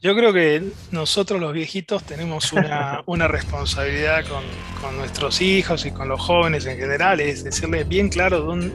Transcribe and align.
Yo 0.00 0.14
creo 0.14 0.32
que 0.32 0.62
nosotros 0.92 1.40
los 1.40 1.52
viejitos 1.52 2.04
tenemos 2.04 2.52
una, 2.52 3.02
responsabilidad 3.28 4.24
con, 4.28 4.96
nuestros 4.96 5.40
hijos 5.40 5.84
y 5.86 5.90
con 5.90 6.08
los 6.08 6.20
jóvenes 6.20 6.66
en 6.66 6.78
general, 6.78 7.18
es 7.18 7.42
decirles 7.42 7.88
bien 7.88 8.08
claro 8.08 8.42
dónde, 8.42 8.70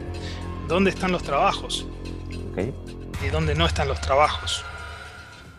dónde 0.68 0.90
están 0.90 1.12
los 1.12 1.22
trabajos 1.22 1.86
y 3.26 3.28
dónde 3.30 3.54
no 3.54 3.64
están 3.64 3.88
los 3.88 4.02
trabajos. 4.02 4.62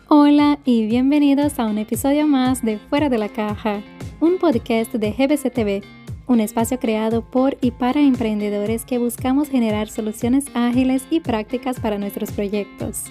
Hola 0.06 0.60
y 0.64 0.86
bienvenidos 0.86 1.58
a 1.58 1.66
un 1.66 1.78
episodio 1.78 2.28
más 2.28 2.64
de 2.64 2.78
Fuera 2.78 3.08
de 3.08 3.18
la 3.18 3.28
Caja, 3.28 3.82
un 4.20 4.38
podcast 4.38 4.92
de 4.92 5.10
GBC 5.10 5.52
TV, 5.52 5.82
un 6.28 6.38
espacio 6.38 6.78
creado 6.78 7.28
por 7.28 7.56
y 7.60 7.72
para 7.72 8.00
emprendedores 8.00 8.84
que 8.84 8.98
buscamos 8.98 9.48
generar 9.48 9.88
soluciones 9.88 10.44
ágiles 10.54 11.08
y 11.10 11.18
prácticas 11.18 11.80
para 11.80 11.98
nuestros 11.98 12.30
proyectos. 12.30 13.06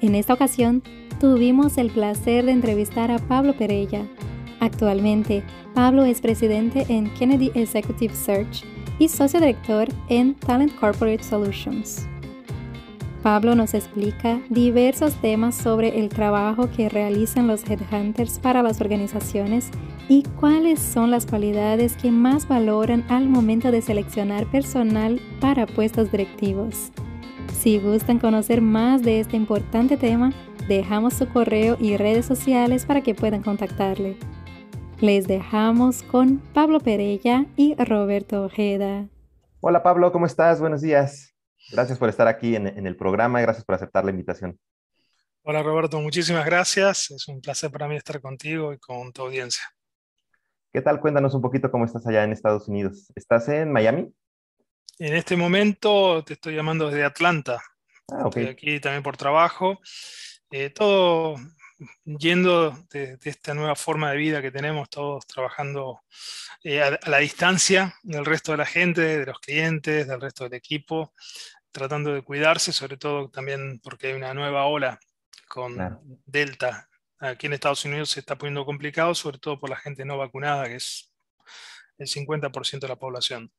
En 0.00 0.14
esta 0.14 0.34
ocasión, 0.34 0.84
tuvimos 1.20 1.76
el 1.78 1.90
placer 1.90 2.46
de 2.46 2.52
entrevistar 2.52 3.10
a 3.10 3.18
Pablo 3.18 3.54
Perella. 3.54 4.06
Actualmente, 4.58 5.44
Pablo 5.74 6.04
es 6.04 6.20
presidente 6.20 6.86
en 6.88 7.10
Kennedy 7.14 7.52
Executive 7.54 8.14
Search 8.14 8.64
y 8.98 9.08
socio 9.08 9.38
director 9.38 9.86
en 10.08 10.34
Talent 10.34 10.74
Corporate 10.74 11.22
Solutions. 11.22 12.06
Pablo 13.22 13.54
nos 13.54 13.74
explica 13.74 14.40
diversos 14.48 15.14
temas 15.16 15.54
sobre 15.54 16.00
el 16.00 16.08
trabajo 16.08 16.70
que 16.74 16.88
realizan 16.88 17.46
los 17.46 17.68
headhunters 17.68 18.38
para 18.38 18.62
las 18.62 18.80
organizaciones 18.80 19.68
y 20.08 20.22
cuáles 20.40 20.80
son 20.80 21.10
las 21.10 21.26
cualidades 21.26 21.96
que 21.96 22.10
más 22.10 22.48
valoran 22.48 23.04
al 23.10 23.28
momento 23.28 23.70
de 23.70 23.82
seleccionar 23.82 24.46
personal 24.46 25.20
para 25.38 25.66
puestos 25.66 26.10
directivos. 26.10 26.90
Si 27.60 27.78
gustan 27.78 28.18
conocer 28.18 28.62
más 28.62 29.02
de 29.02 29.20
este 29.20 29.36
importante 29.36 29.98
tema, 29.98 30.32
dejamos 30.76 31.14
su 31.14 31.28
correo 31.28 31.76
y 31.80 31.96
redes 31.96 32.24
sociales 32.24 32.86
para 32.86 33.02
que 33.02 33.14
puedan 33.14 33.42
contactarle. 33.42 34.16
Les 35.00 35.26
dejamos 35.26 36.04
con 36.04 36.38
Pablo 36.54 36.78
Perella 36.78 37.46
y 37.56 37.74
Roberto 37.74 38.44
Ojeda. 38.44 39.08
Hola 39.60 39.82
Pablo, 39.82 40.12
¿cómo 40.12 40.26
estás? 40.26 40.60
Buenos 40.60 40.80
días. 40.80 41.34
Gracias 41.72 41.98
por 41.98 42.08
estar 42.08 42.28
aquí 42.28 42.54
en, 42.54 42.86
el 42.86 42.96
programa 42.96 43.40
y 43.40 43.42
gracias 43.42 43.64
por 43.64 43.74
aceptar 43.74 44.04
la 44.04 44.12
invitación. 44.12 44.58
Hola 45.42 45.62
Roberto, 45.62 46.00
muchísimas 46.00 46.46
gracias. 46.46 47.10
Es 47.10 47.26
un 47.26 47.40
placer 47.40 47.70
para 47.72 47.88
mí 47.88 47.96
estar 47.96 48.20
contigo 48.20 48.72
y 48.72 48.78
con 48.78 49.12
tu 49.12 49.22
audiencia. 49.22 49.64
¿Qué 50.72 50.80
tal? 50.82 51.00
Cuéntanos 51.00 51.34
un 51.34 51.42
poquito 51.42 51.72
cómo 51.72 51.84
estás 51.84 52.06
allá 52.06 52.22
en 52.22 52.30
Estados 52.30 52.68
Unidos. 52.68 53.10
¿Estás 53.16 53.48
en 53.48 53.72
Miami? 53.72 54.12
En 55.00 55.14
este 55.16 55.36
momento 55.36 56.22
te 56.22 56.34
estoy 56.34 56.54
llamando 56.54 56.86
desde 56.86 57.02
Atlanta. 57.02 57.60
Ah, 58.12 58.24
Estoy 58.26 58.46
aquí 58.46 58.78
también 58.78 59.02
por 59.02 59.16
trabajo. 59.16 59.80
Eh, 60.50 60.70
todo 60.70 61.36
yendo 62.04 62.72
de, 62.90 63.18
esta 63.22 63.54
nueva 63.54 63.74
forma 63.74 64.10
de 64.10 64.16
vida 64.16 64.42
que 64.42 64.50
tenemos, 64.50 64.90
todos 64.90 65.26
trabajando 65.26 66.00
eh, 66.64 66.82
a, 66.82 66.98
la 67.08 67.18
distancia 67.18 67.94
del 68.02 68.24
resto 68.24 68.52
de 68.52 68.58
la 68.58 68.66
gente, 68.66 69.00
de 69.00 69.26
los 69.26 69.38
clientes, 69.40 70.06
del 70.06 70.20
resto 70.20 70.44
del 70.44 70.54
equipo, 70.54 71.12
tratando 71.70 72.12
de 72.12 72.22
cuidarse, 72.22 72.72
sobre 72.72 72.96
todo 72.96 73.30
también 73.30 73.80
porque 73.80 74.08
hay 74.08 74.12
una 74.14 74.34
nueva 74.34 74.66
ola 74.66 74.98
con 75.48 76.00
Delta. 76.26 76.88
Aquí 77.18 77.46
en 77.46 77.52
Estados 77.52 77.84
Unidos 77.84 78.10
se 78.10 78.20
está 78.20 78.36
poniendo 78.36 78.64
complicado, 78.64 79.14
sobre 79.14 79.38
todo 79.38 79.58
por 79.58 79.70
la 79.70 79.76
gente 79.76 80.04
no 80.04 80.18
vacunada, 80.18 80.66
que 80.66 80.76
es 80.76 81.12
el 81.98 82.06
50% 82.06 82.80
de 82.80 82.88
la 82.88 82.96
población. 82.96 83.52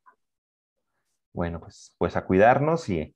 Bueno, 1.34 1.60
pues, 1.60 1.96
pues 1.98 2.16
a 2.16 2.26
cuidarnos 2.26 2.90
y, 2.90 3.14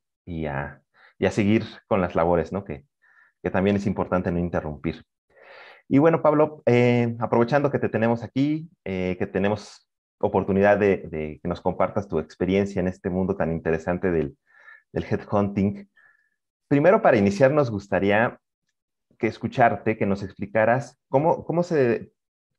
a, 0.48 0.82
y 1.18 1.26
a 1.26 1.32
seguir 1.32 1.66
con 1.88 2.00
las 2.00 2.16
labores, 2.16 2.52
¿no? 2.52 2.64
Que, 2.64 2.86
que 3.46 3.52
también 3.52 3.76
es 3.76 3.86
importante 3.86 4.32
no 4.32 4.40
interrumpir. 4.40 5.06
Y 5.88 6.00
bueno, 6.00 6.24
Pablo, 6.24 6.64
eh, 6.66 7.16
aprovechando 7.20 7.70
que 7.70 7.78
te 7.78 7.90
tenemos 7.90 8.24
aquí, 8.24 8.72
eh, 8.84 9.18
que 9.20 9.28
tenemos 9.28 9.88
oportunidad 10.18 10.80
de, 10.80 11.40
que 11.40 11.48
nos 11.48 11.62
compartas 11.62 12.08
tu 12.08 12.18
experiencia 12.18 12.80
en 12.80 12.88
este 12.88 13.12
mundo 13.12 13.36
tan 13.36 13.52
interesante 13.52 14.10
del, 14.10 14.36
del 14.92 15.04
headhunting, 15.04 15.88
primero 16.68 17.04
para 17.04 17.18
iniciar 17.18 17.52
nos 17.52 17.70
gustaría 17.70 18.40
que 19.20 19.28
escucharte, 19.28 19.96
que 19.96 20.08
nos 20.08 20.24
explicaras 20.24 21.00
cómo, 21.08 21.46
cómo, 21.46 21.62
se, 21.62 22.14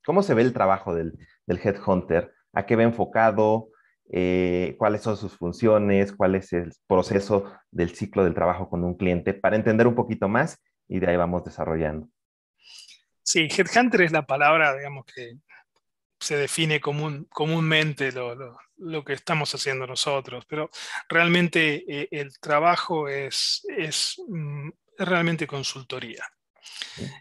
cómo 0.05 0.23
se 0.23 0.35
ve 0.35 0.43
el 0.43 0.53
trabajo 0.53 0.95
del, 0.95 1.19
del 1.49 1.59
headhunter, 1.65 2.33
a 2.53 2.65
qué 2.65 2.77
va 2.77 2.85
enfocado, 2.85 3.71
eh, 4.13 4.77
cuáles 4.79 5.03
son 5.03 5.17
sus 5.17 5.37
funciones, 5.37 6.13
cuál 6.13 6.37
es 6.37 6.53
el 6.53 6.73
proceso 6.87 7.53
del 7.73 7.91
ciclo 7.97 8.23
del 8.23 8.35
trabajo 8.35 8.71
con 8.71 8.85
un 8.85 8.97
cliente, 8.97 9.35
para 9.35 9.57
entender 9.57 9.89
un 9.89 9.97
poquito 9.97 10.29
más 10.29 10.63
y 10.89 10.99
de 11.01 11.11
ahí 11.11 11.17
vamos 11.17 11.45
desarrollando. 11.45 12.09
Sí, 13.23 13.49
headhunter 13.51 14.03
es 14.03 14.13
la 14.13 14.27
palabra, 14.27 14.77
digamos, 14.77 15.05
que 15.07 15.39
se 16.21 16.37
define 16.37 16.81
común, 16.81 17.27
comúnmente 17.31 18.13
lo, 18.13 19.05
que 19.05 19.13
estamos 19.13 19.55
haciendo 19.55 19.87
nosotros, 19.87 20.45
pero 20.47 20.71
realmente 21.09 21.85
eh, 21.89 22.09
el 22.11 22.39
trabajo 22.39 23.09
es, 23.09 23.67
es, 23.77 24.17
mm, 24.29 24.71
realmente 24.99 25.47
consultoría. 25.47 26.25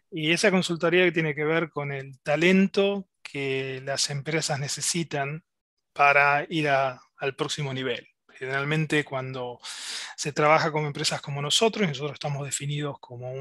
Y 0.10 0.32
esa 0.32 0.52
consultoría 0.52 1.12
tiene 1.12 1.36
que 1.36 1.44
ver 1.44 1.70
con 1.70 1.92
el 1.92 2.20
talento 2.22 3.08
que 3.22 3.82
las 3.84 4.10
empresas 4.10 4.60
necesitan 4.60 5.44
para 5.94 6.46
ir 6.50 6.70
al 6.70 7.36
próximo 7.36 7.74
nivel. 7.74 8.08
Generalmente 8.38 9.06
cuando 9.06 9.60
se 10.16 10.34
trabaja 10.34 10.72
con 10.72 10.86
empresas 10.86 11.22
como 11.22 11.42
nosotros, 11.42 11.88
nosotros 11.88 12.14
estamos 12.14 12.46
definidos 12.46 13.00
como 13.00 13.34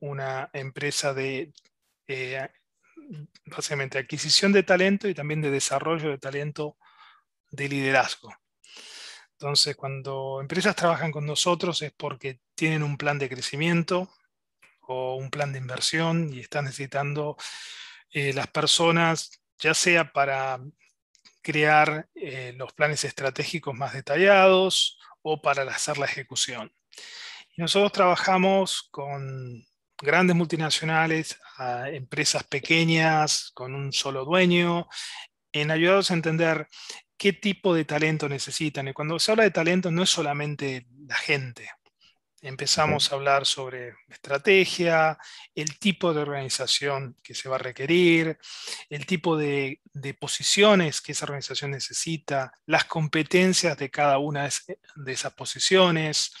una 0.00 0.50
empresa 0.52 1.14
de 1.14 1.52
eh, 2.06 2.48
básicamente 3.46 3.98
adquisición 3.98 4.52
de 4.52 4.62
talento 4.62 5.08
y 5.08 5.14
también 5.14 5.40
de 5.40 5.50
desarrollo 5.50 6.10
de 6.10 6.18
talento 6.18 6.76
de 7.50 7.68
liderazgo. 7.68 8.34
Entonces, 9.32 9.76
cuando 9.76 10.40
empresas 10.40 10.76
trabajan 10.76 11.10
con 11.10 11.26
nosotros 11.26 11.82
es 11.82 11.92
porque 11.92 12.40
tienen 12.54 12.82
un 12.82 12.96
plan 12.96 13.18
de 13.18 13.28
crecimiento 13.28 14.10
o 14.80 15.16
un 15.16 15.30
plan 15.30 15.52
de 15.52 15.58
inversión 15.58 16.32
y 16.32 16.40
están 16.40 16.66
necesitando 16.66 17.36
eh, 18.10 18.32
las 18.32 18.46
personas, 18.48 19.40
ya 19.58 19.74
sea 19.74 20.12
para 20.12 20.60
crear 21.44 22.08
eh, 22.14 22.54
los 22.56 22.72
planes 22.72 23.04
estratégicos 23.04 23.74
más 23.74 23.92
detallados 23.92 24.98
o 25.22 25.40
para 25.40 25.62
hacer 25.62 25.98
la 25.98 26.06
ejecución. 26.06 26.72
Nosotros 27.56 27.92
trabajamos 27.92 28.88
con 28.90 29.64
grandes 29.96 30.34
multinacionales, 30.34 31.38
empresas 31.86 32.42
pequeñas 32.44 33.52
con 33.54 33.74
un 33.74 33.92
solo 33.92 34.24
dueño, 34.24 34.88
en 35.52 35.70
ayudarlos 35.70 36.10
a 36.10 36.14
entender 36.14 36.66
qué 37.16 37.32
tipo 37.32 37.74
de 37.74 37.84
talento 37.84 38.28
necesitan. 38.28 38.88
Y 38.88 38.92
cuando 38.92 39.18
se 39.18 39.30
habla 39.30 39.44
de 39.44 39.50
talento 39.50 39.90
no 39.90 40.02
es 40.02 40.10
solamente 40.10 40.86
la 41.06 41.14
gente, 41.14 41.70
empezamos 42.44 43.10
a 43.10 43.14
hablar 43.14 43.46
sobre 43.46 43.94
estrategia, 44.08 45.18
el 45.54 45.78
tipo 45.78 46.12
de 46.12 46.20
organización 46.20 47.16
que 47.22 47.34
se 47.34 47.48
va 47.48 47.56
a 47.56 47.58
requerir, 47.58 48.38
el 48.90 49.06
tipo 49.06 49.36
de, 49.36 49.80
posiciones 50.20 51.00
que 51.00 51.12
esa 51.12 51.24
organización 51.24 51.70
necesita, 51.70 52.52
las 52.66 52.84
competencias 52.84 53.76
de 53.78 53.90
cada 53.90 54.18
una 54.18 54.48
de 54.96 55.12
esas 55.12 55.32
posiciones. 55.32 56.32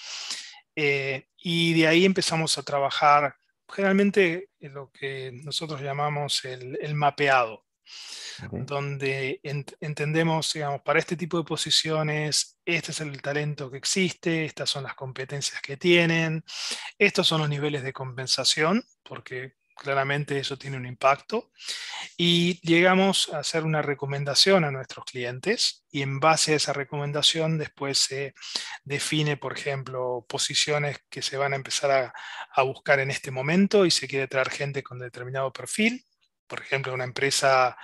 Eh, 0.76 1.28
y 1.38 1.72
de 1.74 1.86
ahí 1.88 2.04
empezamos 2.04 2.58
a 2.58 2.62
trabajar 2.62 3.36
generalmente 3.68 4.50
en 4.60 4.74
lo 4.74 4.90
que 4.92 5.32
nosotros 5.42 5.80
llamamos 5.80 6.44
el 6.44 6.94
mapeado 6.94 7.63
donde 8.52 9.40
entendemos, 9.80 10.52
digamos, 10.52 10.82
para 10.82 10.98
este 10.98 11.16
tipo 11.16 11.38
de 11.38 11.44
posiciones, 11.44 12.58
este 12.64 12.92
es 12.92 13.00
el 13.00 13.20
talento 13.22 13.70
que 13.70 13.78
existe, 13.78 14.44
estas 14.44 14.70
son 14.70 14.84
las 14.84 14.94
competencias 14.94 15.60
que 15.60 15.76
tienen, 15.76 16.44
estos 16.98 17.26
son 17.26 17.40
los 17.40 17.48
niveles 17.48 17.82
de 17.82 17.92
compensación, 17.92 18.84
porque 19.02 19.54
claramente 19.76 20.38
eso 20.38 20.56
tiene 20.56 20.76
un 20.76 20.86
impacto, 20.86 21.50
y 22.16 22.60
llegamos 22.66 23.28
a 23.32 23.38
hacer 23.38 23.64
una 23.64 23.82
recomendación 23.82 24.64
a 24.64 24.70
nuestros 24.70 25.04
clientes 25.04 25.84
y 25.90 26.02
en 26.02 26.20
base 26.20 26.52
a 26.52 26.56
esa 26.56 26.72
recomendación 26.72 27.58
después 27.58 27.98
se 27.98 28.34
define, 28.84 29.36
por 29.36 29.56
ejemplo, 29.56 30.24
posiciones 30.28 30.98
que 31.10 31.22
se 31.22 31.36
van 31.36 31.52
a 31.52 31.56
empezar 31.56 31.90
a, 31.90 32.14
a 32.54 32.62
buscar 32.62 33.00
en 33.00 33.10
este 33.10 33.30
momento 33.30 33.84
y 33.84 33.90
se 33.90 34.06
quiere 34.06 34.28
traer 34.28 34.50
gente 34.50 34.82
con 34.82 34.98
determinado 34.98 35.52
perfil 35.52 36.04
por 36.46 36.60
ejemplo, 36.60 36.94
una 36.94 37.04
empresa 37.04 37.76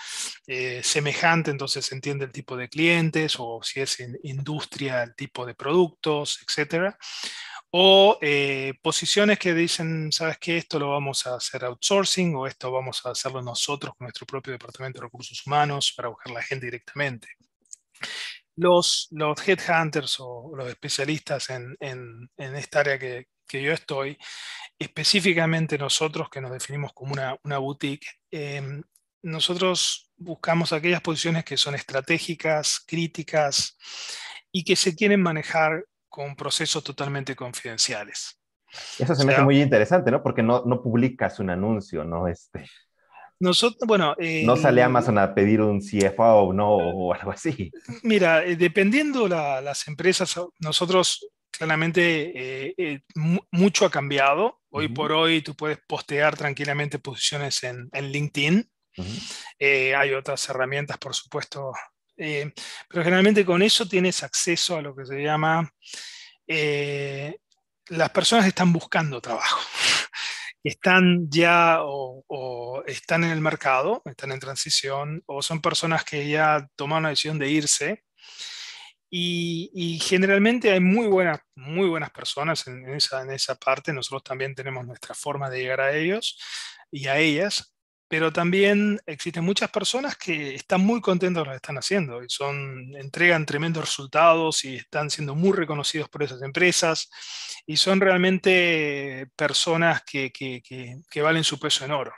eh, 0.47 0.83
semejante, 0.83 1.51
entonces 1.51 1.87
se 1.87 1.95
entiende 1.95 2.25
el 2.25 2.33
tipo 2.33 2.57
de 2.57 2.69
clientes 2.69 3.37
o 3.39 3.61
si 3.63 3.81
es 3.81 4.01
en 4.01 4.19
industria, 4.23 5.03
el 5.03 5.15
tipo 5.15 5.47
de 5.47 5.55
productos, 5.55 6.41
etc. 6.43 6.95
O 7.71 8.19
eh, 8.21 8.75
posiciones 8.83 9.39
que 9.39 9.55
dicen, 9.55 10.11
sabes 10.13 10.39
que 10.39 10.57
esto 10.57 10.79
lo 10.79 10.91
vamos 10.91 11.27
a 11.27 11.37
hacer 11.37 11.65
outsourcing 11.65 12.35
o 12.35 12.47
esto 12.47 12.71
vamos 12.73 13.05
a 13.07 13.11
hacerlo 13.11 13.43
nosotros 13.43 13.95
con 13.97 14.07
nuestro 14.07 14.27
propio 14.27 14.53
departamento 14.53 14.99
de 14.99 15.05
recursos 15.07 15.47
humanos 15.47 15.93
para 15.97 16.09
buscar 16.09 16.33
la 16.33 16.43
gente 16.43 16.67
directamente. 16.67 17.29
Los, 18.57 19.09
los 19.13 19.49
headhunters 19.49 20.17
o 20.19 20.53
los 20.55 20.69
especialistas 20.69 21.49
en, 21.51 21.77
en, 21.81 22.57
esta 22.57 22.81
área 22.81 22.99
que, 22.99 23.27
que 23.47 23.63
yo 23.63 23.73
estoy, 23.73 24.19
específicamente 24.81 25.77
nosotros 25.77 26.31
que 26.31 26.41
nos 26.41 26.51
definimos 26.51 26.93
como 26.95 27.13
una, 27.13 27.59
boutique, 27.59 28.07
em, 28.31 28.83
nosotros 29.23 30.11
buscamos 30.17 30.73
aquellas 30.73 31.03
posiciones 31.03 31.45
que 31.45 31.59
son 31.59 31.75
estratégicas, 31.75 32.83
críticas 32.87 33.77
y 34.51 34.65
que 34.65 34.75
se 34.75 34.97
quieren 34.97 35.23
manejar 35.23 35.85
con 36.09 36.35
procesos 36.35 36.83
totalmente 36.83 37.37
confidenciales. 37.37 38.41
Eso 38.99 39.15
se 39.15 39.25
me 39.25 39.35
hace 39.35 39.43
muy 39.43 39.61
interesante, 39.61 40.11
¿no? 40.11 40.23
Porque 40.23 40.43
no, 40.43 40.65
no 40.65 40.83
publicas 40.83 41.39
un 41.41 41.51
anuncio, 41.51 42.05
¿no? 42.05 42.27
Este, 42.27 42.65
nosotros, 43.41 43.87
bueno, 43.87 44.15
no 44.45 44.57
sale 44.57 44.83
Amazon 44.83 45.19
a 45.19 45.35
pedir 45.35 45.63
un 45.63 45.81
CFO 45.81 46.53
¿no? 46.53 46.75
o 46.75 47.15
algo 47.15 47.31
así. 47.33 47.73
Mira, 48.03 48.45
eh, 48.45 48.55
dependiendo 48.57 49.29
las 49.29 49.89
empresas, 49.89 50.39
nosotros 50.59 51.27
claramente 51.61 52.33
eh, 52.69 52.75
eh, 52.79 53.01
mucho 53.51 53.85
ha 53.85 53.91
cambiado. 53.91 54.63
Hoy 54.71 54.89
por 54.89 55.13
hoy 55.13 55.43
tú 55.43 55.55
puedes 55.55 55.79
postear 55.87 56.35
tranquilamente 56.35 56.99
posiciones 56.99 57.63
en, 57.65 57.91
en 57.93 58.11
LinkedIn. 58.11 58.71
hay 59.61 60.13
otras 60.15 60.49
herramientas, 60.49 60.97
por 60.97 61.15
supuesto, 61.15 61.73
pero 62.17 63.05
generalmente 63.05 63.45
con 63.45 63.61
eso 63.61 63.87
tienes 63.87 64.23
acceso 64.23 64.77
a 64.77 64.83
lo 64.83 64.97
que 64.97 65.05
se 65.05 65.23
llama 65.23 65.71
las 67.91 68.11
personas 68.11 68.47
están 68.47 68.73
buscando 68.73 69.21
trabajo, 69.21 69.61
están 70.65 71.29
ya 71.29 71.81
o, 71.83 72.83
están 72.87 73.25
en 73.25 73.31
el 73.31 73.41
mercado, 73.41 74.03
están 74.07 74.33
en 74.33 74.41
transición, 74.41 75.23
o 75.27 75.43
son 75.43 75.61
personas 75.61 76.05
que 76.05 76.27
ya 76.27 76.67
tomaron 76.75 77.03
la 77.05 77.09
decisión 77.11 77.39
de 77.39 77.51
irse. 77.51 78.05
Y, 79.13 79.99
generalmente 80.03 80.71
hay 80.71 80.81
muy 80.81 81.09
buenas, 81.09 81.41
muy 81.57 81.89
buenas 81.89 82.11
personas 82.11 82.67
en, 82.69 82.89
esa, 82.91 83.23
en 83.23 83.33
esa 83.33 83.57
parte. 83.57 83.93
Nosotros 83.93 84.23
también 84.23 84.55
tenemos 84.55 84.87
nuestra 84.87 85.15
forma 85.15 85.51
de 85.51 85.61
llegar 85.61 85.81
a 85.81 85.97
ellos 85.97 86.39
y 86.93 87.09
a 87.09 87.19
ellas, 87.19 87.75
pero 88.09 88.33
también 88.33 89.01
existen 89.07 89.45
muchas 89.45 89.71
personas 89.71 90.17
que 90.17 90.55
están 90.55 90.81
muy 90.81 91.01
contentos 91.01 91.43
de 91.43 91.47
lo 91.47 91.53
que 91.53 91.57
están 91.57 91.79
haciendo 91.79 92.23
y 92.23 92.29
son, 92.29 92.95
entregan 92.97 93.47
tremendos 93.47 93.85
resultados 93.85 94.65
y 94.65 94.77
están 94.77 95.11
siendo 95.11 95.35
muy 95.35 95.53
reconocidos 95.53 96.09
por 96.09 96.23
esas 96.23 96.43
empresas 96.43 97.11
y 97.67 97.77
son 97.77 98.01
realmente 98.01 99.29
personas 99.37 100.03
que, 100.05 100.33
que, 100.33 100.63
que, 100.63 101.23
valen 101.23 101.45
su 101.45 101.59
peso 101.59 101.85
en 101.85 101.93
oro. 101.93 102.13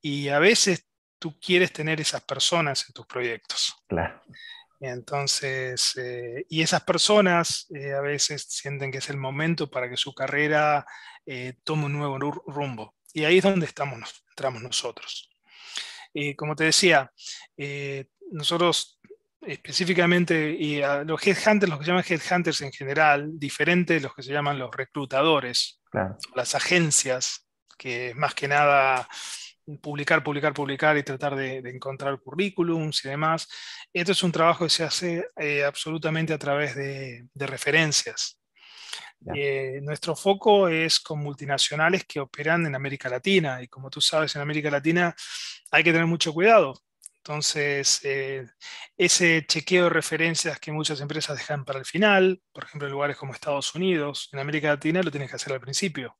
Y 0.00 0.28
a 0.28 0.38
veces 0.38 0.86
tú 1.18 1.38
quieres 1.38 1.72
tener 1.72 2.00
esas 2.00 2.22
personas 2.22 2.84
en 2.88 2.94
tus 2.94 3.06
proyectos. 3.06 3.74
Claro. 3.88 4.20
Entonces, 4.80 5.94
eh, 5.98 6.46
y 6.48 6.62
esas 6.62 6.82
personas 6.84 7.66
eh, 7.74 7.92
a 7.92 8.00
veces 8.00 8.46
sienten 8.48 8.90
que 8.90 8.98
es 8.98 9.10
el 9.10 9.18
momento 9.18 9.70
para 9.70 9.90
que 9.90 9.98
su 9.98 10.14
carrera 10.14 10.86
eh, 11.26 11.54
tome 11.64 11.84
un 11.84 11.92
nuevo 11.92 12.18
rumbo. 12.18 12.94
Y 13.12 13.24
ahí 13.24 13.38
es 13.38 13.44
donde 13.44 13.66
estamos, 13.66 14.24
entramos 14.30 14.62
nosotros. 14.62 15.30
Eh, 16.14 16.34
como 16.34 16.56
te 16.56 16.64
decía, 16.64 17.12
nosotros 18.32 19.00
específicamente, 19.42 20.56
y 20.58 20.82
a 20.82 21.04
los 21.04 21.24
headhunters, 21.26 21.70
los 21.70 21.78
que 21.78 21.84
se 21.84 21.90
llaman 21.90 22.04
headhunters 22.08 22.62
en 22.62 22.72
general, 22.72 23.38
diferente 23.38 23.94
de 23.94 24.00
los 24.00 24.14
que 24.14 24.22
se 24.22 24.32
llaman 24.32 24.58
los 24.58 24.70
reclutadores, 24.74 25.82
las 26.34 26.54
agencias, 26.54 27.46
que 27.76 28.10
es 28.10 28.16
más 28.16 28.34
que 28.34 28.48
nada 28.48 29.08
publicar, 29.78 30.22
publicar, 30.22 30.54
publicar 30.54 30.96
y 30.96 31.02
tratar 31.02 31.36
de, 31.36 31.58
encontrar 31.58 32.18
currículums 32.20 33.04
y 33.04 33.08
demás. 33.08 33.48
Esto 33.92 34.12
es 34.12 34.22
un 34.22 34.32
trabajo 34.32 34.64
que 34.64 34.70
se 34.70 34.84
hace 34.84 35.26
eh, 35.36 35.64
absolutamente 35.64 36.32
a 36.32 36.38
través 36.38 36.74
de 36.74 37.28
referencias. 37.46 38.40
Eh, 39.34 39.80
nuestro 39.82 40.16
foco 40.16 40.68
es 40.68 40.98
con 40.98 41.20
multinacionales 41.20 42.04
que 42.06 42.20
operan 42.20 42.64
en 42.66 42.74
América 42.74 43.08
Latina 43.08 43.62
y 43.62 43.68
como 43.68 43.90
tú 43.90 44.00
sabes, 44.00 44.34
en 44.34 44.42
América 44.42 44.70
Latina 44.70 45.14
hay 45.70 45.84
que 45.84 45.92
tener 45.92 46.06
mucho 46.06 46.32
cuidado. 46.32 46.80
Entonces, 47.18 48.00
eh, 48.04 48.46
ese 48.96 49.44
chequeo 49.46 49.84
de 49.84 49.90
referencias 49.90 50.58
que 50.58 50.72
muchas 50.72 51.00
empresas 51.02 51.36
dejan 51.36 51.66
para 51.66 51.78
el 51.78 51.84
final, 51.84 52.40
por 52.50 52.64
ejemplo, 52.64 52.88
en 52.88 52.92
lugares 52.92 53.16
como 53.18 53.34
Estados 53.34 53.74
Unidos, 53.74 54.30
en 54.32 54.38
América 54.38 54.68
Latina 54.68 55.02
lo 55.02 55.10
tienes 55.10 55.28
que 55.28 55.36
hacer 55.36 55.52
al 55.52 55.60
principio. 55.60 56.16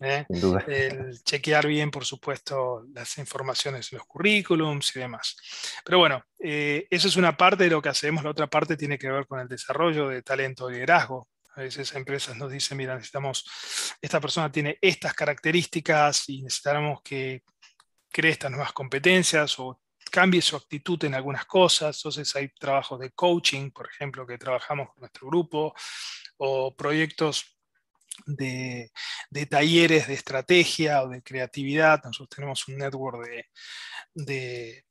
¿Eh? 0.00 0.26
El 0.66 1.22
chequear 1.22 1.66
bien, 1.66 1.90
por 1.90 2.04
supuesto, 2.04 2.84
las 2.92 3.18
informaciones 3.18 3.92
en 3.92 3.98
los 3.98 4.06
currículums 4.06 4.96
y 4.96 5.00
demás. 5.00 5.36
Pero 5.84 5.98
bueno, 5.98 6.24
eso 6.38 7.08
es 7.08 7.16
una 7.16 7.36
parte 7.36 7.64
de 7.64 7.70
lo 7.70 7.82
que 7.82 7.90
hacemos. 7.90 8.24
La 8.24 8.30
otra 8.30 8.46
parte 8.46 8.76
tiene 8.76 8.98
que 8.98 9.10
ver 9.10 9.26
con 9.26 9.40
el 9.40 9.48
desarrollo 9.48 10.08
de 10.08 10.22
talento 10.22 10.66
de 10.66 10.74
liderazgo. 10.74 11.28
A 11.56 11.62
veces 11.62 11.94
empresas 11.94 12.36
nos 12.36 12.50
dicen, 12.50 12.78
mira, 12.78 12.94
necesitamos, 12.94 13.44
esta 14.00 14.20
persona 14.20 14.50
tiene 14.50 14.78
estas 14.80 15.14
características 15.14 16.28
y 16.28 16.42
necesitamos 16.42 17.02
que 17.02 17.42
cree 18.10 18.32
estas 18.32 18.50
nuevas 18.50 18.72
competencias 18.72 19.58
o 19.58 19.80
cambie 20.10 20.40
su 20.42 20.56
actitud 20.56 21.04
en 21.04 21.14
algunas 21.14 21.44
cosas. 21.44 21.96
Entonces 21.98 22.34
hay 22.36 22.48
trabajos 22.48 22.98
de 23.00 23.10
coaching, 23.10 23.70
por 23.70 23.88
ejemplo, 23.88 24.26
que 24.26 24.38
trabajamos 24.38 24.88
con 24.88 25.00
nuestro 25.00 25.26
grupo, 25.26 25.74
o 26.38 26.74
proyectos 26.74 27.59
de, 28.26 28.90
talleres 29.48 30.06
de 30.08 30.14
estrategia 30.14 31.02
o 31.02 31.08
de 31.08 31.22
creatividad. 31.22 32.02
Nosotros 32.04 32.28
tenemos 32.36 32.68
un 32.68 32.78
network 32.78 33.26
de 34.14 34.84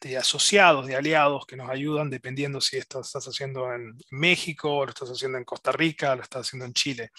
de 0.00 0.16
asociados, 0.16 0.86
de 0.86 0.96
aliados 0.96 1.46
que 1.46 1.56
nos 1.56 1.70
ayudan 1.70 2.10
dependiendo 2.10 2.60
si 2.60 2.76
esto 2.76 3.00
estás 3.00 3.26
haciendo 3.26 3.72
en 3.72 3.96
México, 4.10 4.84
lo 4.84 4.90
estás 4.90 5.10
haciendo 5.10 5.38
en 5.38 5.44
Costa 5.44 5.72
Rica, 5.72 6.14
lo 6.14 6.22
estás 6.22 6.46
haciendo 6.46 6.66
en 6.66 6.72
Chile. 6.72 7.10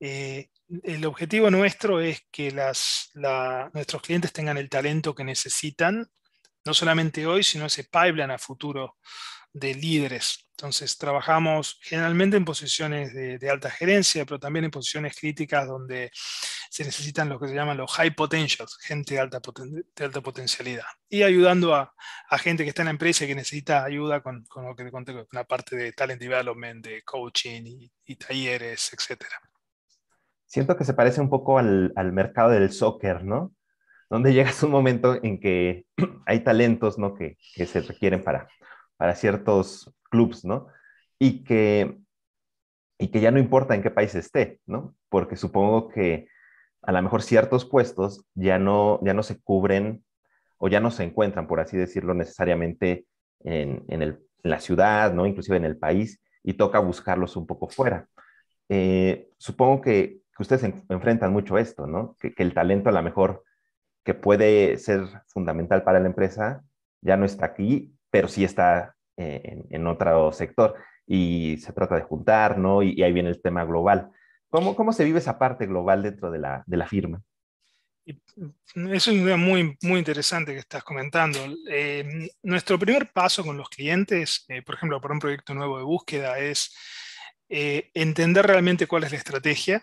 Eh, 0.00 0.48
el 0.82 1.04
objetivo 1.06 1.50
nuestro 1.50 2.00
es 2.00 2.22
que 2.30 2.50
las, 2.50 3.10
nuestros 3.72 4.02
clientes 4.02 4.32
tengan 4.32 4.58
el 4.58 4.68
talento 4.68 5.14
que 5.14 5.24
necesitan, 5.24 6.10
no 6.64 6.74
solamente 6.74 7.26
hoy, 7.26 7.42
sino 7.42 7.66
ese 7.66 7.84
pipeline 7.84 8.30
a 8.30 8.38
futuro 8.38 8.96
de 9.52 9.74
líderes. 9.74 10.48
Entonces, 10.52 10.96
trabajamos 10.96 11.78
generalmente 11.82 12.36
en 12.36 12.44
posiciones 12.44 13.12
de, 13.12 13.50
alta 13.50 13.68
gerencia, 13.68 14.24
pero 14.24 14.38
también 14.38 14.64
en 14.64 14.70
posiciones 14.70 15.18
críticas 15.18 15.66
donde 15.66 16.10
se 16.70 16.84
necesitan 16.84 17.28
lo 17.28 17.40
que 17.40 17.48
se 17.48 17.54
llaman 17.54 17.76
los 17.76 17.90
high 17.92 18.14
potentials, 18.14 18.78
gente 18.80 19.14
de 19.14 19.20
alta, 19.20 19.40
potencialidad. 20.22 20.84
Y 21.08 21.24
ayudando 21.24 21.74
a, 21.74 21.92
gente 22.38 22.62
que 22.62 22.68
está 22.68 22.82
en 22.82 22.86
la 22.86 22.92
empresa 22.92 23.24
y 23.24 23.28
que 23.28 23.34
necesita 23.34 23.84
ayuda 23.84 24.22
con, 24.22 24.44
lo 24.54 24.76
que 24.76 24.84
te 24.84 24.92
conté, 24.92 25.12
con 25.12 25.26
la 25.32 25.44
parte 25.44 25.74
de 25.74 25.92
talent 25.92 26.20
development, 26.20 26.86
de 26.86 27.02
coaching 27.02 27.88
y, 28.04 28.16
talleres, 28.16 28.92
etc. 28.92 29.24
Siento 30.46 30.76
que 30.76 30.84
se 30.84 30.94
parece 30.94 31.20
un 31.20 31.28
poco 31.28 31.58
al, 31.58 31.92
mercado 32.12 32.50
del 32.50 32.70
soccer, 32.70 33.24
¿no? 33.24 33.52
Donde 34.08 34.32
llegas 34.34 34.62
un 34.62 34.70
momento 34.70 35.18
en 35.24 35.40
que 35.40 35.86
hay 36.26 36.44
talentos, 36.44 36.98
¿no? 36.98 37.14
Que, 37.14 37.36
que 37.54 37.66
se 37.66 37.80
requieren 37.80 38.22
para 38.22 38.48
para 39.02 39.16
ciertos 39.16 39.92
clubs, 40.10 40.44
¿no? 40.44 40.68
Y 41.18 41.42
que, 41.42 41.98
y 43.00 43.08
que 43.08 43.20
ya 43.20 43.32
no 43.32 43.40
importa 43.40 43.74
en 43.74 43.82
qué 43.82 43.90
país 43.90 44.14
esté, 44.14 44.60
¿no? 44.64 44.94
Porque 45.08 45.34
supongo 45.34 45.88
que 45.88 46.28
a 46.82 46.92
lo 46.92 47.02
mejor 47.02 47.20
ciertos 47.20 47.64
puestos 47.64 48.24
ya 48.34 48.60
no, 48.60 49.00
ya 49.02 49.12
no 49.12 49.24
se 49.24 49.42
cubren 49.42 50.04
o 50.58 50.68
ya 50.68 50.78
no 50.78 50.92
se 50.92 51.02
encuentran, 51.02 51.48
por 51.48 51.58
así 51.58 51.76
decirlo, 51.76 52.14
necesariamente 52.14 53.06
en, 53.40 53.84
en, 53.88 54.20
la 54.44 54.60
ciudad, 54.60 55.12
¿no? 55.12 55.26
Inclusive 55.26 55.56
en 55.56 55.64
el 55.64 55.78
país, 55.78 56.20
y 56.44 56.54
toca 56.54 56.78
buscarlos 56.78 57.34
un 57.34 57.48
poco 57.48 57.68
fuera. 57.68 58.06
Eh, 58.68 59.30
supongo 59.36 59.80
que, 59.80 60.20
que, 60.36 60.42
ustedes 60.42 60.62
enfrentan 60.88 61.32
mucho 61.32 61.58
esto, 61.58 61.88
¿no? 61.88 62.14
Que, 62.20 62.34
que 62.34 62.44
el 62.44 62.54
talento 62.54 62.88
a 62.88 62.92
lo 62.92 63.02
mejor 63.02 63.42
que 64.04 64.14
puede 64.14 64.78
ser 64.78 65.08
fundamental 65.26 65.82
para 65.82 65.98
la 65.98 66.06
empresa 66.06 66.62
ya 67.00 67.16
no 67.16 67.24
está 67.24 67.46
aquí 67.46 67.96
pero 68.12 68.28
sí 68.28 68.44
está 68.44 68.94
eh, 69.16 69.64
en, 69.70 69.86
otro 69.86 70.32
sector 70.32 70.76
y 71.06 71.56
se 71.58 71.72
trata 71.72 71.96
de 71.96 72.02
juntar, 72.02 72.58
¿no? 72.58 72.82
Y, 72.82 73.02
ahí 73.02 73.12
viene 73.12 73.30
el 73.30 73.40
tema 73.40 73.64
global. 73.64 74.10
¿Cómo, 74.50 74.76
¿Cómo, 74.76 74.92
se 74.92 75.04
vive 75.04 75.18
esa 75.18 75.38
parte 75.38 75.66
global 75.66 76.02
dentro 76.02 76.30
de 76.30 76.38
la, 76.38 76.62
de 76.66 76.76
la 76.76 76.86
firma? 76.86 77.22
Mm, 78.04 78.92
es 78.92 79.08
una 79.08 79.22
idea 79.22 79.36
muy, 79.38 79.78
muy 79.80 79.98
interesante 79.98 80.52
que 80.52 80.58
estás 80.58 80.84
comentando. 80.84 81.38
Eh, 81.70 82.28
nuestro 82.42 82.78
primer 82.78 83.10
paso 83.10 83.42
con 83.42 83.56
los 83.56 83.70
clientes, 83.70 84.44
eh, 84.48 84.60
por 84.60 84.74
ejemplo, 84.74 85.00
para 85.00 85.14
un 85.14 85.20
proyecto 85.20 85.54
nuevo 85.54 85.78
de 85.78 85.84
búsqueda, 85.84 86.38
es 86.38 86.76
entender 87.48 88.46
realmente 88.46 88.86
cuál 88.86 89.04
es 89.04 89.12
la 89.12 89.18
estrategia 89.18 89.82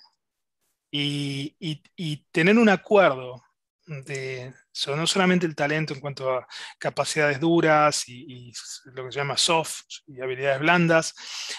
y, 0.90 1.56
y 1.60 2.26
tener 2.32 2.58
un 2.58 2.70
acuerdo 2.70 3.44
de 3.90 4.54
no 4.88 5.08
solamente 5.08 5.46
el 5.46 5.56
talento 5.56 5.94
en 5.94 6.00
cuanto 6.00 6.32
a 6.32 6.48
capacidades 6.78 7.40
duras 7.40 8.08
y, 8.08 8.54
lo 8.94 9.06
que 9.06 9.12
se 9.12 9.20
llama 9.20 9.36
soft 9.36 9.82
y 10.08 10.22
habilidades 10.22 10.60
blandas, 10.60 11.16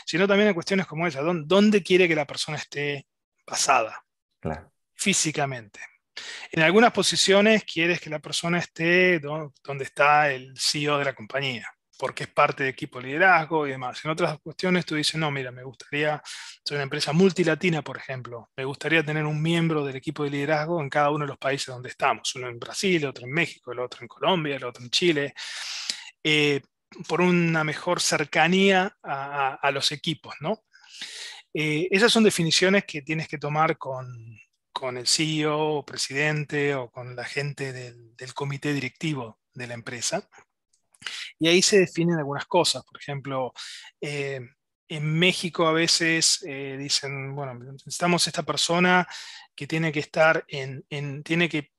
sino 0.06 0.26
también 0.28 0.48
en 0.48 0.54
cuestiones 0.54 0.86
como 0.86 1.06
esa, 1.06 1.20
¿dónde, 1.22 1.82
quiere 1.82 2.08
que 2.08 2.14
la 2.14 2.26
persona 2.26 2.56
esté 2.56 3.06
basada 3.46 4.04
físicamente? 4.94 5.80
En 6.52 6.62
algunas 6.62 6.92
posiciones 6.92 7.64
quieres 7.64 8.00
que 8.00 8.10
la 8.10 8.20
persona 8.20 8.58
esté 8.58 9.18
donde 9.18 9.84
está 9.84 10.30
el 10.30 10.54
CEO 10.56 10.98
de 10.98 11.04
la 11.04 11.14
compañía. 11.14 11.66
Porque 12.00 12.24
es 12.24 12.30
parte 12.30 12.62
de 12.62 12.70
equipo 12.70 12.98
de 12.98 13.08
liderazgo 13.08 13.66
y 13.66 13.72
demás. 13.72 14.02
En 14.02 14.10
otras 14.10 14.38
cuestiones 14.40 14.86
tú 14.86 14.94
dices, 14.94 15.16
no, 15.16 15.30
mira, 15.30 15.50
me 15.50 15.62
gustaría, 15.62 16.22
soy 16.64 16.76
una 16.76 16.84
empresa 16.84 17.12
multilatina, 17.12 17.82
por 17.82 17.98
ejemplo, 17.98 18.48
me 18.56 18.64
gustaría 18.64 19.04
tener 19.04 19.26
un 19.26 19.42
miembro 19.42 19.84
del 19.84 19.96
equipo 19.96 20.24
de 20.24 20.30
liderazgo 20.30 20.80
en 20.80 20.88
cada 20.88 21.10
uno 21.10 21.26
de 21.26 21.28
los 21.28 21.36
países 21.36 21.66
donde 21.66 21.90
estamos, 21.90 22.34
uno 22.36 22.48
en 22.48 22.58
Brasil, 22.58 23.04
otro 23.04 23.26
en 23.26 23.32
México, 23.32 23.72
el 23.72 23.80
otro 23.80 24.00
en 24.00 24.08
Colombia, 24.08 24.56
el 24.56 24.64
otro 24.64 24.82
en 24.82 24.88
Chile, 24.88 25.34
eh, 26.24 26.62
por 27.06 27.20
una 27.20 27.64
mejor 27.64 28.00
cercanía 28.00 28.96
a, 29.02 29.70
los 29.70 29.92
equipos, 29.92 30.34
¿no? 30.40 30.64
Eh, 31.52 31.86
esas 31.90 32.10
son 32.10 32.24
definiciones 32.24 32.86
que 32.86 33.02
tienes 33.02 33.28
que 33.28 33.36
tomar 33.36 33.76
con, 33.76 34.08
con 34.72 34.96
el 34.96 35.06
CEO 35.06 35.58
o 35.58 35.84
presidente 35.84 36.74
o 36.74 36.90
con 36.90 37.14
la 37.14 37.24
gente 37.24 37.74
del, 37.74 38.16
del 38.16 38.32
comité 38.32 38.72
directivo 38.72 39.38
de 39.52 39.66
la 39.66 39.74
empresa. 39.74 40.26
Y 41.40 41.48
ahí 41.48 41.62
se 41.62 41.80
definen 41.80 42.18
algunas 42.18 42.44
cosas. 42.44 42.84
Por 42.84 43.00
ejemplo, 43.00 43.52
eh, 44.00 44.40
en 44.88 45.18
México 45.18 45.66
a 45.66 45.72
veces 45.72 46.44
eh, 46.46 46.76
dicen, 46.78 47.34
bueno, 47.34 47.54
necesitamos 47.54 48.26
esta 48.26 48.42
persona 48.42 49.08
que 49.54 49.66
tiene 49.66 49.90
que 49.90 50.00
estar 50.00 50.44
en, 50.48 50.84
tiene 51.22 51.48
que 51.48 51.72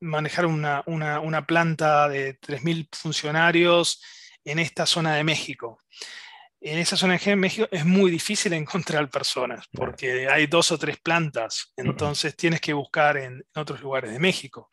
manejar 0.00 0.46
una, 0.46 0.84
planta 1.46 2.08
de 2.08 2.38
3.000 2.38 2.88
funcionarios 2.92 4.02
en 4.44 4.58
esta 4.58 4.86
zona 4.86 5.16
de 5.16 5.24
México. 5.24 5.80
En 6.60 6.78
esa 6.78 6.96
zona 6.96 7.18
de 7.18 7.34
México 7.34 7.66
es 7.70 7.84
muy 7.84 8.10
difícil 8.10 8.52
encontrar 8.52 9.10
personas 9.10 9.66
porque 9.72 10.28
hay 10.28 10.46
dos 10.46 10.70
o 10.70 10.78
tres 10.78 10.98
plantas, 11.00 11.72
entonces 11.76 12.36
tienes 12.36 12.60
que 12.60 12.74
buscar 12.74 13.16
en, 13.16 13.42
otros 13.56 13.80
lugares 13.80 14.12
de 14.12 14.20
México. 14.20 14.70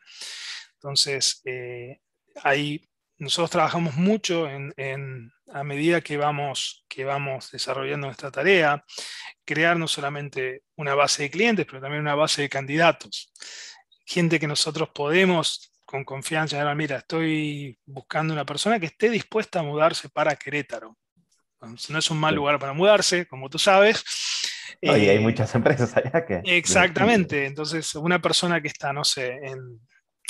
Entonces, 0.74 1.40
eh, 1.44 2.00
hay 2.42 2.89
nosotros 3.20 3.50
trabajamos 3.50 3.94
mucho 3.96 4.48
en, 4.48 5.32
a 5.52 5.62
medida 5.62 6.00
que 6.00 6.16
vamos, 6.16 6.84
que 6.88 7.04
vamos 7.04 7.50
desarrollando 7.50 8.06
nuestra 8.06 8.30
tarea, 8.30 8.82
crear 9.44 9.76
no 9.76 9.86
solamente 9.86 10.62
una 10.76 10.94
base 10.94 11.24
de 11.24 11.30
clientes, 11.30 11.66
pero 11.66 11.82
también 11.82 12.00
una 12.00 12.14
base 12.14 12.42
de 12.42 12.48
candidatos. 12.48 13.30
Gente 14.06 14.40
que 14.40 14.46
nosotros 14.46 14.88
podemos 14.94 15.70
con 15.84 16.04
confianza, 16.04 16.56
decir, 16.56 16.74
mira, 16.76 16.96
estoy 16.96 17.78
buscando 17.84 18.32
una 18.32 18.46
persona 18.46 18.80
que 18.80 18.86
esté 18.86 19.10
dispuesta 19.10 19.60
a 19.60 19.64
mudarse 19.64 20.08
para 20.08 20.36
Querétaro. 20.36 20.96
No 21.88 21.98
es 21.98 22.10
un 22.10 22.18
mal 22.18 22.34
lugar 22.34 22.58
para 22.58 22.72
mudarse, 22.72 23.26
como 23.26 23.50
tú 23.50 23.58
sabes. 23.58 24.02
y 24.80 24.88
hay 24.88 25.08
eh, 25.08 25.20
muchas 25.20 25.54
empresas 25.54 25.94
allá 25.94 26.24
que... 26.24 26.40
Exactamente. 26.44 27.44
Entonces, 27.44 27.94
una 27.96 28.18
persona 28.18 28.62
que 28.62 28.68
está, 28.68 28.94
no 28.94 29.04
sé, 29.04 29.40
en, 29.42 29.80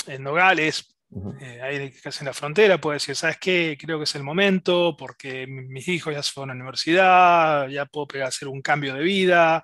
en 0.07 0.23
Nogales, 0.23 0.93
eh, 1.41 1.61
ahí 1.61 1.91
casi 1.91 2.19
en 2.19 2.27
la 2.27 2.33
frontera, 2.33 2.79
puede 2.79 2.95
decir, 2.95 3.15
¿sabes 3.15 3.37
qué? 3.37 3.77
Creo 3.79 3.97
que 3.97 4.05
es 4.05 4.15
el 4.15 4.23
momento 4.23 4.95
porque 4.97 5.45
mis 5.45 5.87
hijos 5.89 6.13
ya 6.13 6.23
se 6.23 6.31
fueron 6.31 6.51
a 6.51 6.53
la 6.53 6.61
universidad, 6.61 7.67
ya 7.67 7.85
puedo 7.85 8.07
pegar, 8.07 8.29
hacer 8.29 8.47
un 8.47 8.61
cambio 8.61 8.93
de 8.93 9.01
vida 9.01 9.61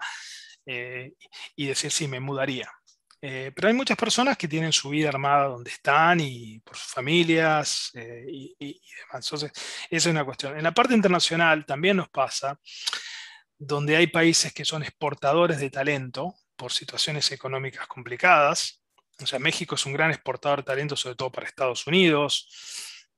eh, 0.66 1.14
y 1.56 1.68
decir, 1.68 1.90
sí, 1.92 2.08
me 2.08 2.20
mudaría. 2.20 2.70
Eh, 3.22 3.52
pero 3.56 3.70
hay 3.70 3.74
muchas 3.74 3.98
personas 3.98 4.38
que 4.38 4.48
tienen 4.48 4.74
su 4.74 4.90
vida 4.90 5.10
armada 5.10 5.46
donde 5.46 5.72
están 5.72 6.20
y 6.20 6.60
por 6.60 6.76
sus 6.78 6.92
familias 6.92 7.92
y, 7.96 8.56
demás. 8.60 9.26
Entonces, 9.26 9.52
esa 9.90 10.10
es 10.10 10.14
una 10.14 10.26
cuestión. 10.26 10.58
En 10.58 10.64
la 10.64 10.74
parte 10.74 10.94
internacional 10.94 11.66
también 11.66 11.98
nos 11.98 12.10
pasa, 12.10 12.60
donde 13.58 13.96
hay 13.96 14.08
países 14.08 14.54
que 14.54 14.66
son 14.66 14.84
exportadores 14.84 15.60
de 15.60 15.70
talento 15.70 16.36
por 16.56 16.74
situaciones 16.74 17.32
económicas 17.32 17.88
complicadas, 17.88 18.84
o 19.22 19.26
sea, 19.26 19.40
México 19.40 19.76
es 19.76 19.86
un 19.86 19.94
gran 19.94 20.12
exportador 20.12 20.60
de 20.60 20.66
talento, 20.66 20.96
sobre 20.96 21.16
todo 21.16 21.32
para 21.32 21.48
Estados 21.48 21.88
Unidos. 21.88 22.48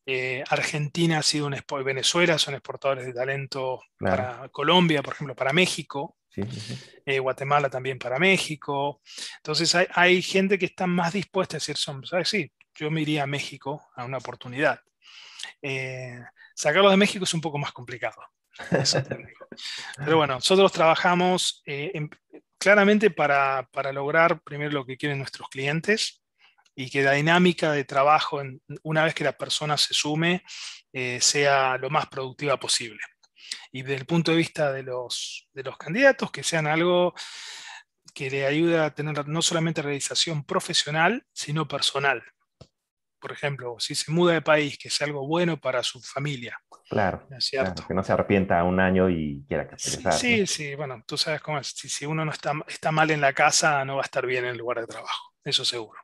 Eh, 0.05 0.43
Argentina 0.49 1.19
ha 1.19 1.23
sido 1.23 1.47
un 1.47 1.55
Venezuela 1.83 2.39
son 2.39 2.55
exportadores 2.55 3.05
de 3.05 3.13
talento 3.13 3.81
para 3.99 4.49
Colombia, 4.49 5.03
por 5.03 5.13
ejemplo, 5.13 5.35
para 5.35 5.53
México. 5.53 6.17
Eh, 7.05 7.19
Guatemala 7.19 7.69
también 7.69 7.99
para 7.99 8.17
México. 8.17 9.01
Entonces 9.37 9.75
hay, 9.75 10.21
gente 10.21 10.57
que 10.57 10.65
está 10.65 10.87
más 10.87 11.13
dispuesta 11.13 11.57
a 11.57 11.59
decir, 11.59 11.77
¿sabes? 11.77 12.29
Sí, 12.29 12.51
yo 12.75 12.89
me 12.89 13.01
iría 13.01 13.23
a 13.23 13.27
México 13.27 13.89
a 13.95 14.05
una 14.05 14.17
oportunidad. 14.17 14.79
Eh, 15.61 16.19
sacarlo 16.55 16.89
de 16.89 16.97
México 16.97 17.25
es 17.25 17.33
un 17.33 17.41
poco 17.41 17.57
más 17.57 17.71
complicado. 17.71 18.21
Pero 19.97 20.17
bueno, 20.17 20.35
nosotros 20.35 20.71
trabajamos 20.71 21.61
en, 21.65 22.09
claramente 22.59 23.09
para, 23.09 23.67
lograr 23.93 24.41
primero 24.41 24.71
lo 24.71 24.85
que 24.85 24.97
quieren 24.97 25.17
nuestros 25.17 25.49
clientes 25.49 26.21
y 26.75 26.89
que 26.89 27.01
la 27.01 27.13
dinámica 27.13 27.71
de 27.71 27.83
trabajo, 27.83 28.41
una 28.83 29.03
vez 29.03 29.15
que 29.15 29.23
la 29.23 29.37
persona 29.37 29.77
se 29.77 29.93
sume, 29.93 30.43
eh, 30.93 31.19
sea 31.21 31.77
lo 31.77 31.89
más 31.89 32.07
productiva 32.07 32.59
posible. 32.59 32.99
Y 33.71 33.81
desde 33.81 33.95
el 33.95 34.05
punto 34.05 34.31
de 34.31 34.37
vista 34.37 34.71
de 34.71 34.83
los, 34.83 35.47
de 35.53 35.63
los 35.63 35.77
candidatos, 35.77 36.31
que 36.31 36.43
sean 36.43 36.67
algo 36.67 37.13
que 38.13 38.29
le 38.29 38.45
ayude 38.45 38.79
a 38.79 38.93
tener 38.93 39.27
no 39.27 39.41
solamente 39.41 39.81
realización 39.81 40.43
profesional, 40.43 41.25
sino 41.33 41.67
personal. 41.67 42.23
Por 43.19 43.31
ejemplo, 43.31 43.75
si 43.79 43.95
se 43.95 44.11
muda 44.11 44.33
de 44.33 44.41
país, 44.41 44.77
que 44.77 44.89
sea 44.89 45.07
algo 45.07 45.27
bueno 45.27 45.59
para 45.59 45.83
su 45.83 45.99
familia, 46.01 46.57
Claro, 46.89 47.21
cierto? 47.37 47.85
que 47.87 47.93
no 47.93 48.03
se 48.03 48.11
arrepienta 48.11 48.63
un 48.63 48.79
año 48.79 49.09
y 49.09 49.45
quiera 49.47 49.69
que 49.69 49.77
Sí, 49.77 50.01
sí, 50.11 50.47
sí, 50.47 50.75
bueno, 50.75 51.03
tú 51.05 51.17
sabes 51.17 51.39
cómo 51.39 51.59
es. 51.59 51.67
Si, 51.67 52.05
uno 52.07 52.25
no 52.25 52.31
está, 52.31 52.53
está 52.67 52.91
mal 52.91 53.11
en 53.11 53.21
la 53.21 53.33
casa, 53.33 53.85
no 53.85 53.97
va 53.97 54.01
a 54.01 54.05
estar 54.05 54.25
bien 54.25 54.45
en 54.45 54.51
el 54.51 54.57
lugar 54.57 54.79
de 54.79 54.87
trabajo, 54.87 55.33
eso 55.43 55.63
seguro. 55.63 55.99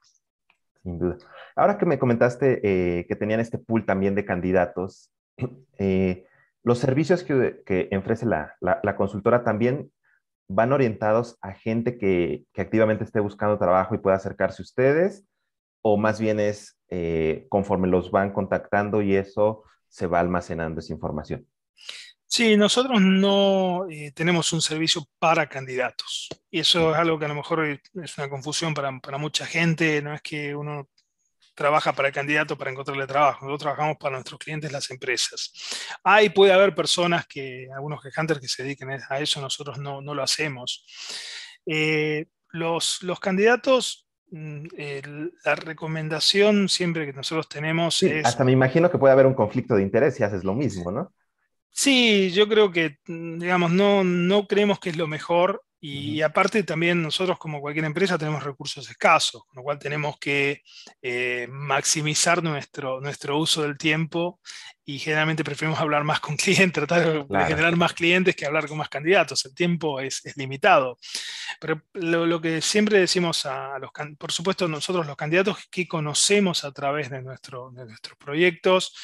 Sin 0.83 0.99
duda. 0.99 1.17
Ahora 1.55 1.79
que 1.79 1.87
me 1.87 1.97
comentaste 1.97 2.59
eh, 2.63 3.07
que 3.07 3.15
tenían 3.15 3.39
este 3.39 3.57
pool 3.57 3.85
también 3.85 4.13
de 4.13 4.25
candidatos, 4.25 5.11
eh, 5.79 6.27
los 6.61 6.77
servicios 6.77 7.23
que, 7.23 7.63
que 7.65 7.89
ofrece 7.97 8.27
la, 8.27 8.55
la, 8.61 8.95
consultora 8.95 9.43
también 9.43 9.91
van 10.47 10.71
orientados 10.71 11.37
a 11.41 11.53
gente 11.53 11.97
que, 11.97 12.45
que, 12.53 12.61
activamente 12.61 13.03
esté 13.03 13.19
buscando 13.19 13.57
trabajo 13.57 13.95
y 13.95 13.99
pueda 13.99 14.17
acercarse 14.17 14.61
a 14.61 14.65
ustedes, 14.65 15.25
o 15.87 15.97
más 15.97 16.19
bien 16.19 16.39
es 16.39 16.79
eh, 16.89 17.45
conforme 17.47 17.87
los 17.87 18.09
van 18.09 18.33
contactando 18.33 19.03
y 19.03 19.15
eso 19.15 19.65
se 19.87 20.07
va 20.07 20.19
almacenando 20.19 20.79
esa 20.79 20.93
información? 20.93 21.47
Sí, 22.25 22.57
nosotros 22.57 22.99
no 22.99 23.85
eh, 23.87 24.11
tenemos 24.15 24.51
un 24.51 24.63
servicio 24.63 25.05
para 25.19 25.47
candidatos. 25.47 26.27
Y 26.49 26.61
eso 26.61 26.91
es 26.91 26.97
algo 26.97 27.19
que 27.19 27.25
a 27.25 27.27
lo 27.27 27.35
mejor 27.35 27.79
es 28.03 28.17
una 28.17 28.29
confusión 28.29 28.73
para, 28.73 28.91
mucha 29.19 29.45
gente. 29.45 30.01
No 30.01 30.15
es 30.15 30.23
que 30.23 30.55
uno 30.55 30.89
trabaja 31.53 31.93
para 31.93 32.07
el 32.07 32.13
candidato 32.15 32.57
para 32.57 32.71
encontrarle 32.71 33.05
trabajo. 33.05 33.45
Nosotros 33.45 33.61
trabajamos 33.61 33.97
para 33.97 34.15
nuestros 34.15 34.39
clientes, 34.39 34.71
las 34.71 34.89
empresas. 34.89 35.53
Hay, 36.03 36.29
puede 36.29 36.51
haber 36.51 36.73
personas 36.73 37.27
que, 37.27 37.67
algunos 37.75 38.03
headhunters 38.03 38.39
que 38.39 38.47
se 38.47 38.63
dediquen 38.63 38.89
a 39.07 39.19
eso, 39.19 39.39
nosotros 39.39 39.77
no, 39.77 40.01
lo 40.01 40.23
hacemos. 40.23 40.83
Eh, 41.67 42.25
los, 42.49 43.03
los 43.03 43.19
candidatos 43.19 44.04
Mm, 44.37 44.67
la 45.45 45.55
recomendación 45.55 46.67
siempre 46.67 47.05
que 47.05 47.13
nosotros 47.13 47.47
tenemos 47.47 48.03
es... 48.03 48.25
Hasta 48.25 48.43
me 48.43 48.51
imagino 48.51 48.91
que 48.91 48.97
puede 48.97 49.13
haber 49.13 49.27
un 49.27 49.33
conflicto 49.33 49.75
de 49.75 49.81
interés 49.81 50.15
si 50.15 50.23
haces 50.23 50.43
lo 50.43 50.53
mismo, 50.53 50.91
¿no? 50.91 51.13
Sí, 51.71 52.31
yo 52.31 52.45
creo 52.49 52.69
que, 52.69 52.97
mm, 53.07 53.39
digamos, 53.39 53.71
no, 53.71 54.03
no 54.03 54.45
creemos 54.45 54.81
que 54.81 54.89
es 54.89 54.97
lo 54.97 55.07
mejor 55.07 55.63
y 55.87 56.23
aparte 56.23 56.63
también 56.63 56.99
nosotros 56.99 57.37
como 57.37 57.61
cualquier 57.61 57.85
empresa 57.85 58.17
tenemos 58.17 58.43
recursos 58.43 58.89
escasos, 58.89 59.43
con 59.45 59.57
lo 59.57 59.61
cual 59.61 59.77
tenemos 59.77 60.17
que 60.17 60.63
eh, 60.99 61.47
maximizar 61.47 62.41
nuestro, 62.41 62.99
nuestro 63.01 63.37
uso 63.37 63.61
del 63.61 63.77
tiempo 63.77 64.39
y 64.83 64.97
generalmente 64.97 65.43
preferimos 65.43 65.79
hablar 65.79 66.03
más 66.03 66.19
con 66.19 66.37
clientes, 66.37 66.73
tratar 66.73 67.27
de 67.27 67.45
generar 67.45 67.75
más 67.75 67.93
clientes 67.93 68.35
que 68.35 68.47
hablar 68.47 68.67
con 68.67 68.79
más 68.79 68.89
candidatos. 68.89 69.45
El 69.45 69.53
tiempo 69.53 69.99
es, 69.99 70.25
es 70.25 70.35
limitado. 70.37 70.97
Pero 71.59 71.83
lo, 71.93 72.41
que 72.41 72.61
siempre 72.61 72.97
decimos 72.97 73.45
a 73.45 73.77
los, 73.77 73.91
por 74.17 74.31
supuesto 74.31 74.67
nosotros 74.67 75.05
los 75.05 75.15
candidatos 75.15 75.67
que 75.69 75.87
conocemos 75.87 76.63
a 76.63 76.71
través 76.71 77.11
de, 77.11 77.21
nuestro, 77.21 77.69
de 77.69 77.85
nuestros 77.85 78.17
proyectos, 78.17 78.95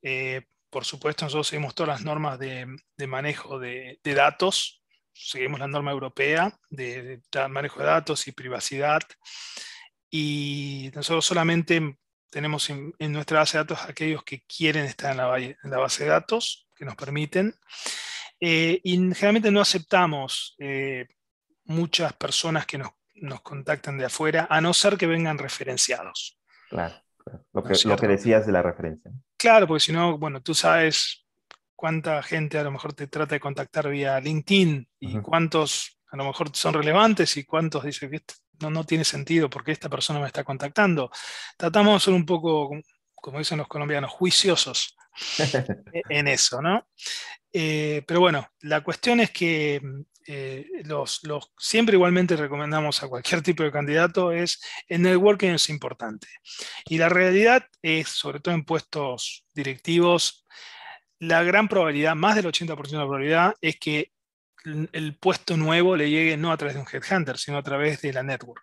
eh, 0.00 0.46
por 0.70 0.86
supuesto 0.86 1.26
nosotros 1.26 1.48
seguimos 1.48 1.74
todas 1.74 1.88
las 1.88 2.04
normas 2.06 2.38
de, 2.38 2.66
de 2.96 3.06
manejo 3.06 3.58
de, 3.58 4.00
de 4.02 4.14
datos, 4.14 4.79
seguimos 5.12 5.60
la 5.60 5.66
norma 5.66 5.90
europea 5.90 6.52
de, 6.68 7.20
manejo 7.48 7.80
de 7.80 7.86
datos 7.86 8.26
y 8.28 8.32
privacidad. 8.32 9.00
Y 10.10 10.90
nosotros 10.94 11.24
solamente 11.24 11.98
tenemos 12.30 12.70
en, 12.70 12.94
nuestra 12.98 13.40
base 13.40 13.58
de 13.58 13.64
datos 13.64 13.88
aquellos 13.88 14.24
que 14.24 14.42
quieren 14.42 14.84
estar 14.84 15.12
en 15.12 15.18
la, 15.70 15.78
base 15.78 16.04
de 16.04 16.10
datos, 16.10 16.68
que 16.74 16.84
nos 16.84 16.96
permiten. 16.96 17.54
Eh, 18.40 18.80
y 18.82 18.96
generalmente 18.96 19.50
no 19.50 19.60
aceptamos 19.60 20.54
eh, 20.58 21.06
muchas 21.64 22.12
personas 22.14 22.66
que 22.66 22.78
nos, 22.78 22.92
contactan 23.42 23.98
de 23.98 24.06
afuera, 24.06 24.46
a 24.48 24.60
no 24.60 24.72
ser 24.72 24.96
que 24.96 25.06
vengan 25.06 25.36
referenciados. 25.36 26.38
Claro, 26.70 26.94
Lo, 27.52 27.62
que, 27.62 27.74
lo 27.84 27.96
que 27.96 28.08
decías 28.08 28.46
de 28.46 28.52
la 28.52 28.62
referencia. 28.62 29.10
Claro, 29.36 29.66
porque 29.66 29.80
si 29.80 29.92
no, 29.92 30.16
bueno, 30.16 30.42
tú 30.42 30.54
sabes 30.54 31.26
cuánta 31.80 32.22
gente 32.22 32.58
a 32.58 32.62
lo 32.62 32.70
mejor 32.70 32.92
te 32.92 33.06
trata 33.06 33.36
de 33.36 33.40
contactar 33.40 33.88
vía 33.88 34.20
LinkedIn 34.20 34.86
y 35.00 35.18
cuántos 35.20 35.98
a 36.10 36.16
lo 36.18 36.26
mejor 36.26 36.54
son 36.54 36.74
relevantes 36.74 37.38
y 37.38 37.44
cuántos 37.44 37.84
dicen 37.84 38.10
que 38.10 38.22
no, 38.60 38.68
no 38.68 38.84
tiene 38.84 39.02
sentido 39.02 39.48
porque 39.48 39.72
esta 39.72 39.88
persona 39.88 40.20
me 40.20 40.26
está 40.26 40.44
contactando. 40.44 41.10
Tratamos 41.56 41.94
de 41.94 42.04
ser 42.04 42.12
un 42.12 42.26
poco 42.26 42.70
como 43.14 43.38
dicen 43.38 43.56
los 43.56 43.66
colombianos, 43.66 44.10
juiciosos 44.10 44.94
en 46.10 46.28
eso, 46.28 46.60
¿no? 46.60 46.86
Eh, 47.50 48.02
pero 48.06 48.20
bueno, 48.20 48.46
la 48.60 48.82
cuestión 48.82 49.20
es 49.20 49.30
que 49.30 49.80
eh, 50.26 50.66
los, 50.84 51.22
siempre 51.56 51.96
igualmente 51.96 52.36
recomendamos 52.36 53.02
a 53.02 53.08
cualquier 53.08 53.40
tipo 53.40 53.62
de 53.62 53.72
candidato 53.72 54.32
es 54.32 54.60
el 54.86 55.00
networking 55.00 55.52
es 55.52 55.70
importante. 55.70 56.28
Y 56.84 56.98
la 56.98 57.08
realidad 57.08 57.64
es, 57.80 58.10
sobre 58.10 58.40
todo 58.40 58.54
en 58.54 58.64
puestos 58.64 59.46
directivos, 59.54 60.44
la 61.20 61.42
gran 61.42 61.68
probabilidad, 61.68 62.16
más 62.16 62.34
del 62.34 62.46
80% 62.46 62.90
de 62.90 62.98
la 62.98 63.04
probabilidad, 63.04 63.54
es 63.60 63.78
que 63.78 64.12
el 64.64 65.16
puesto 65.18 65.56
nuevo 65.56 65.96
le 65.96 66.10
llegue 66.10 66.36
no 66.36 66.52
a 66.52 66.56
través 66.56 66.74
de 66.74 66.80
un 66.80 66.86
headhunter, 66.90 67.38
sino 67.38 67.58
a 67.58 67.62
través 67.62 68.02
de 68.02 68.12
la 68.12 68.22
network 68.22 68.62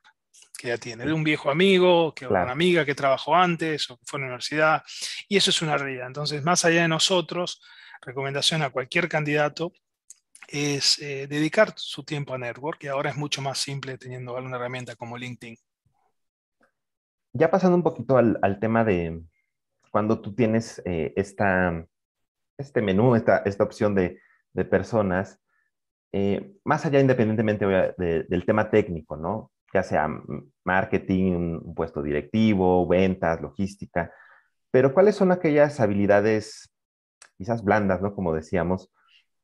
que 0.58 0.70
ya 0.70 0.78
tiene, 0.78 1.06
de 1.06 1.14
un 1.14 1.24
viejo 1.24 1.52
amigo, 1.52 2.14
que 2.16 2.26
una 2.26 2.52
amiga 2.52 2.84
que 2.84 2.96
trabajó 2.96 3.36
antes 3.36 3.90
o 3.92 3.98
que 3.98 4.06
fue 4.08 4.20
a 4.20 4.22
la 4.22 4.26
universidad, 4.28 4.84
y 5.28 5.38
eso 5.38 5.52
es 5.52 5.62
una 5.62 5.78
realidad. 5.78 6.08
Entonces, 6.08 6.44
más 6.44 6.66
allá 6.66 6.82
de 6.82 6.88
nosotros, 6.88 7.62
recomendación 8.02 8.64
a 8.64 8.72
cualquier 8.72 9.08
candidato 9.08 9.72
es 10.48 11.00
eh, 11.00 11.28
dedicar 11.28 11.74
su 11.76 12.04
tiempo 12.04 12.34
a 12.34 12.40
network, 12.40 12.80
que 12.80 12.90
ahora 12.90 13.12
es 13.12 13.18
mucho 13.18 13.42
más 13.42 13.60
simple 13.60 13.98
teniendo 14.00 14.36
alguna 14.36 14.58
herramienta 14.58 14.96
como 14.96 15.18
LinkedIn. 15.18 15.58
Ya 17.34 17.52
pasando 17.52 17.76
un 17.76 17.84
poquito 17.84 18.18
al, 18.18 18.60
tema 18.60 18.84
de 18.84 19.22
cuando 19.92 20.22
tú 20.22 20.34
tienes 20.34 20.82
eh, 20.86 21.14
esta, 21.16 21.86
este 22.58 22.82
menú, 22.82 23.16
esta, 23.16 23.38
esta 23.40 23.64
opción 23.64 23.96
de, 23.96 24.20
de 24.54 24.66
personas, 24.66 25.40
eh, 26.12 26.54
más 26.64 26.86
allá 26.86 27.00
independientemente 27.00 27.66
del 27.66 28.46
tema 28.46 28.70
técnico, 28.70 29.18
¿no? 29.18 29.52
Ya 29.74 29.84
sea 29.84 30.10
marketing, 30.64 31.60
un 31.64 31.76
puesto 31.76 32.02
directivo, 32.02 32.88
ventas, 32.88 33.42
logística, 33.42 34.12
pero 34.72 34.94
¿cuáles 34.94 35.16
son 35.16 35.32
aquellas 35.32 35.80
habilidades 35.80 36.74
quizás 37.38 37.64
blandas, 37.64 38.02
¿no? 38.02 38.16
Como 38.16 38.34
decíamos, 38.34 38.92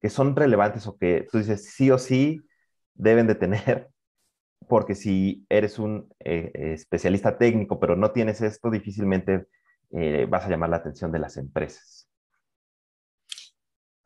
que 0.02 0.10
son 0.10 0.36
relevantes 0.36 0.88
o 0.88 0.98
que 0.98 1.28
tú 1.32 1.38
dices 1.38 1.74
sí 1.74 1.92
o 1.92 1.98
sí 1.98 2.42
deben 2.94 3.28
de 3.28 3.36
tener, 3.36 3.90
porque 4.68 4.96
si 4.96 5.46
eres 5.50 5.80
un 5.80 6.10
eh, 6.20 6.52
especialista 6.54 7.38
técnico, 7.38 7.80
pero 7.80 7.96
no 7.96 8.12
tienes 8.12 8.42
esto, 8.42 8.70
difícilmente 8.70 9.48
eh, 9.92 10.26
vas 10.30 10.46
a 10.46 10.50
llamar 10.50 10.70
la 10.70 10.78
atención 10.78 11.12
de 11.12 11.20
las 11.20 11.38
empresas. 11.38 12.10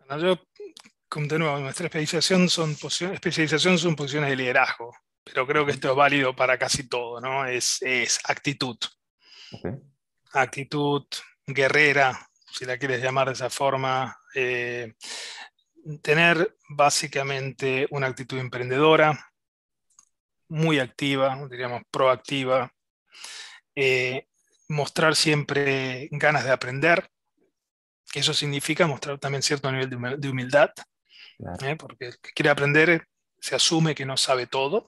Bueno, 0.07 0.23
yo, 0.23 1.37
nuevo, 1.37 1.59
nuestra 1.59 1.87
especialización 1.87 2.47
son, 2.49 2.71
especialización 2.71 3.77
son 3.77 3.95
posiciones 3.95 4.29
de 4.29 4.37
liderazgo, 4.37 4.95
pero 5.21 5.45
creo 5.45 5.65
que 5.65 5.73
esto 5.73 5.89
es 5.89 5.95
válido 5.97 6.33
para 6.33 6.57
casi 6.57 6.87
todo, 6.87 7.19
¿no? 7.19 7.45
Es, 7.45 7.81
es 7.81 8.17
actitud. 8.23 8.77
Actitud 10.31 11.03
guerrera, 11.45 12.25
si 12.49 12.63
la 12.63 12.77
quieres 12.77 13.03
llamar 13.03 13.27
de 13.27 13.33
esa 13.33 13.49
forma, 13.49 14.17
eh, 14.33 14.93
tener 16.01 16.55
básicamente 16.69 17.85
una 17.89 18.07
actitud 18.07 18.37
emprendedora, 18.37 19.31
muy 20.47 20.79
activa, 20.79 21.37
diríamos 21.49 21.81
proactiva, 21.91 22.71
eh, 23.75 24.27
mostrar 24.69 25.17
siempre 25.17 26.07
ganas 26.11 26.45
de 26.45 26.51
aprender, 26.51 27.09
que 28.11 28.19
eso 28.19 28.33
significa 28.33 28.87
mostrar 28.87 29.19
también 29.19 29.41
cierto 29.41 29.71
nivel 29.71 30.19
de 30.19 30.29
humildad, 30.29 30.71
¿eh? 31.63 31.75
porque 31.75 32.07
el 32.07 32.19
que 32.19 32.31
quiere 32.31 32.49
aprender 32.49 33.07
se 33.39 33.55
asume 33.55 33.95
que 33.95 34.05
no 34.05 34.17
sabe 34.17 34.47
todo. 34.47 34.87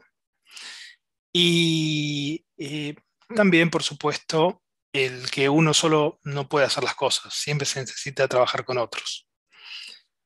Y 1.32 2.44
también, 3.36 3.70
por 3.70 3.84
supuesto, 3.84 4.64
el 4.94 5.30
que 5.30 5.50
uno 5.50 5.74
solo 5.74 6.20
no 6.24 6.48
puede 6.48 6.66
hacer 6.66 6.84
las 6.84 6.96
cosas, 6.96 7.34
siempre 7.34 7.66
se 7.66 7.82
necesita 7.82 8.28
trabajar 8.28 8.66
con 8.66 8.78
otros. 8.78 9.28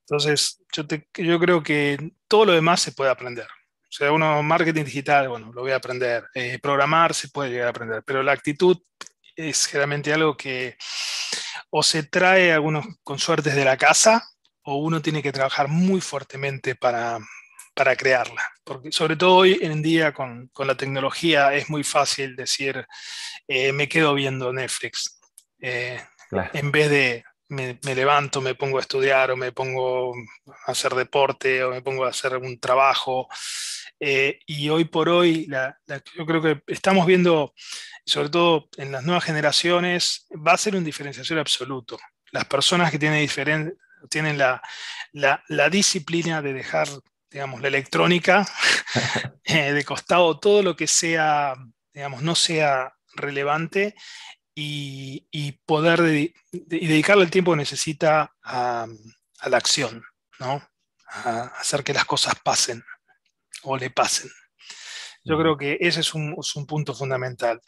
Entonces, 0.07 0.61
yo, 0.73 0.83
yo 1.15 1.39
creo 1.39 1.63
que 1.63 2.13
todo 2.27 2.45
lo 2.45 2.53
demás 2.53 2.81
se 2.81 2.91
puede 2.91 3.11
aprender. 3.11 3.47
O 3.47 3.95
sea, 3.95 4.11
uno, 4.11 4.41
marketing 4.41 4.85
digital, 4.85 5.29
bueno, 5.29 5.51
lo 5.53 5.61
voy 5.61 5.71
a 5.71 5.75
aprender. 5.75 6.25
Eh, 6.33 6.59
programar 6.59 7.13
se 7.13 7.29
puede 7.29 7.51
llegar 7.51 7.67
a 7.67 7.69
aprender, 7.69 8.03
pero 8.05 8.23
la 8.23 8.31
actitud 8.31 8.77
es 9.35 9.67
generalmente 9.67 10.11
algo 10.11 10.35
que 10.35 10.77
o 11.75 11.81
se 11.81 12.03
trae 12.03 12.53
algunos 12.53 12.85
con 13.03 13.17
suertes 13.17 13.55
de 13.55 13.65
la 13.65 13.77
casa 13.77 14.29
o 14.61 14.75
uno 14.75 15.01
tiene 15.01 15.23
que 15.23 15.31
trabajar 15.31 15.69
muy 15.69 16.01
fuertemente 16.01 16.75
para, 16.75 17.17
para 17.73 17.95
crearla. 17.95 18.43
Porque 18.63 18.91
sobre 18.91 19.15
todo 19.15 19.37
hoy 19.37 19.57
en 19.59 19.81
día 19.81 20.13
con, 20.13 20.49
con 20.53 20.67
la 20.67 20.77
tecnología 20.77 21.51
es 21.55 21.71
muy 21.71 21.83
fácil 21.83 22.35
decir, 22.35 22.85
eh, 23.47 23.73
me 23.73 23.89
quedo 23.89 24.13
viendo 24.13 24.53
Netflix, 24.53 25.19
eh, 25.59 25.99
en 26.53 26.71
vez 26.71 26.91
de 26.91 27.23
me, 27.49 27.95
levanto, 27.95 28.39
me 28.39 28.53
pongo 28.53 28.77
a 28.77 28.81
estudiar 28.81 29.31
o 29.31 29.37
me 29.37 29.51
pongo 29.51 30.13
a 30.67 30.71
hacer 30.71 30.93
deporte 30.93 31.63
o 31.63 31.71
me 31.71 31.81
pongo 31.81 32.05
a 32.05 32.09
hacer 32.09 32.37
un 32.37 32.59
trabajo. 32.59 33.27
Eh, 33.99 34.39
y 34.45 34.69
hoy 34.69 34.85
por 34.85 35.09
hoy, 35.09 35.47
yo 36.15 36.25
creo 36.25 36.41
que 36.41 36.63
estamos 36.67 37.05
viendo, 37.05 37.53
sobre 38.05 38.29
todo 38.29 38.67
en 38.77 38.91
las 38.91 39.03
nuevas 39.03 39.23
generaciones, 39.23 40.27
va 40.35 40.53
a 40.53 40.57
ser 40.57 40.75
un 40.75 40.83
diferenciación 40.83 41.39
absoluto. 41.39 41.97
Las 42.31 42.45
personas 42.45 42.91
que 42.91 42.99
tienen, 42.99 43.27
tienen 44.09 44.37
la, 44.37 44.61
la 45.13 45.69
disciplina 45.69 46.41
de 46.41 46.53
dejar 46.53 46.87
digamos, 47.33 47.61
la 47.61 47.67
electrónica 47.67 48.47
eh, 49.43 49.73
de 49.73 49.83
costado, 49.83 50.39
todo 50.39 50.61
lo 50.61 50.75
que 50.75 50.87
sea, 50.87 51.55
digamos, 51.91 52.21
no 52.21 52.35
sea 52.35 52.93
relevante 53.15 53.95
y, 54.55 55.27
poder 55.65 56.01
dedicarle 56.51 57.23
el 57.23 57.31
tiempo 57.31 57.51
que 57.51 57.57
necesita 57.57 58.35
a, 58.43 58.85
la 59.45 59.57
acción, 59.57 60.03
¿no? 60.39 60.61
A 61.07 61.45
hacer 61.59 61.83
que 61.83 61.93
las 61.93 62.05
cosas 62.05 62.35
pasen 62.43 62.83
o 63.63 63.77
le 63.77 63.89
pasen. 63.89 64.29
Yo 65.25 65.37
creo 65.37 65.57
que 65.57 65.77
ese 65.79 66.01
es 66.01 66.13
un, 66.13 66.35
punto 66.67 66.93
fundamental. 66.93 67.61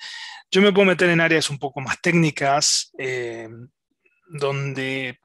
Yo 0.52 0.62
me 0.62 0.74
puedo 0.74 0.88
meter 0.88 1.10
en 1.10 1.22
áreas 1.22 1.50
un 1.50 1.58
poco 1.58 1.80
más 1.80 2.02
técnicas, 2.02 2.92
eh, 2.98 3.48
donde 4.28 5.20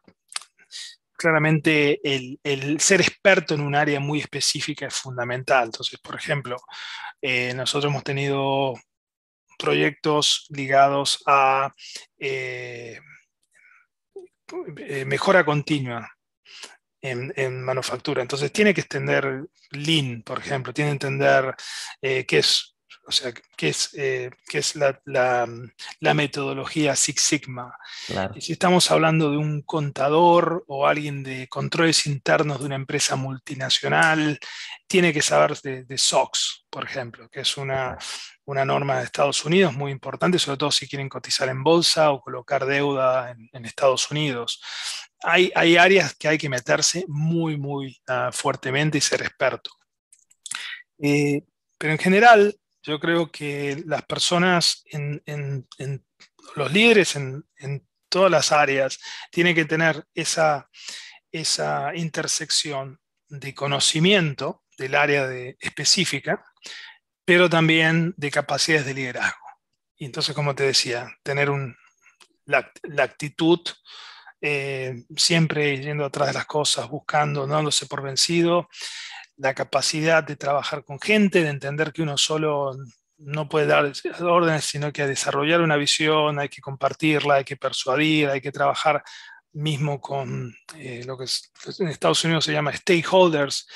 claramente 1.20 2.00
el, 2.02 2.80
ser 2.80 3.00
experto 3.00 3.54
en 3.54 3.60
un 3.60 3.74
área 3.74 4.00
muy 4.00 4.20
específica 4.20 4.86
es 4.86 4.94
fundamental. 4.94 5.66
Entonces, 5.66 5.98
por 6.00 6.14
ejemplo, 6.14 6.56
eh, 7.20 7.52
nosotros 7.54 7.90
hemos 7.90 8.04
tenido 8.04 8.74
proyectos 9.58 10.46
ligados 10.48 11.22
a 11.26 11.72
eh, 12.18 12.98
eh, 14.78 15.04
mejora 15.04 15.44
continua 15.44 16.10
en, 17.02 17.62
manufactura. 17.62 18.22
Entonces, 18.22 18.52
tiene 18.52 18.74
que 18.74 18.82
extender 18.82 19.46
Lean, 19.70 20.22
por 20.22 20.38
ejemplo, 20.38 20.72
tiene 20.72 20.90
que 20.90 21.06
entender 21.06 21.54
qué 22.00 22.38
es 22.38 22.76
o 23.10 23.12
sea, 23.12 23.32
qué 23.56 23.70
es, 23.70 23.92
eh, 23.94 24.30
es 24.52 24.76
la, 24.76 25.46
metodología 26.14 26.94
Six 26.94 27.20
Sigma. 27.20 27.76
Y 28.34 28.40
si 28.40 28.52
estamos 28.52 28.88
hablando 28.92 29.32
de 29.32 29.36
un 29.36 29.62
contador 29.62 30.64
o 30.68 30.86
alguien 30.86 31.24
de 31.24 31.48
controles 31.48 32.06
internos 32.06 32.60
de 32.60 32.66
una 32.66 32.76
empresa 32.76 33.16
multinacional, 33.16 34.38
tiene 34.86 35.12
que 35.12 35.22
saber 35.22 35.58
de, 35.60 35.98
SOX, 35.98 36.66
por 36.70 36.84
ejemplo, 36.84 37.28
que 37.28 37.40
es 37.40 37.56
una, 37.56 37.98
norma 38.46 38.98
de 38.98 39.04
Estados 39.04 39.44
Unidos 39.44 39.72
muy 39.74 39.90
importante, 39.90 40.38
sobre 40.38 40.58
todo 40.58 40.70
si 40.70 40.88
quieren 40.88 41.08
cotizar 41.08 41.48
en 41.48 41.64
bolsa 41.64 42.12
o 42.12 42.20
colocar 42.20 42.64
deuda 42.64 43.34
en, 43.52 43.64
Estados 43.64 44.08
Unidos. 44.10 44.62
Hay, 45.22 45.52
hay, 45.54 45.76
áreas 45.76 46.14
que 46.14 46.28
hay 46.28 46.38
que 46.38 46.48
meterse 46.48 47.04
muy, 47.08 47.56
muy 47.56 48.00
ah, 48.08 48.30
fuertemente 48.32 48.98
y 48.98 49.00
ser 49.00 49.22
experto. 49.22 49.70
Eh, 50.98 51.42
pero 51.78 51.92
en 51.92 51.98
general, 51.98 52.56
yo 52.82 52.98
creo 52.98 53.30
que 53.30 53.82
las 53.86 54.02
personas, 54.02 54.82
en, 54.86 55.66
los 56.56 56.72
líderes 56.72 57.16
en, 57.16 57.44
todas 58.08 58.30
las 58.30 58.50
áreas, 58.50 58.98
tienen 59.30 59.54
que 59.54 59.64
tener 59.64 60.04
esa, 60.14 60.68
esa 61.30 61.94
intersección 61.94 62.98
de 63.28 63.54
conocimiento 63.54 64.64
del 64.76 64.96
área 64.96 65.28
de, 65.28 65.56
específica, 65.60 66.44
pero 67.24 67.48
también 67.48 68.14
de 68.16 68.30
capacidades 68.30 68.86
de 68.86 68.94
liderazgo. 68.94 69.46
Y 69.96 70.06
entonces, 70.06 70.34
como 70.34 70.54
te 70.54 70.64
decía, 70.64 71.16
tener 71.22 71.50
un, 71.50 71.76
la, 72.46 72.72
actitud 72.98 73.60
eh, 74.40 75.04
siempre 75.16 75.78
yendo 75.80 76.04
atrás 76.04 76.28
de 76.28 76.34
las 76.34 76.46
cosas, 76.46 76.88
buscando, 76.88 77.46
dándose 77.46 77.86
por 77.86 78.02
vencido 78.02 78.68
la 79.36 79.54
capacidad 79.54 80.22
de 80.22 80.36
trabajar 80.36 80.84
con 80.84 81.00
gente, 81.00 81.42
de 81.42 81.48
entender 81.48 81.92
que 81.92 82.02
uno 82.02 82.18
solo 82.18 82.76
no 83.16 83.48
puede 83.48 83.66
dar 83.66 83.90
órdenes, 84.20 84.64
sino 84.64 84.92
que 84.92 85.06
desarrollar 85.06 85.60
una 85.60 85.76
visión, 85.76 86.38
hay 86.38 86.48
que 86.48 86.60
compartirla, 86.60 87.36
hay 87.36 87.44
que 87.44 87.56
persuadir, 87.56 88.28
hay 88.28 88.40
que 88.40 88.52
trabajar 88.52 89.02
mismo 89.52 90.00
con 90.00 90.54
eh, 90.76 91.02
lo 91.06 91.18
que 91.18 91.24
en 91.78 91.88
Estados 91.88 92.24
Unidos 92.24 92.44
se 92.44 92.52
llama 92.52 92.74
stakeholders, 92.74 93.66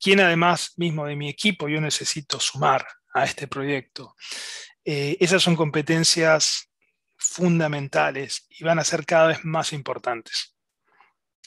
quien 0.00 0.20
además 0.20 0.72
mismo 0.76 1.06
de 1.06 1.16
mi 1.16 1.28
equipo 1.28 1.68
yo 1.68 1.80
necesito 1.80 2.40
sumar 2.40 2.86
a 3.14 3.24
este 3.24 3.46
proyecto. 3.46 4.14
Eh, 4.84 5.16
esas 5.20 5.42
son 5.42 5.56
competencias 5.56 6.70
fundamentales 7.22 8.46
y 8.50 8.64
van 8.64 8.78
a 8.78 8.84
ser 8.84 9.06
cada 9.06 9.28
vez 9.28 9.44
más 9.44 9.72
importantes. 9.72 10.54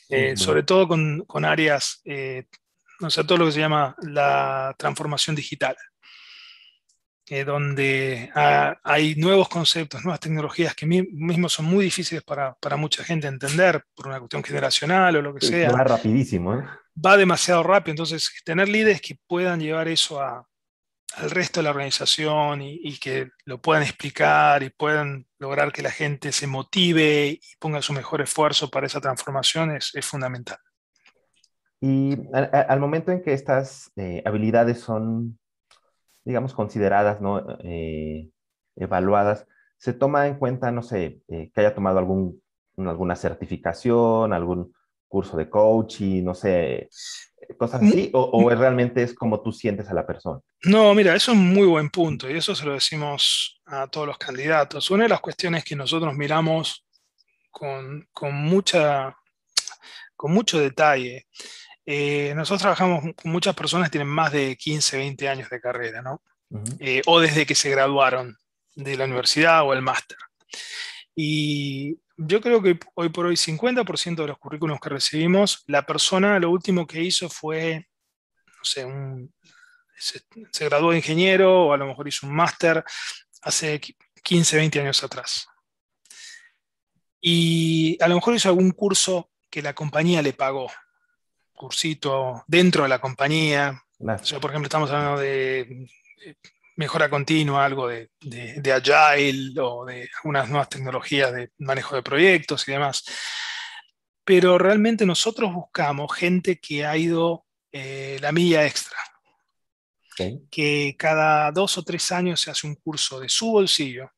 Eh, 0.09 0.38
sobre 0.38 0.63
todo 0.63 0.88
con, 0.88 1.45
áreas, 1.45 2.01
eh, 2.05 2.45
no 2.99 3.09
sé, 3.09 3.23
todo 3.23 3.39
lo 3.39 3.45
que 3.45 3.53
se 3.53 3.59
llama 3.59 3.95
la 4.03 4.75
transformación 4.77 5.35
digital, 5.35 5.75
eh, 7.27 7.43
donde 7.43 8.29
hay 8.83 9.15
nuevos 9.15 9.49
conceptos, 9.49 10.03
nuevas 10.03 10.19
tecnologías 10.19 10.75
que 10.75 10.85
mismos 10.85 11.53
son 11.53 11.65
muy 11.65 11.85
difíciles 11.85 12.23
para, 12.23 12.55
mucha 12.77 13.03
gente 13.03 13.27
entender 13.27 13.83
por 13.95 14.07
una 14.07 14.19
cuestión 14.19 14.43
generacional 14.43 15.15
o 15.15 15.21
lo 15.23 15.33
que 15.33 15.45
sea. 15.45 15.71
Va 15.71 15.83
rapidísimo. 15.83 16.63
Va 17.03 17.17
demasiado 17.17 17.63
rápido, 17.63 17.93
entonces 17.93 18.31
tener 18.45 18.69
líderes 18.69 19.01
que 19.01 19.17
puedan 19.27 19.59
llevar 19.59 19.88
eso 19.88 20.21
a, 20.21 20.47
al 21.15 21.32
resto 21.32 21.60
de 21.60 21.63
la 21.63 21.69
organización 21.71 22.62
y, 22.62 22.99
que 22.99 23.30
lo 23.45 23.62
puedan 23.62 23.84
explicar 23.84 24.63
y 24.63 24.69
puedan 24.69 25.25
lograr 25.39 25.71
que 25.71 25.82
la 25.82 25.91
gente 25.91 26.32
se 26.32 26.47
motive 26.47 27.28
y 27.28 27.39
ponga 27.60 27.82
su 27.82 27.93
mejor 27.93 28.21
esfuerzo 28.21 28.69
para 28.69 28.88
esa 28.88 29.01
transformación 29.01 29.75
es, 29.75 29.93
fundamental. 30.06 30.58
Y 31.80 32.17
al, 32.34 32.80
momento 32.80 33.12
en 33.12 33.21
que 33.21 33.34
estas 33.34 33.91
eh, 33.95 34.23
habilidades 34.25 34.80
son, 34.80 35.38
digamos, 36.23 36.54
consideradas, 36.54 37.21
¿no? 37.21 37.45
Eh, 37.63 38.30
evaluadas, 38.75 39.47
se 39.78 39.93
toma 39.93 40.28
en 40.28 40.36
cuenta, 40.36 40.71
no 40.71 40.82
sé, 40.82 41.21
eh, 41.28 41.51
que 41.54 41.62
haya 41.62 41.75
tomado 41.75 41.99
algún, 41.99 42.41
alguna 42.78 43.15
certificación, 43.15 44.34
algún 44.34 44.73
curso 45.07 45.37
de 45.37 45.49
coaching, 45.49 46.23
no 46.23 46.33
sé, 46.33 46.89
cosas 47.57 47.81
así, 47.81 48.09
o, 48.13 48.49
realmente 48.49 49.03
es 49.03 49.13
como 49.13 49.41
tú 49.41 49.51
sientes 49.51 49.89
a 49.89 49.93
la 49.93 50.05
persona? 50.05 50.39
No, 50.63 50.93
mira, 50.93 51.15
eso 51.15 51.31
es 51.31 51.37
un 51.37 51.53
muy 51.53 51.67
buen 51.67 51.89
punto 51.89 52.29
y 52.29 52.37
eso 52.37 52.55
se 52.55 52.65
lo 52.65 52.73
decimos 52.73 53.61
a 53.65 53.87
todos 53.87 54.07
los 54.07 54.17
candidatos. 54.17 54.89
Una 54.91 55.03
de 55.03 55.09
las 55.09 55.21
cuestiones 55.21 55.63
que 55.63 55.75
nosotros 55.75 56.13
miramos 56.15 56.85
con, 57.51 58.07
mucha, 58.33 59.15
con 60.15 60.31
mucho 60.31 60.59
detalle, 60.59 61.27
eh, 61.85 62.33
nosotros 62.35 62.61
trabajamos 62.61 63.03
con 63.15 63.31
muchas 63.31 63.55
personas 63.55 63.89
que 63.89 63.93
tienen 63.93 64.09
más 64.09 64.31
de 64.31 64.55
15, 64.55 64.97
20 64.97 65.29
años 65.29 65.49
de 65.49 65.61
carrera, 65.61 66.01
¿no? 66.01 66.21
Eh, 66.79 67.01
o 67.05 67.19
desde 67.19 67.45
que 67.45 67.55
se 67.55 67.69
graduaron 67.69 68.37
de 68.75 68.97
la 68.97 69.05
universidad 69.05 69.63
o 69.63 69.73
el 69.73 69.81
máster. 69.81 70.17
Y 71.15 71.97
yo 72.17 72.41
creo 72.41 72.62
que 72.62 72.80
hoy 72.95 73.10
por 73.10 73.25
hoy 73.25 73.36
50% 73.36 74.15
de 74.15 74.28
los 74.28 74.38
currículos 74.38 74.80
que 74.80 74.89
recibimos, 74.89 75.63
la 75.67 75.86
persona 75.86 76.39
lo 76.39 76.49
último 76.49 76.88
que 76.88 77.01
hizo 77.01 77.30
fue, 77.30 77.88
no 78.45 78.63
sé, 78.63 78.88
se, 79.97 80.65
graduó 80.65 80.91
de 80.91 80.97
ingeniero 80.97 81.67
o 81.67 81.73
a 81.73 81.78
lo 81.78 81.86
mejor 81.86 82.08
hizo 82.08 82.28
un 82.28 82.36
máster 82.36 82.84
hace 83.41 83.82
15, 84.23 84.58
20 84.58 84.80
años 84.82 85.04
atrás. 85.04 85.47
Y 87.21 87.97
a 88.01 88.08
lo 88.08 88.15
mejor 88.15 88.36
hizo 88.36 88.49
algún 88.49 88.71
curso 88.71 89.32
que 89.49 89.62
la 89.62 89.73
compañía 89.73 90.21
le 90.21 90.34
pagó, 90.34 90.69
cursito 91.54 92.43
dentro 92.47 92.84
de 92.84 92.89
la 92.89 92.99
compañía. 92.99 93.84
por 93.97 94.51
ejemplo, 94.51 94.63
estamos 94.63 94.91
hablando 94.91 95.19
de 95.19 95.88
mejora 96.75 97.09
continua, 97.09 97.65
algo 97.65 97.88
de, 97.88 98.09
de, 98.21 98.73
agile 98.73 99.59
o 99.59 99.85
de 99.85 100.09
algunas 100.17 100.49
nuevas 100.49 100.69
tecnologías 100.69 101.33
de 101.33 101.51
manejo 101.59 101.95
de 101.95 102.03
proyectos 102.03 102.67
y 102.67 102.73
demás. 102.73 103.03
Pero 104.23 104.57
realmente 104.57 105.05
nosotros 105.05 105.53
buscamos 105.53 106.13
gente 106.13 106.59
que 106.59 106.85
ha 106.85 106.97
ido 106.97 107.45
eh, 107.71 108.17
la 108.21 108.31
milla 108.31 108.65
extra, 108.65 108.97
que 110.49 110.95
cada 110.97 111.51
dos 111.51 111.77
o 111.77 111.83
tres 111.83 112.11
años 112.11 112.39
se 112.39 112.49
hace 112.49 112.67
un 112.67 112.75
curso 112.75 113.19
de 113.19 113.29
su 113.29 113.51
bolsillo, 113.51 114.11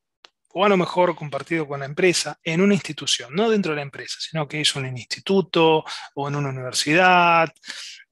o 0.54 0.66
a 0.66 0.70
lo 0.70 0.78
mejor 0.78 1.16
compartido 1.16 1.68
con 1.68 1.82
la 1.82 1.86
empresa, 1.86 2.40
en 2.44 2.62
una 2.62 2.74
institución, 2.74 3.34
no 3.36 3.50
dentro 3.50 3.74
de 3.74 3.78
la 3.78 3.82
empresa, 3.84 4.18
sino 4.20 4.48
que 4.48 4.62
es 4.62 4.76
un 4.76 4.86
instituto 4.98 5.84
o 6.16 6.28
en 6.28 6.36
una 6.36 6.50
universidad 6.50 7.52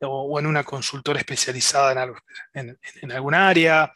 o, 0.06 0.40
en 0.40 0.46
una 0.46 0.64
consultora 0.64 1.20
especializada 1.20 1.92
en, 1.92 1.98
algo, 1.98 2.18
en, 2.54 2.80
en 3.02 3.12
algún 3.12 3.34
área, 3.34 3.92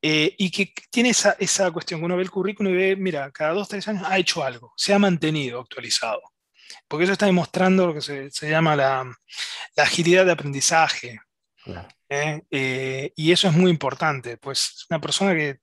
eh, 0.00 0.34
y 0.38 0.50
que 0.50 0.72
tiene 0.90 1.10
esa, 1.10 1.36
esa 1.38 1.70
cuestión, 1.70 2.00
que 2.00 2.06
uno 2.06 2.16
ve 2.16 2.22
el 2.22 2.30
currículum 2.30 2.72
y 2.72 2.76
ve, 2.76 2.96
mira, 2.96 3.30
cada 3.30 3.52
dos, 3.52 3.68
tres 3.68 3.86
años 3.88 4.04
ha 4.06 4.18
hecho 4.18 4.44
algo, 4.44 4.72
se 4.76 4.94
ha 4.94 4.98
mantenido 4.98 5.60
actualizado, 5.60 6.22
porque 6.86 7.04
eso 7.04 7.12
está 7.12 7.26
demostrando 7.26 7.86
lo 7.86 7.94
que 7.94 8.00
se, 8.00 8.30
se 8.30 8.50
llama 8.50 8.76
la, 8.76 9.04
la, 9.76 9.82
agilidad 9.82 10.24
de 10.24 10.32
aprendizaje. 10.32 11.20
¿eh? 12.08 12.42
Eh, 12.50 13.12
y 13.16 13.32
eso 13.32 13.48
es 13.48 13.54
muy 13.54 13.70
importante, 13.70 14.36
pues 14.36 14.86
una 14.90 15.00
persona 15.00 15.34
que, 15.34 15.60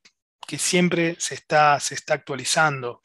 que 0.48 0.58
siempre 0.58 1.16
se 1.20 1.36
está, 1.36 1.80
se 1.80 1.96
está 1.96 2.16
actualizando, 2.16 3.02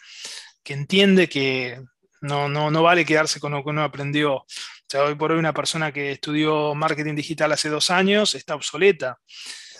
que 0.63 0.75
entiende 0.75 1.29
que 1.29 1.83
no, 2.21 2.49
no, 2.49 2.71
no 2.71 2.83
vale 2.83 3.05
quedarse 3.05 3.41
con 3.41 3.53
lo 3.53 3.63
que 3.63 3.71
uno 3.71 3.83
aprendió. 3.83 4.45
O 4.91 4.93
sea, 4.93 5.05
hoy 5.05 5.15
por 5.15 5.31
hoy 5.31 5.39
una 5.39 5.55
persona 5.55 5.93
que 5.93 6.11
estudió 6.11 6.75
marketing 6.75 7.15
digital 7.15 7.53
hace 7.53 7.69
dos 7.69 7.93
años 7.93 8.35
está 8.35 8.57
obsoleta 8.57 9.21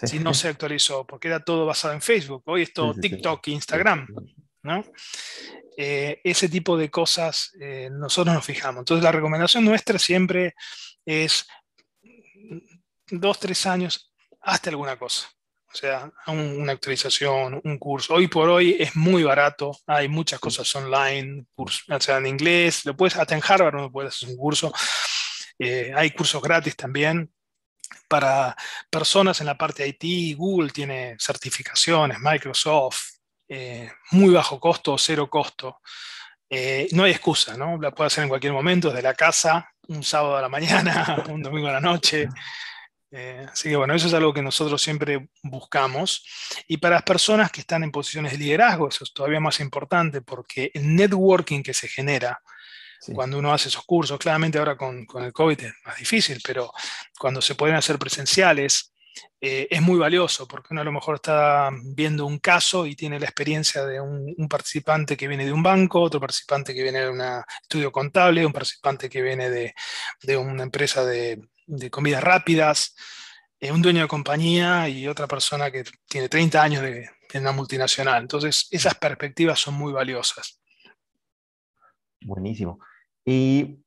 si 0.05 0.21
no 0.21 0.33
se 0.33 0.47
actualizó, 0.47 1.05
porque 1.05 1.27
era 1.27 1.41
todo 1.41 1.67
basado 1.67 1.95
en 1.95 2.01
Facebook. 2.01 2.45
Hoy 2.47 2.63
es 2.63 2.73
todo 2.73 2.95
TikTok 2.95 3.49
e 3.49 3.51
Instagram. 3.51 4.07
¿no? 4.63 4.85
Eh, 5.77 6.21
ese 6.23 6.49
tipo 6.49 6.77
de 6.77 6.93
cosas 6.93 7.51
eh, 7.61 7.89
nosotros 7.91 8.33
nos 8.37 8.45
fijamos. 8.45 8.83
Entonces 8.83 9.03
la 9.03 9.11
recomendación 9.11 9.65
nuestra 9.65 9.99
siempre 9.99 10.55
es 11.05 11.45
dos, 13.11 13.41
tres 13.41 13.67
años, 13.67 14.15
hasta 14.41 14.71
alguna 14.71 14.97
cosa. 14.97 15.29
O 15.73 15.77
sea, 15.77 16.11
una 16.27 16.73
actualización, 16.73 17.61
un 17.63 17.79
curso. 17.79 18.15
Hoy 18.15 18.27
por 18.27 18.49
hoy 18.49 18.77
es 18.79 18.97
muy 18.97 19.23
barato, 19.23 19.71
hay 19.87 20.09
muchas 20.09 20.41
cosas 20.41 20.75
online, 20.75 21.47
cursos, 21.55 21.85
o 21.89 22.01
sea, 22.01 22.19
en 22.19 22.27
inglés, 22.27 22.85
lo 22.85 22.97
puedes, 22.97 23.17
hasta 23.17 23.37
en 23.37 23.43
Harvard 23.47 23.77
no 23.77 23.93
puedes 23.93 24.15
hacer 24.15 24.31
un 24.31 24.37
curso. 24.37 24.73
Eh, 25.59 25.93
hay 25.95 26.11
cursos 26.11 26.43
gratis 26.43 26.75
también 26.75 27.33
para 28.09 28.57
personas 28.91 29.41
en 29.41 29.47
la 29.47 29.57
parte 29.57 29.85
de 29.85 29.97
IT. 29.97 30.37
Google 30.37 30.71
tiene 30.71 31.17
certificaciones, 31.21 32.19
Microsoft, 32.19 33.21
eh, 33.49 33.93
muy 34.11 34.35
bajo 34.35 34.59
costo 34.59 34.99
cero 34.99 35.31
costo. 35.31 35.81
Eh, 36.49 36.89
no 36.93 37.05
hay 37.05 37.13
excusa, 37.13 37.57
¿no? 37.57 37.79
La 37.81 37.93
puede 37.93 38.09
hacer 38.09 38.25
en 38.25 38.29
cualquier 38.29 38.53
momento, 38.53 38.89
desde 38.89 39.03
la 39.03 39.15
casa, 39.15 39.71
un 39.87 40.03
sábado 40.03 40.37
a 40.37 40.43
la 40.43 40.49
mañana, 40.49 41.25
un 41.29 41.43
domingo 41.43 41.69
a 41.69 41.75
la 41.75 41.81
noche. 41.81 42.29
Eh, 43.13 43.47
así 43.51 43.69
que 43.69 43.77
bueno, 43.77 43.95
eso 43.95 44.07
es 44.07 44.15
algo 44.15 44.33
que 44.33 44.43
nosotros 44.43 44.81
siempre 44.81 45.29
buscamos. 45.43 46.25
Y 46.69 46.77
para 46.77 46.97
las 46.97 47.05
personas 47.05 47.51
que 47.51 47.61
están 47.61 47.83
en 47.83 47.91
posiciones 47.91 48.33
de 48.33 48.39
liderazgo, 48.39 48.89
eso 48.89 49.05
es 49.05 49.13
todavía 49.13 49.41
más 49.41 49.61
importante 49.61 50.23
porque 50.23 50.71
el 50.75 50.95
networking 50.95 51.63
que 51.63 51.75
se 51.75 51.89
genera 51.89 52.41
cuando 53.15 53.39
uno 53.39 53.53
hace 53.53 53.69
esos 53.71 53.85
cursos, 53.85 54.19
claramente 54.19 54.59
ahora 54.59 54.77
con, 54.77 55.07
con, 55.07 55.25
el 55.25 55.33
COVID 55.33 55.59
es 55.59 55.73
más 55.87 55.97
difícil, 55.97 56.39
pero 56.45 56.71
cuando 57.19 57.41
se 57.41 57.55
pueden 57.55 57.77
hacer 57.77 57.99
presenciales, 57.99 58.93
eh, 59.41 59.67
es 59.71 59.81
muy 59.81 59.99
valioso 59.99 60.47
porque 60.47 60.69
uno 60.71 60.83
a 60.83 60.85
lo 60.85 60.93
mejor 60.93 61.17
está 61.17 61.71
viendo 61.83 62.27
un 62.27 62.39
caso 62.39 62.87
y 62.87 62.95
tiene 62.95 63.19
la 63.19 63.25
experiencia 63.25 63.87
de 63.87 64.01
un, 64.01 64.35
participante 64.49 65.17
que 65.17 65.29
viene 65.29 65.47
de 65.47 65.53
un 65.53 65.63
banco, 65.63 66.01
otro 66.03 66.21
participante 66.21 66.75
que 66.75 66.83
viene 66.83 67.01
de 67.01 67.09
un 67.09 67.23
estudio 67.63 67.91
contable, 67.91 68.45
un 68.45 68.53
participante 68.53 69.09
que 69.09 69.23
viene 69.23 69.49
de, 69.49 69.75
de 70.23 70.37
una 70.37 70.63
empresa 70.63 71.05
de, 71.05 71.41
de 71.71 71.91
comidas 71.91 72.23
rápidas, 72.23 72.95
eh, 73.59 73.73
un 73.73 73.83
dueño 73.83 74.03
de 74.03 74.09
compañía 74.09 74.89
y 74.89 75.07
otra 75.07 75.27
persona 75.27 75.71
que 75.71 75.85
tiene 76.09 76.29
30 76.29 76.63
años 76.63 76.83
de, 76.83 77.11
de 77.33 77.39
una 77.39 77.53
multinacional. 77.53 78.23
Entonces, 78.23 78.69
esas 78.71 78.95
perspectivas 78.95 79.59
son 79.59 79.75
muy 79.75 79.93
valiosas. 79.93 80.61
Buenísimo. 82.23 82.79
Y 83.25 83.83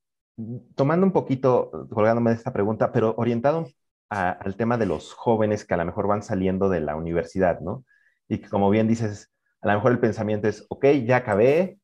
tomando 0.76 1.06
un 1.06 1.12
poquito, 1.12 1.88
colgándome 1.90 2.32
de 2.32 2.38
esta 2.38 2.54
pregunta, 2.54 2.92
pero 2.92 3.14
orientado 3.18 3.68
al 4.10 4.56
tema 4.56 4.78
de 4.78 4.86
los 4.86 5.14
jóvenes 5.14 5.66
que 5.66 5.74
a 5.74 5.78
lo 5.78 5.86
mejor 5.86 6.08
van 6.08 6.22
saliendo 6.22 6.70
de 6.70 6.82
la 6.82 6.96
universidad, 6.96 7.62
¿no? 7.62 7.84
Y 8.30 8.38
que 8.38 8.50
como 8.50 8.70
bien 8.70 8.88
dices, 8.88 9.32
a 9.62 9.68
lo 9.68 9.74
mejor 9.74 9.92
el 9.92 10.00
pensamiento 10.00 10.48
es, 10.48 10.66
ok, 10.70 10.86
ya 11.06 11.18
acabé, 11.18 11.80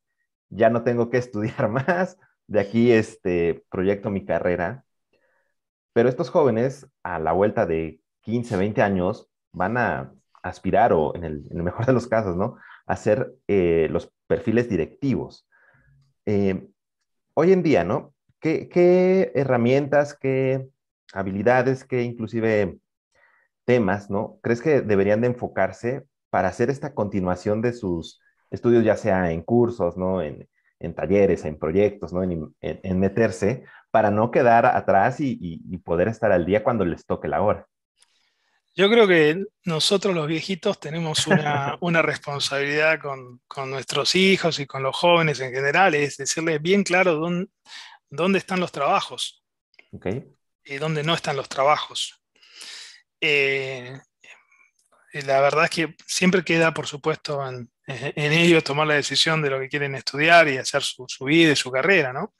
ya 0.49 0.69
no 0.69 0.83
tengo 0.83 1.09
que 1.09 1.17
estudiar 1.17 1.69
más, 1.69 2.17
de 2.47 2.59
aquí 2.59 2.91
este, 2.91 3.63
proyecto 3.71 4.11
mi 4.11 4.25
carrera. 4.25 4.83
Pero 5.93 6.09
estos 6.09 6.29
jóvenes, 6.29 6.87
a 7.03 7.19
la 7.19 7.31
vuelta 7.31 7.65
de 7.65 7.99
15, 8.21 8.57
20 8.57 8.81
años, 8.81 9.29
van 9.51 9.77
a 9.77 10.13
aspirar, 10.43 10.93
o 10.93 11.15
en 11.15 11.23
el, 11.23 11.49
mejor 11.51 11.85
de 11.85 11.93
los 11.93 12.07
casos, 12.07 12.35
¿no? 12.35 12.57
A 12.85 12.95
ser 12.95 13.33
eh, 13.47 13.87
los 13.89 14.11
perfiles 14.27 14.69
directivos. 14.69 15.47
Eh, 16.25 16.67
hoy 17.33 17.51
en 17.51 17.63
día, 17.63 17.83
¿no? 17.83 18.13
¿Qué, 18.39 19.31
herramientas, 19.35 20.13
qué 20.13 20.67
habilidades, 21.13 21.83
qué 21.83 22.03
inclusive 22.03 22.79
temas, 23.65 24.09
¿no? 24.09 24.39
¿Crees 24.41 24.61
que 24.61 24.81
deberían 24.81 25.21
de 25.21 25.27
enfocarse 25.27 26.05
para 26.29 26.47
hacer 26.47 26.69
esta 26.69 26.93
continuación 26.93 27.61
de 27.61 27.73
sus 27.73 28.21
estudios, 28.49 28.83
ya 28.83 28.95
sea 28.95 29.31
en 29.31 29.41
cursos, 29.41 29.97
¿no? 29.97 30.21
En, 30.21 30.47
talleres, 30.95 31.43
en 31.43 31.57
proyectos, 31.57 32.13
¿no? 32.13 32.23
En, 32.23 32.99
meterse 32.99 33.65
para 33.91 34.11
no 34.11 34.31
quedar 34.31 34.65
atrás 34.65 35.17
y, 35.19 35.77
poder 35.83 36.07
estar 36.07 36.31
al 36.31 36.45
día 36.45 36.63
cuando 36.63 36.85
les 36.85 37.05
toque 37.05 37.27
la 37.27 37.41
hora. 37.41 37.67
Yo 38.75 38.89
creo 38.89 39.07
que 39.07 39.43
nosotros 39.65 40.13
los 40.15 40.27
viejitos 40.27 40.79
tenemos 40.79 41.27
una, 41.27 41.77
responsabilidad 42.01 42.99
con, 42.99 43.41
nuestros 43.69 44.15
hijos 44.15 44.59
y 44.59 44.67
con 44.67 44.83
los 44.83 44.95
jóvenes 44.95 45.39
en 45.39 45.51
general, 45.51 45.95
es 45.95 46.17
decirles 46.17 46.61
bien 46.61 46.83
claro 46.83 47.15
dónde, 47.15 47.49
dónde 48.09 48.39
están 48.39 48.59
los 48.59 48.71
trabajos 48.71 49.43
y 50.63 50.75
dónde 50.77 51.03
no 51.03 51.13
están 51.13 51.35
los 51.35 51.49
trabajos. 51.49 52.21
Eh, 53.21 53.99
la 55.13 55.41
verdad 55.41 55.65
es 55.65 55.69
que 55.71 55.95
siempre 56.05 56.43
queda, 56.43 56.73
por 56.73 56.87
supuesto, 56.87 57.41
en, 57.47 57.69
ellos 58.15 58.63
tomar 58.63 58.85
la 58.85 58.93
decisión 58.93 59.41
de 59.41 59.49
lo 59.49 59.59
que 59.59 59.69
quieren 59.69 59.95
estudiar 59.95 60.47
y 60.47 60.57
hacer 60.57 60.83
su, 60.83 61.07
vida 61.25 61.51
y 61.53 61.55
su 61.55 61.71
carrera, 61.71 62.13
¿no? 62.13 62.35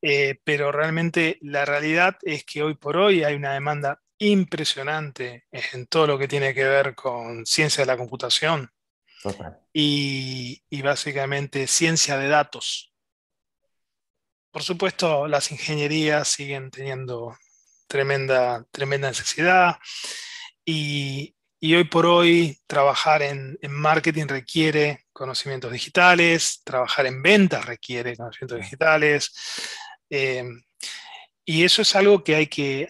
Eh, 0.00 0.40
pero 0.44 0.70
realmente 0.70 1.38
la 1.42 1.64
realidad 1.64 2.16
es 2.22 2.44
que 2.44 2.62
hoy 2.62 2.74
por 2.74 2.96
hoy 2.96 3.24
hay 3.24 3.34
una 3.34 3.52
demanda 3.52 4.00
impresionante 4.18 5.46
en 5.50 5.86
todo 5.86 6.06
lo 6.06 6.18
que 6.18 6.28
tiene 6.28 6.54
que 6.54 6.64
ver 6.64 6.94
con 6.94 7.46
ciencia 7.46 7.82
de 7.82 7.86
la 7.86 7.96
computación 7.96 8.70
y, 9.72 10.82
básicamente 10.82 11.66
ciencia 11.66 12.16
de 12.18 12.28
datos. 12.28 12.92
Por 14.50 14.62
supuesto, 14.62 15.28
las 15.28 15.50
ingenierías 15.50 16.28
siguen 16.28 16.70
teniendo 16.70 17.36
tremenda, 17.86 18.64
tremenda 18.70 19.08
necesidad 19.08 19.78
y, 20.64 21.34
hoy 21.62 21.84
por 21.84 22.06
hoy 22.06 22.58
trabajar 22.66 23.22
en, 23.22 23.58
marketing 23.68 24.26
requiere 24.26 25.06
conocimientos 25.12 25.72
digitales, 25.72 26.62
trabajar 26.64 27.06
en 27.06 27.22
ventas 27.22 27.64
requiere 27.64 28.16
conocimientos 28.16 28.60
digitales. 28.60 29.32
Eh, 30.10 30.44
y 31.44 31.64
eso 31.64 31.82
es 31.82 31.96
algo 31.96 32.22
que 32.22 32.34
hay 32.34 32.46
que, 32.46 32.88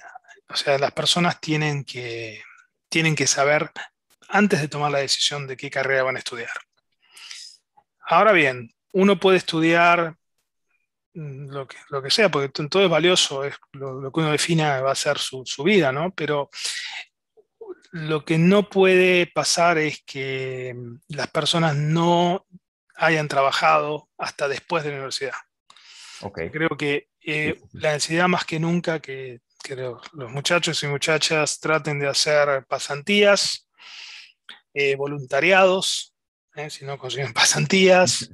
o 0.48 0.56
sea, 0.56 0.78
las 0.78 0.92
personas 0.92 1.40
tienen 1.40 1.84
que, 1.84 2.42
tienen 2.88 3.14
que 3.14 3.26
saber 3.26 3.70
antes 4.28 4.60
de 4.60 4.68
tomar 4.68 4.90
la 4.90 4.98
decisión 4.98 5.46
de 5.46 5.56
qué 5.56 5.70
carrera 5.70 6.02
van 6.02 6.16
a 6.16 6.18
estudiar. 6.18 6.50
Ahora 8.00 8.32
bien, 8.32 8.74
uno 8.92 9.18
puede 9.18 9.38
estudiar 9.38 10.16
mm, 11.14 11.50
lo 11.50 11.66
que, 11.66 11.76
lo 11.90 12.02
que 12.02 12.10
sea, 12.10 12.30
porque 12.30 12.48
todo 12.48 12.84
es 12.84 12.90
valioso, 12.90 13.44
es 13.44 13.54
lo, 13.72 14.10
que 14.12 14.20
uno 14.20 14.32
defina 14.32 14.80
va 14.80 14.92
a 14.92 14.96
ser 14.96 15.18
su, 15.18 15.44
vida, 15.64 15.92
¿no? 15.92 16.12
Pero 16.14 16.50
lo 17.92 18.24
que 18.24 18.38
no 18.38 18.68
puede 18.68 19.26
pasar 19.26 19.78
es 19.78 20.02
que 20.04 20.74
mm, 20.74 20.96
las 21.08 21.28
personas 21.28 21.76
no 21.76 22.46
hayan 22.96 23.28
trabajado 23.28 24.08
hasta 24.18 24.48
después 24.48 24.84
de 24.84 24.90
la 24.90 24.96
universidad. 24.96 25.34
Creo 26.50 26.70
que 26.76 27.07
eh, 27.30 27.60
la 27.72 27.92
necesidad 27.92 28.28
más 28.28 28.44
que 28.44 28.58
nunca 28.58 29.00
que 29.00 29.40
que 29.62 29.76
los, 29.76 30.00
muchachos 30.30 30.82
y 30.82 30.86
muchachas 30.86 31.60
traten 31.60 31.98
de 31.98 32.08
hacer 32.08 32.64
pasantías, 32.66 33.68
eh, 34.74 34.96
voluntariados, 34.96 36.14
eh, 36.54 36.70
si 36.70 36.84
no 36.84 36.98
consiguen 36.98 37.32
pasantías, 37.34 38.30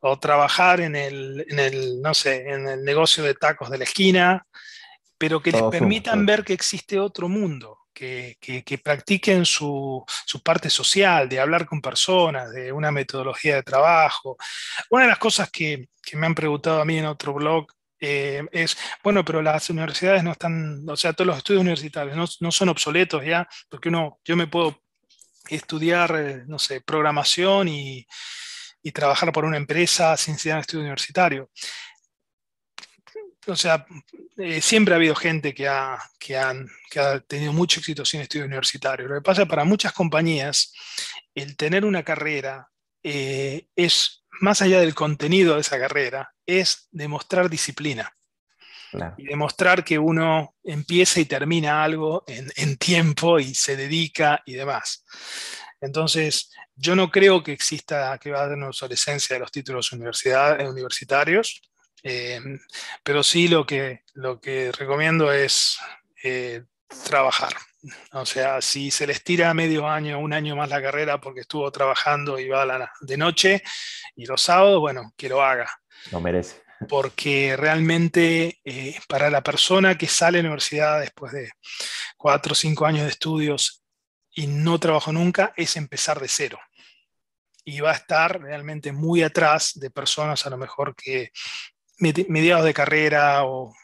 o 0.00 0.18
trabajar 0.18 0.80
en 0.80 0.94
el, 0.96 2.00
no 2.00 2.14
sé, 2.14 2.48
en 2.48 2.68
el 2.68 2.84
negocio 2.84 3.24
de 3.24 3.34
tacos 3.34 3.70
de 3.70 3.78
la 3.78 3.84
esquina, 3.84 4.46
pero 5.18 5.40
que 5.40 5.50
les 5.50 5.62
permitan 5.62 6.26
ver 6.26 6.44
que 6.44 6.52
existe 6.52 7.00
otro 7.00 7.28
mundo, 7.28 7.78
que, 7.92 8.36
practiquen 8.84 9.46
su, 9.46 10.04
parte 10.44 10.68
social, 10.68 11.26
de 11.26 11.40
hablar 11.40 11.64
con 11.64 11.80
personas, 11.80 12.52
de 12.52 12.70
una 12.70 12.92
metodología 12.92 13.56
de 13.56 13.62
trabajo. 13.62 14.36
Una 14.90 15.04
de 15.04 15.08
las 15.08 15.18
cosas 15.18 15.50
que, 15.50 15.88
que 16.02 16.18
me 16.18 16.26
han 16.26 16.34
preguntado 16.34 16.82
a 16.82 16.84
mí 16.84 16.98
en 16.98 17.06
otro 17.06 17.32
blog 17.32 17.66
eh, 17.98 18.44
es, 18.52 18.76
bueno, 19.02 19.24
pero 19.24 19.40
las 19.42 19.70
universidades 19.70 20.22
no 20.22 20.32
están, 20.32 20.84
o 20.88 20.96
sea, 20.96 21.12
todos 21.12 21.26
los 21.28 21.38
estudios 21.38 21.62
universitarios 21.62 22.40
no, 22.40 22.52
son 22.52 22.68
obsoletos 22.68 23.24
ya, 23.24 23.48
porque 23.68 23.88
uno, 23.88 24.20
yo 24.24 24.36
me 24.36 24.46
puedo 24.46 24.82
estudiar, 25.48 26.14
eh, 26.16 26.44
no 26.46 26.58
sé, 26.58 26.80
programación 26.80 27.68
y, 27.68 28.06
trabajar 28.94 29.32
por 29.32 29.44
una 29.44 29.56
empresa 29.56 30.16
sin 30.16 30.38
ser 30.38 30.58
estudio 30.58 30.82
universitario. 30.82 31.50
O 33.48 33.56
sea, 33.56 33.84
eh, 34.36 34.60
siempre 34.60 34.94
ha 34.94 34.96
habido 34.96 35.16
gente 35.16 35.52
que 35.52 35.66
ha, 35.66 35.98
que, 36.20 36.36
han, 36.36 36.68
que 36.88 37.00
ha 37.00 37.18
tenido 37.18 37.52
mucho 37.52 37.80
éxito 37.80 38.04
sin 38.04 38.20
estudio 38.20 38.44
universitario. 38.44 39.08
Lo 39.08 39.16
que 39.16 39.22
pasa 39.22 39.42
es 39.42 39.46
que 39.46 39.50
para 39.50 39.64
muchas 39.64 39.92
compañías, 39.92 40.72
el 41.34 41.56
tener 41.56 41.84
una 41.84 42.04
carrera 42.04 42.68
es 43.02 44.24
más 44.40 44.62
allá 44.62 44.80
del 44.80 44.94
contenido 44.94 45.54
de 45.54 45.60
esa 45.60 45.78
carrera, 45.78 46.32
es 46.44 46.88
demostrar 46.90 47.50
disciplina. 47.50 48.12
Y 49.18 49.26
demostrar 49.26 49.84
que 49.84 49.98
uno 49.98 50.54
empieza 50.64 51.20
y 51.20 51.26
termina 51.26 51.84
algo 51.84 52.24
en, 52.26 52.76
tiempo 52.78 53.38
y 53.38 53.54
se 53.54 53.76
dedica 53.76 54.42
y 54.46 54.54
demás. 54.54 55.04
Entonces, 55.80 56.50
yo 56.74 56.96
no 56.96 57.10
creo 57.10 57.42
que 57.42 57.52
exista, 57.52 58.16
que 58.18 58.30
va 58.30 58.40
a 58.40 58.44
haber 58.44 58.56
una 58.56 58.68
obsolescencia 58.68 59.34
de 59.34 59.40
los 59.40 59.52
títulos 59.52 59.92
universitarios, 59.92 61.60
eh, 62.02 62.40
pero 63.02 63.22
sí 63.22 63.48
lo 63.48 63.66
que, 63.66 64.02
lo 64.14 64.40
que 64.40 64.72
recomiendo 64.72 65.30
es 65.30 65.78
eh, 66.22 66.62
trabajar. 67.04 67.52
O 68.12 68.26
sea, 68.26 68.60
si 68.60 68.90
se 68.90 69.06
les 69.06 69.22
tira 69.22 69.52
medio 69.54 69.88
año, 69.88 70.18
un 70.18 70.32
año 70.32 70.56
más 70.56 70.68
la 70.68 70.82
carrera 70.82 71.20
porque 71.20 71.40
estuvo 71.40 71.70
trabajando 71.70 72.38
y 72.38 72.48
va 72.48 72.64
la, 72.64 72.90
de 73.00 73.16
noche 73.16 73.62
y 74.14 74.26
los 74.26 74.40
sábados, 74.40 74.80
bueno, 74.80 75.12
que 75.16 75.28
lo 75.28 75.42
haga. 75.42 75.70
Lo 76.10 76.20
merece. 76.20 76.62
Porque 76.88 77.56
realmente 77.56 78.60
eh, 78.64 78.98
para 79.08 79.30
la 79.30 79.42
persona 79.42 79.96
que 79.96 80.06
sale 80.06 80.38
de 80.38 80.42
la 80.42 80.48
universidad 80.50 81.00
después 81.00 81.32
de 81.32 81.50
cuatro 82.16 82.52
o 82.52 82.56
cinco 82.56 82.86
años 82.86 83.04
de 83.04 83.10
estudios 83.10 83.82
y 84.30 84.46
no 84.46 84.78
trabajó 84.78 85.12
nunca, 85.12 85.52
es 85.56 85.76
empezar 85.76 86.20
de 86.20 86.28
cero. 86.28 86.58
Y 87.64 87.80
va 87.80 87.92
a 87.92 87.96
estar 87.96 88.40
realmente 88.40 88.92
muy 88.92 89.22
atrás 89.22 89.72
de 89.74 89.90
personas 89.90 90.46
a 90.46 90.50
lo 90.50 90.58
mejor 90.58 90.94
que 90.94 91.30
mediados 91.98 92.64
de 92.64 92.74
carrera 92.74 93.44
o 93.44 93.74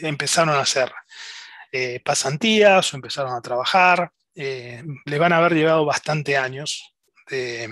empezaron 0.00 0.54
a 0.54 0.60
hacer 0.60 0.92
eh, 1.72 2.00
pasantías 2.04 2.92
o 2.92 2.96
empezaron 2.96 3.32
a 3.32 3.40
trabajar. 3.40 4.12
Eh, 4.34 4.84
le 5.06 5.18
van 5.18 5.32
a 5.32 5.38
haber 5.38 5.54
llevado 5.54 5.86
bastante 5.86 6.36
años 6.36 6.94
de, 7.28 7.68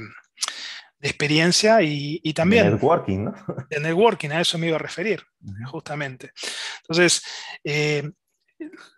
experiencia 1.02 1.80
y, 1.82 2.32
también... 2.34 2.64
De 2.64 2.70
networking, 2.72 3.24
¿no? 3.24 3.34
De 3.68 3.80
networking, 3.80 4.30
a 4.30 4.40
eso 4.40 4.58
me 4.58 4.68
iba 4.68 4.76
a 4.76 4.80
referir, 4.80 5.24
justamente. 5.66 6.32
Entonces, 6.82 7.22
eh, 7.64 8.10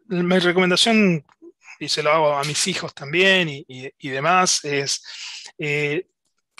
mi 0.08 0.38
recomendación, 0.38 1.24
y 1.78 1.88
se 1.88 2.02
lo 2.02 2.10
hago 2.10 2.36
a 2.36 2.44
mis 2.44 2.66
hijos 2.66 2.94
también 2.94 3.48
y, 3.48 4.08
demás, 4.08 4.64
es 4.64 5.02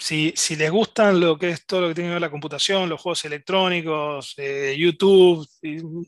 si, 0.03 0.55
les 0.57 0.69
gustan 0.69 1.19
lo 1.21 1.37
que 1.39 1.51
es 1.51 1.65
todo 1.65 1.81
lo 1.81 1.87
que 1.87 1.95
tiene 1.95 2.09
que 2.09 2.13
ver 2.15 2.21
la 2.21 2.29
computación, 2.29 2.89
los 2.89 2.99
juegos 2.99 3.23
electrónicos, 3.23 4.33
eh, 4.37 4.75
YouTube, 4.77 5.47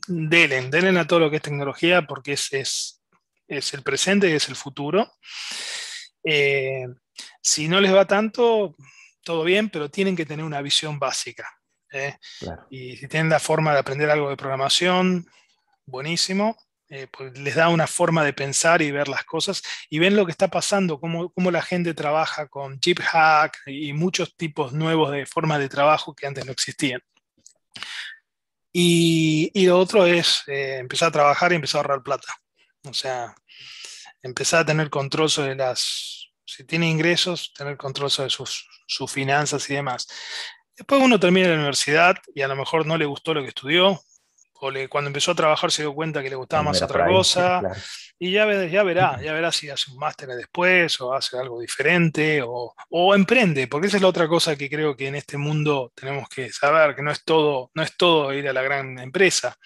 denle, 0.06 0.68
denle 0.68 1.00
a 1.00 1.06
todo 1.06 1.20
lo 1.20 1.30
que 1.30 1.36
es 1.36 1.42
tecnología 1.42 2.06
porque 2.06 2.34
es, 2.34 2.52
es, 2.52 3.00
el 3.48 3.82
presente 3.82 4.28
y 4.28 4.34
es 4.34 4.48
el 4.50 4.56
futuro. 4.56 5.10
Eh, 6.22 6.86
si 7.40 7.68
no 7.68 7.80
les 7.80 7.94
va 7.94 8.06
tanto, 8.06 8.76
todo 9.24 9.44
bien, 9.44 9.70
pero 9.70 9.90
tienen 9.90 10.14
que 10.14 10.26
tener 10.26 10.44
una 10.44 10.60
visión 10.60 10.98
básica. 10.98 11.48
¿eh? 11.90 12.18
Y 12.68 12.98
si 12.98 13.08
tienen 13.08 13.30
la 13.30 13.40
forma 13.40 13.72
de 13.72 13.78
aprender 13.78 14.10
algo 14.10 14.28
de 14.28 14.36
programación, 14.36 15.26
buenísimo. 15.86 16.54
Eh, 16.88 17.08
pues 17.10 17.36
les 17.36 17.56
da 17.56 17.68
una 17.68 17.88
forma 17.88 18.24
de 18.24 18.32
pensar 18.32 18.80
y 18.80 18.92
ver 18.92 19.08
las 19.08 19.24
cosas 19.24 19.60
y 19.90 19.98
ven 19.98 20.14
lo 20.14 20.24
que 20.24 20.30
está 20.30 20.48
pasando, 20.48 21.00
cómo, 21.00 21.30
cómo 21.30 21.50
la 21.50 21.60
gente 21.60 21.94
trabaja 21.94 22.46
con 22.46 22.78
Jeep 22.78 23.00
Hack 23.00 23.58
y 23.66 23.92
muchos 23.92 24.36
tipos 24.36 24.72
nuevos 24.72 25.10
de 25.10 25.26
formas 25.26 25.58
de 25.58 25.68
trabajo 25.68 26.14
que 26.14 26.28
antes 26.28 26.46
no 26.46 26.52
existían. 26.52 27.02
Y, 28.72 29.50
y 29.54 29.66
lo 29.66 29.78
otro 29.78 30.06
es 30.06 30.42
eh, 30.46 30.76
empezar 30.78 31.08
a 31.08 31.12
trabajar 31.12 31.50
y 31.50 31.56
empezar 31.56 31.78
a 31.78 31.82
ahorrar 31.82 32.02
plata. 32.04 32.28
O 32.84 32.94
sea, 32.94 33.34
empezar 34.22 34.60
a 34.60 34.66
tener 34.66 34.90
control 34.90 35.28
sobre 35.28 35.56
las, 35.56 36.30
si 36.44 36.64
tiene 36.64 36.88
ingresos, 36.88 37.52
tener 37.52 37.76
control 37.76 38.10
sobre 38.10 38.30
sus, 38.30 38.68
sus 38.86 39.10
finanzas 39.10 39.68
y 39.70 39.74
demás. 39.74 40.06
Después 40.76 41.02
uno 41.02 41.18
termina 41.18 41.48
la 41.48 41.54
universidad 41.54 42.16
y 42.34 42.42
a 42.42 42.48
lo 42.48 42.54
mejor 42.54 42.86
no 42.86 42.96
le 42.98 43.06
gustó 43.06 43.34
lo 43.34 43.42
que 43.42 43.48
estudió, 43.48 44.00
o 44.68 44.88
cuando 44.88 45.08
empezó 45.08 45.32
a 45.32 45.34
trabajar 45.34 45.70
se 45.70 45.82
dio 45.82 45.94
cuenta 45.94 46.22
que 46.22 46.30
le 46.30 46.36
gustaba 46.36 46.64
más 46.64 46.82
otra 46.82 47.06
cosa, 47.06 47.62
y 48.18 48.32
ya, 48.32 48.66
ya 48.66 48.82
verá, 48.82 49.20
ya 49.22 49.32
verá 49.32 49.52
si 49.52 49.68
hace 49.68 49.90
un 49.90 49.98
máster 49.98 50.28
después 50.28 51.00
o 51.00 51.12
hace 51.12 51.38
algo 51.38 51.60
diferente 51.60 52.42
o, 52.44 52.74
emprende, 53.14 53.66
porque 53.66 53.88
esa 53.88 53.96
es 53.96 54.02
la 54.02 54.08
otra 54.08 54.28
cosa 54.28 54.56
que 54.56 54.68
creo 54.68 54.96
que 54.96 55.08
en 55.08 55.14
este 55.14 55.36
mundo 55.36 55.92
tenemos 55.94 56.28
que 56.28 56.50
saber, 56.52 56.94
que 56.94 57.02
no 57.02 57.10
es 57.10 57.24
todo, 57.24 57.70
no 57.74 57.82
es 57.82 57.96
todo 57.96 58.32
ir 58.32 58.48
a 58.48 58.52
la 58.52 58.62
gran 58.62 58.98
empresa. 58.98 59.56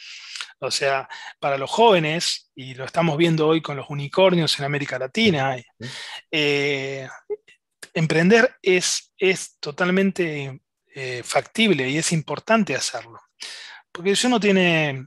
O 0.62 0.70
sea, 0.70 1.08
para 1.38 1.56
los 1.56 1.70
jóvenes, 1.70 2.50
y 2.54 2.74
lo 2.74 2.84
estamos 2.84 3.16
viendo 3.16 3.48
hoy 3.48 3.62
con 3.62 3.76
los 3.76 3.88
unicornios 3.88 4.58
en 4.58 4.66
América 4.66 4.98
Latina, 4.98 5.56
eh, 6.30 7.08
emprender 7.94 8.56
es, 8.60 9.12
es 9.16 9.56
totalmente 9.58 10.60
eh, 10.94 11.22
factible 11.24 11.88
y 11.88 11.96
es 11.96 12.12
importante 12.12 12.74
hacerlo. 12.74 13.20
Porque 13.92 14.14
si 14.14 14.26
uno 14.26 14.38
tiene 14.38 15.06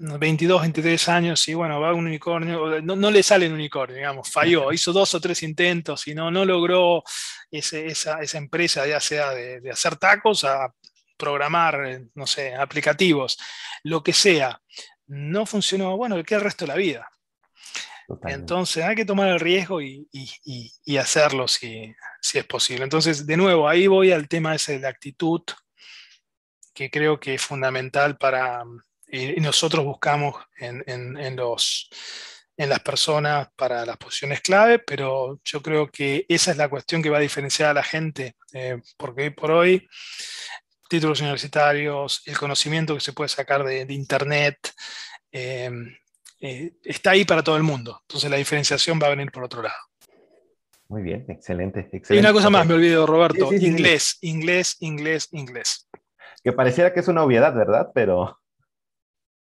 22, 0.00 0.62
23 0.62 1.08
años 1.10 1.48
y 1.48 1.54
bueno, 1.54 1.78
va 1.80 1.92
un 1.92 2.06
unicornio, 2.06 2.80
no, 2.80 3.10
le 3.10 3.22
sale 3.22 3.46
un 3.46 3.52
unicornio, 3.54 3.96
digamos, 3.96 4.30
falló, 4.30 4.72
hizo 4.72 4.92
dos 4.92 5.14
o 5.14 5.20
tres 5.20 5.42
intentos 5.42 6.06
y 6.08 6.14
no, 6.14 6.30
no 6.30 6.44
logró 6.44 7.02
esa, 7.50 8.18
empresa, 8.34 8.86
ya 8.86 8.98
sea 8.98 9.30
de, 9.30 9.70
hacer 9.70 9.96
tacos 9.96 10.44
a 10.44 10.72
programar, 11.18 12.00
no 12.14 12.26
sé, 12.26 12.54
aplicativos, 12.54 13.36
lo 13.84 14.02
que 14.02 14.14
sea, 14.14 14.58
no 15.06 15.44
funcionó, 15.44 15.96
bueno, 15.98 16.22
queda 16.24 16.38
el 16.38 16.44
resto 16.44 16.64
de 16.64 16.68
la 16.68 16.76
vida. 16.76 17.10
Entonces 18.24 18.82
hay 18.84 18.96
que 18.96 19.04
tomar 19.04 19.28
el 19.28 19.38
riesgo 19.38 19.82
y, 19.82 20.08
hacerlo 20.98 21.46
si, 21.46 21.94
si, 22.22 22.38
es 22.38 22.44
posible. 22.44 22.84
Entonces, 22.84 23.26
de 23.26 23.36
nuevo, 23.36 23.68
ahí 23.68 23.86
voy 23.86 24.12
al 24.12 24.28
tema 24.28 24.54
ese 24.54 24.72
de 24.72 24.80
la 24.80 24.88
actitud, 24.88 25.42
que 26.80 26.90
creo 26.90 27.20
que 27.20 27.34
es 27.34 27.42
fundamental 27.42 28.16
para, 28.16 28.64
y, 29.06 29.38
nosotros 29.38 29.84
buscamos 29.84 30.34
en, 30.58 31.36
los, 31.36 31.90
en 32.56 32.68
las 32.70 32.80
personas 32.80 33.48
para 33.54 33.84
las 33.84 33.98
posiciones 33.98 34.40
clave, 34.40 34.78
pero 34.78 35.38
yo 35.44 35.60
creo 35.60 35.90
que 35.90 36.24
esa 36.26 36.52
es 36.52 36.56
la 36.56 36.70
cuestión 36.70 37.02
que 37.02 37.10
va 37.10 37.18
a 37.18 37.20
diferenciar 37.28 37.68
a 37.68 37.74
la 37.74 37.82
gente, 37.82 38.36
eh, 38.54 38.80
porque 38.96 39.24
hoy 39.24 39.30
por 39.30 39.50
hoy 39.50 39.88
títulos 40.88 41.20
universitarios, 41.20 42.22
el 42.24 42.38
conocimiento 42.38 42.94
que 42.94 43.00
se 43.02 43.12
puede 43.12 43.28
sacar 43.28 43.62
de, 43.62 43.84
Internet, 43.92 44.72
eh, 45.30 45.70
eh, 46.40 46.72
está 46.82 47.10
ahí 47.10 47.26
para 47.26 47.44
todo 47.44 47.58
el 47.58 47.62
mundo. 47.62 48.00
Entonces 48.08 48.30
la 48.30 48.38
diferenciación 48.38 48.98
va 48.98 49.08
a 49.08 49.10
venir 49.10 49.30
por 49.30 49.44
otro 49.44 49.62
lado. 49.62 49.76
Muy 50.88 51.02
bien, 51.02 51.26
excelente. 51.28 51.80
excelente. 51.80 52.14
Y 52.14 52.18
una 52.20 52.32
cosa 52.32 52.48
más, 52.48 52.66
me 52.66 52.72
olvido, 52.72 53.06
Roberto. 53.06 53.52
inglés, 53.52 54.16
inglés, 54.22 54.78
inglés, 54.80 55.28
inglés. 55.32 55.86
Que 56.42 56.52
pareciera 56.52 56.92
que 56.92 57.00
es 57.00 57.08
una 57.08 57.22
obviedad, 57.22 57.54
¿verdad? 57.54 57.90
Pero 57.94 58.40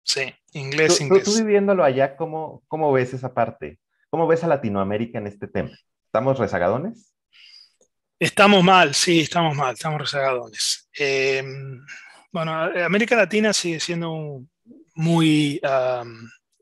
Sí, 0.04 0.34
inglés, 0.52 1.00
inglés. 1.00 1.24
Tú, 1.24 1.34
viviéndolo 1.38 1.82
allá, 1.82 2.14
¿cómo, 2.16 2.62
¿cómo 2.68 2.92
ves 2.92 3.14
esa 3.14 3.32
parte? 3.32 3.80
¿Cómo 4.10 4.26
ves 4.26 4.44
a 4.44 4.48
Latinoamérica 4.48 5.18
en 5.18 5.26
este 5.26 5.48
tema? 5.48 5.70
¿Estamos 6.04 6.38
rezagadones? 6.38 7.14
Estamos 8.20 8.62
mal, 8.62 8.94
sí, 8.94 9.22
estamos 9.22 9.56
mal, 9.56 9.72
estamos 9.74 10.00
rezagadones. 10.00 10.88
Em, 10.92 11.80
bueno, 12.30 12.52
América 12.52 13.16
Latina 13.16 13.52
sigue 13.52 13.80
siendo 13.80 14.44
muy... 14.94 15.60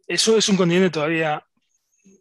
eso 0.07 0.39
es 0.39 0.49
un 0.49 0.57
continente 0.57 0.91
todavía 0.91 1.45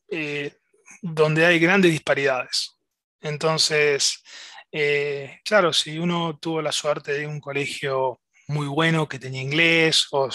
eh, 0.09 0.57
donde 1.01 1.45
hay 1.45 1.59
grandes 1.59 1.91
disparidades. 1.91 2.75
Entonces, 3.21 4.23
eh, 4.71 5.39
claro, 5.43 5.73
si 5.73 5.97
uno 5.97 6.37
tuvo 6.39 6.61
la 6.61 6.71
suerte 6.71 7.13
de 7.13 7.27
un 7.27 7.39
colegio 7.39 8.21
muy 8.47 8.67
bueno 8.67 9.07
que 9.07 9.19
tenía 9.19 9.41
inglés, 9.41 10.07
o 10.11 10.29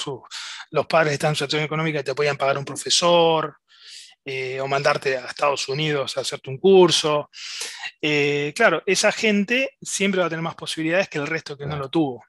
los 0.71 0.87
padres 0.87 1.15
están 1.15 1.31
en 1.31 1.37
situación 1.37 1.63
económica 1.63 2.01
y 2.01 2.05
te 2.05 2.15
podían 2.15 2.37
pagar 2.37 2.59
un 2.59 2.65
profesor, 2.65 3.57
eh, 4.29 4.61
o 4.61 4.67
mandarte 4.67 5.17
a 5.17 5.27
Estados 5.27 5.69
Unidos 5.69 6.17
a 6.17 6.23
hacerte 6.23 6.51
un 6.51 6.59
curso. 6.59 7.31
Eh, 8.03 8.53
claro, 8.57 8.83
esa 8.85 9.13
gente 9.13 9.77
siempre 9.81 10.21
va 10.21 10.27
a 10.27 10.29
tener 10.29 10.43
más 10.43 10.57
posibilidades 10.57 11.09
que 11.09 11.19
el 11.19 11.29
resto 11.29 11.57
que 11.57 11.65
no 11.65 11.77
lo 11.77 11.89
tuvo. 11.89 12.25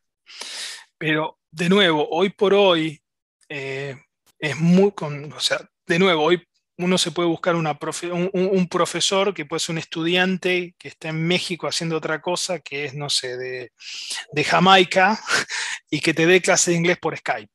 Pero, 0.95 1.39
de 1.49 1.69
nuevo, 1.69 2.07
hoy 2.11 2.29
por 2.29 2.53
hoy, 2.53 3.01
eh, 3.49 3.95
es 4.37 4.57
muy, 4.57 4.93
o 4.95 5.39
sea, 5.39 5.67
de 5.87 5.97
nuevo, 5.97 6.23
hoy 6.23 6.47
uno 6.77 6.97
se 6.97 7.11
puede 7.11 7.27
buscar 7.27 7.55
un, 7.55 8.67
profesor 8.69 9.33
que 9.33 9.45
puede 9.45 9.59
ser 9.59 9.73
un 9.73 9.79
estudiante 9.79 10.75
que 10.77 10.89
está 10.89 11.09
en 11.09 11.25
México 11.25 11.67
haciendo 11.67 11.97
otra 11.97 12.21
cosa, 12.21 12.59
que 12.59 12.85
es, 12.85 12.93
no 12.93 13.09
sé, 13.09 13.35
de, 13.37 14.43
Jamaica, 14.43 15.19
y 15.89 15.99
que 15.99 16.13
te 16.13 16.27
dé 16.27 16.41
clase 16.41 16.71
de 16.71 16.77
inglés 16.77 16.97
por 16.99 17.17
Skype, 17.17 17.51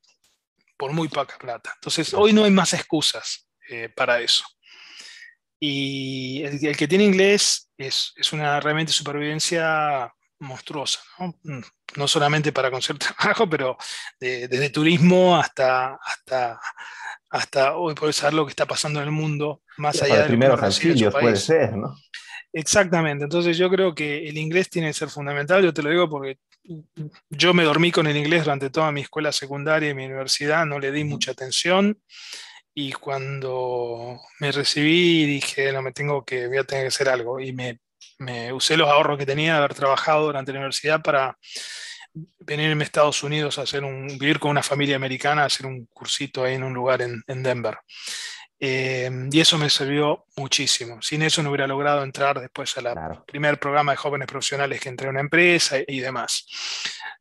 por 0.77 0.93
muy 0.93 1.09
poca 1.09 1.39
plata. 1.39 1.73
Entonces, 1.75 2.13
hoy 2.15 2.33
no 2.33 2.45
hay 2.45 2.51
más 2.51 2.73
excusas 2.75 3.47
eh, 3.69 3.89
para 3.89 4.21
eso. 4.21 4.45
Y 5.61 6.43
el, 6.43 6.77
que 6.77 6.89
tiene 6.89 7.05
inglés 7.05 7.71
es, 7.79 8.13
una 8.33 8.59
realmente 8.59 8.93
supervivencia 8.93 10.13
monstruosa, 10.41 11.01
¿no? 11.21 11.39
Mm, 11.45 12.07
solamente 12.09 12.51
para 12.51 12.73
conseguir 12.73 12.99
trabajo, 12.99 13.49
pero 13.49 13.77
desde 14.19 14.71
turismo 14.71 15.37
hasta, 15.37 15.95
hasta 15.95 16.59
hasta 17.33 17.77
hoy 17.77 17.95
poder 17.95 18.13
saber 18.13 18.35
lo 18.35 18.45
que 18.45 18.51
está 18.51 18.67
pasando 18.67 19.01
en 19.01 19.07
el 19.07 19.11
mundo, 19.11 19.63
más 19.79 20.01
allá 20.03 20.23
de 20.23 20.29
primeros 20.29 20.63
auxilios 20.63 21.13
puede 21.13 21.37
ser, 21.37 21.75
¿no? 21.75 21.97
Exactamente, 22.53 23.25
entonces 23.25 23.57
yo 23.57 23.71
creo 23.71 23.95
que 23.95 24.29
el 24.29 24.37
inglés 24.37 24.69
tiene 24.69 24.89
que 24.89 24.93
ser 24.93 25.09
fundamental, 25.09 25.63
yo 25.63 25.73
te 25.73 25.83
lo 25.83 25.89
digo 25.89 26.11
porque 26.11 26.37
yo 27.31 27.55
me 27.55 27.65
dormí 27.65 27.91
con 27.91 28.07
el 28.07 28.19
inglés 28.19 28.45
durante 28.45 28.69
toda 28.69 28.93
mi 28.93 29.01
escuela 29.01 29.33
secundaria 29.33 29.89
y 29.89 29.95
mi 29.95 30.05
universidad, 30.05 30.67
no 30.67 30.79
le 30.79 30.93
di 30.93 31.05
mucha 31.05 31.31
atención 31.31 31.99
y 32.75 32.93
cuando 32.93 34.21
me 34.39 34.53
recibí 34.53 35.25
dije, 35.25 35.73
no, 35.73 35.81
me 35.81 35.93
tengo 35.93 36.27
que, 36.27 36.49
voy 36.49 36.59
a 36.59 36.65
tener 36.65 36.85
que 36.85 36.89
hacer 36.89 37.09
algo 37.09 37.41
y 37.41 37.55
me, 37.55 37.81
me 38.19 38.53
usé 38.53 38.77
los 38.77 38.91
ahorros 38.91 39.17
que 39.17 39.25
tenía 39.25 39.53
de 39.53 39.59
haber 39.59 39.73
trabajado 39.73 40.27
durante 40.27 40.53
la 40.53 40.59
universidad 40.59 41.01
para 41.01 41.39
venirme 42.41 42.83
a 42.83 42.87
Estados 42.87 43.23
Unidos 43.23 43.59
a 43.59 43.63
hacer 43.63 43.85
un, 43.85 44.07
vivir 44.19 44.39
con 44.39 44.51
una 44.51 44.63
familia 44.63 44.97
americana, 44.97 45.43
a 45.43 45.47
hacer 45.47 45.67
un 45.67 45.87
cursito 45.87 46.45
ahí 46.45 46.55
en 46.55 46.63
un 46.63 46.75
lugar 46.75 47.03
en, 47.03 47.43
Denver. 47.43 47.79
Eh, 48.59 49.11
y 49.31 49.41
eso 49.41 49.59
me 49.59 49.71
sirvió 49.71 50.27
muchísimo. 50.37 51.01
Sin 51.03 51.23
eso 51.23 51.43
no 51.43 51.51
hubiera 51.51 51.67
logrado 51.67 52.03
entrar 52.03 52.41
después 52.41 52.77
al 52.79 53.25
primer 53.27 53.59
programa 53.59 53.93
de 53.93 53.97
jóvenes 53.97 54.29
profesionales 54.29 54.81
que 54.81 54.89
entré 54.89 55.09
a 55.09 55.11
una 55.11 55.21
empresa 55.21 55.77
y, 55.87 56.01
demás. 56.01 56.47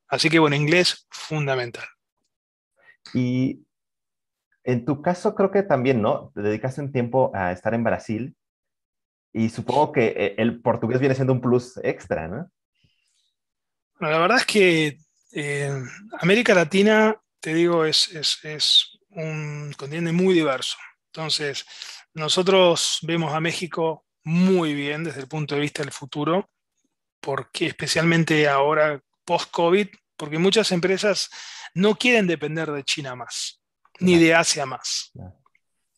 Así 0.08 0.30
que 0.30 0.40
bueno, 0.40 0.56
inglés 0.56 1.08
fundamental. 1.10 1.86
Y 3.14 3.66
en 4.64 4.86
tu 4.86 5.02
caso 5.02 5.34
creo 5.34 5.52
que 5.52 5.64
también, 5.64 6.02
¿no? 6.02 6.32
Te 6.36 6.42
dedicaste 6.42 6.82
un 6.82 6.92
tiempo 6.92 7.32
a 7.34 7.52
estar 7.52 7.74
en 7.74 7.84
Brasil 7.84 8.36
y 9.34 9.50
supongo 9.50 9.92
que 9.92 10.14
eh, 10.16 10.36
el 10.38 10.62
portugués 10.62 11.00
viene 11.00 11.16
siendo 11.16 11.34
un 11.34 11.42
plus 11.42 11.80
extra, 11.84 12.28
¿no? 12.28 12.52
La 14.10 14.20
verdad 14.20 14.38
es 14.38 14.46
que 14.46 14.98
eh, 15.34 15.84
América 16.20 16.54
Latina, 16.54 17.16
te 17.40 17.54
digo, 17.54 17.86
es, 17.86 18.10
un 19.10 19.74
continente 19.78 20.12
muy 20.12 20.34
diverso. 20.34 20.78
Entonces, 21.08 21.66
nosotros 22.14 23.00
vemos 23.04 23.34
a 23.34 23.40
México 23.40 24.06
muy 24.24 24.74
bien 24.74 25.04
desde 25.04 25.22
el 25.22 25.28
punto 25.28 25.56
de 25.56 25.62
vista 25.62 25.84
del 25.84 25.92
futuro, 25.92 26.50
porque 27.20 27.68
especialmente 27.68 28.48
ahora 28.48 29.02
post-COVID, 29.26 29.88
porque 30.16 30.38
muchas 30.38 30.72
empresas 30.72 31.30
no 31.74 31.96
quieren 31.96 32.28
depender 32.28 32.72
de 32.72 32.84
China 32.84 33.16
más, 33.16 33.62
ni 34.00 34.18
de 34.18 34.34
Asia 34.34 34.66
más. 34.66 35.12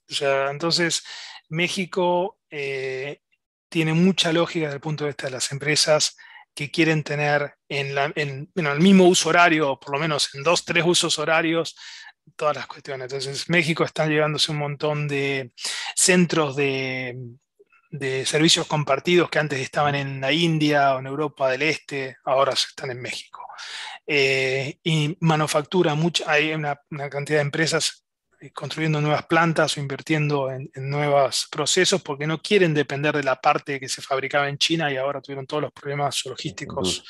O 0.10 0.14
sea, 0.14 0.50
entonces 0.50 1.04
México 1.50 2.40
eh, 2.50 3.22
tiene 3.70 3.94
mucha 3.94 4.34
lógica 4.34 4.66
desde 4.66 4.76
el 4.76 4.82
punto 4.82 5.04
de 5.04 5.12
vista 5.12 5.28
de 5.28 5.32
las 5.32 5.52
empresas 5.52 6.18
que 6.54 6.72
quieren 6.72 7.04
tener 7.04 7.56
en, 7.68 8.50
el 8.56 8.80
mismo 8.80 9.08
uso 9.08 9.30
horario, 9.30 9.80
por 9.80 9.94
lo 9.94 10.00
menos 10.00 10.34
en 10.36 10.44
dos, 10.44 10.66
tres 10.66 10.84
usos 10.86 11.18
horarios, 11.20 11.76
todas 12.36 12.56
las 12.56 12.68
cuestiones. 12.68 13.06
Entonces, 13.06 13.50
México 13.50 13.84
está 13.84 14.06
llevándose 14.06 14.52
un 14.52 14.60
montón 14.60 15.08
de 15.08 15.52
centros 15.96 16.56
de, 16.56 17.18
servicios 18.26 18.66
compartidos 18.68 19.30
que 19.30 19.40
antes 19.40 19.60
estaban 19.60 19.96
en 19.96 20.20
la 20.20 20.32
India 20.32 20.96
o 20.96 21.00
en 21.00 21.08
Europa 21.08 21.50
del 21.50 21.62
Este, 21.64 22.18
ahora 22.26 22.54
están 22.54 22.92
en 22.92 23.02
México. 23.02 23.42
Eh, 24.06 24.80
y 24.84 25.16
manufactura, 25.22 25.96
mucha, 25.96 26.30
hay 26.30 26.54
una, 26.54 26.80
cantidad 27.10 27.38
de 27.38 27.44
empresas 27.44 28.04
construyendo 28.52 29.00
nuevas 29.00 29.26
plantas 29.26 29.78
o 29.78 29.80
invirtiendo 29.80 30.52
en, 30.52 30.70
nuevos 30.76 31.48
procesos 31.52 32.02
porque 32.02 32.28
no 32.28 32.42
quieren 32.42 32.74
depender 32.74 33.16
de 33.16 33.24
la 33.24 33.40
parte 33.40 33.80
que 33.80 33.90
se 33.90 34.02
fabricaba 34.02 34.50
en 34.50 34.58
China 34.58 34.92
y 34.92 34.98
ahora 34.98 35.22
tuvieron 35.22 35.48
todos 35.48 35.64
los 35.64 35.72
problemas 35.72 36.26
logísticos. 36.26 37.04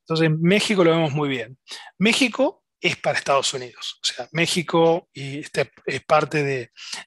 Entonces, 0.00 0.26
en 0.26 0.40
México 0.40 0.82
lo 0.84 0.92
vemos 0.92 1.12
muy 1.12 1.28
bien. 1.28 1.58
México 1.98 2.64
es 2.80 2.96
para 2.96 3.18
Estados 3.18 3.52
Unidos. 3.52 3.98
O 4.02 4.06
sea, 4.06 4.28
México 4.32 5.08
y 5.12 5.40
este 5.40 5.70
es 5.84 6.04
parte 6.04 6.42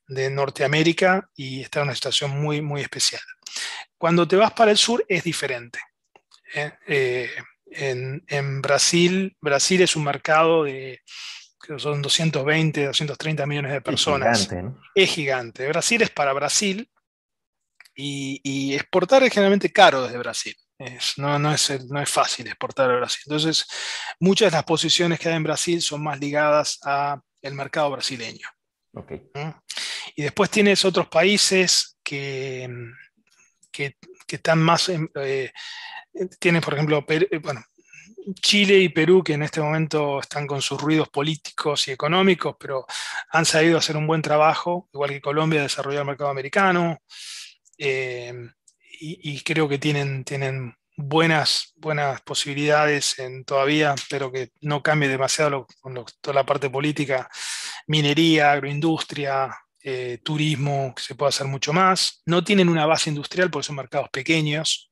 de, 0.08 0.30
Norteamérica 0.30 1.30
y 1.36 1.62
está 1.62 1.80
en 1.80 1.86
una 1.86 1.95
situación 1.95 2.41
muy, 2.41 2.62
muy 2.62 2.82
especial. 2.82 3.21
Cuando 3.97 4.27
te 4.27 4.36
vas 4.36 4.51
para 4.51 4.71
el 4.71 4.77
sur 4.77 5.04
es 5.08 5.23
diferente. 5.23 5.80
¿eh? 6.54 6.73
Eh, 6.88 7.32
en, 7.71 8.23
en, 8.27 8.62
Brasil, 8.62 9.36
Brasil 9.39 9.82
es 9.82 9.95
un 9.95 10.04
mercado 10.04 10.65
de 10.65 11.01
que 11.62 11.80
son 11.80 12.02
220, 12.02 12.86
230 12.86 13.45
millones 13.45 13.71
de 13.74 13.82
personas. 13.82 14.41
Es 14.41 14.50
gigante, 14.50 14.82
Es 14.95 15.10
gigante. 15.10 15.67
Brasil 15.67 16.02
es 16.02 16.10
para 16.10 16.33
Brasil 16.33 16.90
y, 17.96 18.73
exportar 18.73 19.23
es 19.23 19.33
generalmente 19.33 19.71
caro 19.71 20.04
desde 20.04 20.17
Brasil. 20.17 20.56
no, 21.17 21.38
no, 21.38 21.54
es, 21.54 21.86
no 21.90 22.02
es 22.02 22.10
fácil 22.10 22.48
exportar 22.48 22.90
a 22.90 22.98
Brasil. 22.98 23.21
Entonces, 23.25 23.65
muchas 24.19 24.52
de 24.52 24.58
las 24.58 24.65
posiciones 24.65 25.19
que 25.19 25.29
hay 25.29 25.36
en 25.36 25.44
Brasil 25.44 25.81
son 25.81 26.04
más 26.04 26.19
ligadas 26.19 26.79
al 26.83 27.54
mercado 27.54 27.92
brasileño. 27.92 28.48
Okay. 28.94 29.29
Y 30.15 30.23
después 30.23 30.50
tienes 30.50 30.83
otros 30.83 31.08
países 31.08 31.98
que, 32.04 32.69
que, 33.71 33.96
están 34.27 34.60
más, 34.60 34.90
eh, 34.90 35.52
tienes 36.40 36.63
por 36.63 36.73
ejemplo, 36.73 37.06
bueno, 37.42 37.63
Chile 38.42 38.78
y 38.80 38.90
Perú, 38.90 39.24
que 39.24 39.34
en 39.34 39.44
este 39.44 39.62
momento 39.62 40.19
están 40.19 40.48
con 40.48 40.62
sus 40.62 40.80
ruidos 40.80 41.10
políticos 41.10 41.88
y 41.88 41.92
económicos, 41.92 42.56
pero 42.60 42.86
han 43.30 43.46
sabido 43.46 43.78
hacer 43.78 43.98
un 43.98 44.08
buen 44.08 44.22
trabajo, 44.22 44.90
igual 44.94 45.12
que 45.12 45.22
Colombia, 45.22 45.62
desarrollar 45.62 46.02
el 46.02 46.08
mercado 46.08 46.30
americano. 46.30 47.00
Eh, 47.78 48.34
y, 49.04 49.42
creo 49.42 49.67
que 49.67 49.80
tienen, 49.80 50.24
tienen 50.24 50.76
buenas, 50.96 51.74
buenas 51.76 52.22
posibilidades 52.22 53.17
en 53.17 53.44
todavía, 53.44 53.96
pero 54.10 54.32
que 54.32 54.52
no 54.62 54.84
cambie 54.84 55.10
demasiado 55.10 55.65
con 55.80 56.06
toda 56.22 56.36
la 56.36 56.46
parte 56.46 56.69
política, 56.69 57.28
minería, 57.88 58.52
agroindustria, 58.52 59.50
eh, 59.84 60.19
turismo, 60.24 60.94
se 60.98 61.15
puede 61.15 61.30
hacer 61.30 61.48
mucho 61.48 61.74
más. 61.74 62.22
No 62.26 62.44
tienen 62.44 62.69
una 62.69 62.86
base 62.86 63.10
industrial 63.10 63.50
porque 63.50 63.65
son 63.65 63.78
mercados 63.78 64.10
pequeños. 64.10 64.92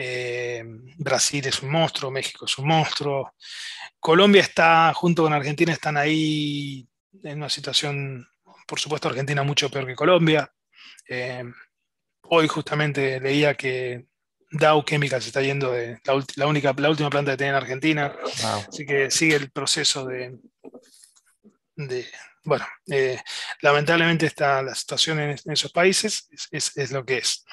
Eh, 0.00 0.62
Brasil 0.96 1.44
es 1.48 1.60
un 1.60 1.70
monstruo, 1.72 2.08
México 2.08 2.44
es 2.44 2.56
un 2.56 2.68
monstruo. 2.68 3.34
Colombia 3.98 4.42
está, 4.42 4.94
junto 4.94 5.24
con 5.24 5.32
Argentina, 5.32 5.72
están 5.72 5.96
ahí 5.96 6.86
en 7.24 7.38
una 7.38 7.48
situación, 7.48 8.24
por 8.68 8.78
supuesto, 8.78 9.08
Argentina 9.08 9.42
mucho 9.42 9.68
peor 9.68 9.88
que 9.88 9.96
Colombia. 9.96 10.48
Eh, 11.08 11.42
hoy 12.22 12.46
justamente 12.46 13.18
leía 13.18 13.54
que 13.54 14.06
Dow 14.52 14.84
Chemical 14.84 15.20
se 15.20 15.30
está 15.30 15.42
yendo 15.42 15.72
de 15.72 15.98
la, 16.36 16.46
única, 16.46 16.72
la 16.78 16.90
última 16.90 17.10
planta 17.10 17.32
que 17.32 17.38
tiene 17.38 17.50
en 17.50 17.56
Argentina. 17.56 18.14
Así 18.68 18.86
que 18.86 19.10
sigue 19.10 19.34
el 19.34 19.50
proceso 19.50 20.06
de, 20.06 20.38
de 21.74 22.06
bueno, 22.48 22.66
eh, 22.90 23.20
lamentablemente 23.60 24.26
está 24.26 24.62
la 24.62 24.74
situación 24.74 25.20
en, 25.20 25.36
esos 25.52 25.70
países 25.70 26.28
es, 26.50 26.90
lo 26.90 27.04
que 27.04 27.18
es. 27.18 27.44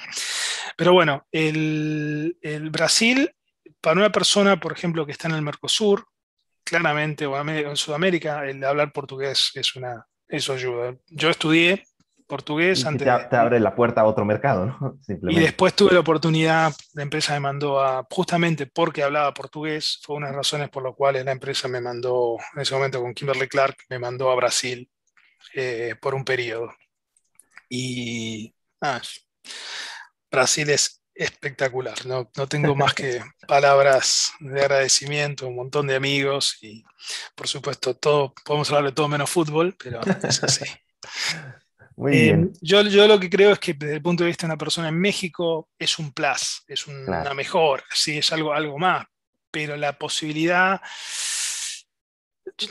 Pero 0.77 0.93
bueno, 0.93 1.27
el, 1.31 2.35
Brasil, 2.71 3.29
para 3.81 3.99
una 3.99 4.11
persona, 4.11 4.59
por 4.59 4.71
ejemplo, 4.71 5.05
que 5.05 5.11
está 5.11 5.27
en 5.27 5.35
el 5.35 5.41
Mercosur, 5.41 6.07
claramente, 6.63 7.25
o 7.25 7.37
en 7.37 7.77
Sudamérica, 7.77 8.45
el 8.47 8.63
hablar 8.63 8.91
portugués 8.91 9.51
es 9.53 9.75
una, 9.75 10.07
eso 10.27 10.53
ayuda. 10.53 10.95
Yo 11.07 11.29
estudié 11.29 11.85
portugués 12.27 12.85
antes. 12.85 13.07
Te, 13.29 13.35
abre 13.35 13.59
la 13.59 13.75
puerta 13.75 14.01
a 14.01 14.05
otro 14.05 14.25
mercado, 14.25 14.65
¿no? 14.65 14.99
Y 15.29 15.39
después 15.39 15.73
tuve 15.73 15.93
la 15.93 15.99
oportunidad, 15.99 16.73
la 16.93 17.03
empresa 17.03 17.33
me 17.33 17.39
mandó 17.39 17.79
a, 17.79 18.05
justamente 18.09 18.65
porque 18.67 19.03
hablaba 19.03 19.33
portugués, 19.33 19.99
fue 20.03 20.15
una 20.17 20.27
de 20.27 20.33
las 20.33 20.37
razones 20.37 20.69
por 20.69 20.83
las 20.83 20.95
cuales 20.95 21.25
la 21.25 21.31
empresa 21.31 21.67
me 21.67 21.81
mandó, 21.81 22.37
en 22.55 22.61
ese 22.61 22.73
momento 22.73 23.01
con 23.01 23.13
Kimberly 23.13 23.47
Clark, 23.47 23.77
me 23.89 23.99
mandó 23.99 24.31
a 24.31 24.35
Brasil 24.35 24.89
eh, 25.53 25.95
por 26.01 26.15
un 26.15 26.25
periodo. 26.25 26.73
Y 27.69 28.53
ah, 28.81 29.01
Brasil 30.31 30.69
es 30.69 31.01
espectacular, 31.13 32.05
no, 32.05 32.29
no 32.35 32.47
tengo 32.47 32.75
más 32.75 32.93
que 32.93 33.21
palabras 33.47 34.33
de 34.39 34.59
agradecimiento, 34.59 35.47
un 35.47 35.55
montón 35.55 35.87
de 35.87 35.95
amigos 35.95 36.57
y 36.61 36.83
por 37.35 37.47
supuesto 37.47 37.95
todo, 37.95 38.33
podemos 38.43 38.69
hablar 38.69 38.85
de 38.85 38.91
todo 38.91 39.07
menos 39.07 39.29
fútbol, 39.29 39.75
pero 39.81 40.01
es 40.23 40.43
así. 40.43 40.65
Muy 41.97 42.11
bien. 42.11 42.51
Eh, 42.53 42.57
yo, 42.61 42.81
yo, 42.81 43.07
lo 43.07 43.19
que 43.19 43.29
creo 43.29 43.51
es 43.51 43.59
que 43.59 43.73
desde 43.73 43.95
el 43.95 44.01
punto 44.01 44.23
de 44.23 44.29
vista 44.29 44.45
de 44.45 44.51
una 44.51 44.57
persona 44.57 44.89
en 44.89 44.99
México 44.99 45.69
es 45.79 45.97
un 45.97 46.11
plus, 46.11 46.63
es 46.67 46.87
una 46.87 47.33
mejor, 47.33 47.83
sí, 47.93 48.17
es 48.17 48.31
algo, 48.33 48.53
algo 48.53 48.77
más, 48.77 49.05
pero 49.49 49.77
la 49.77 49.97
posibilidad 49.97 50.81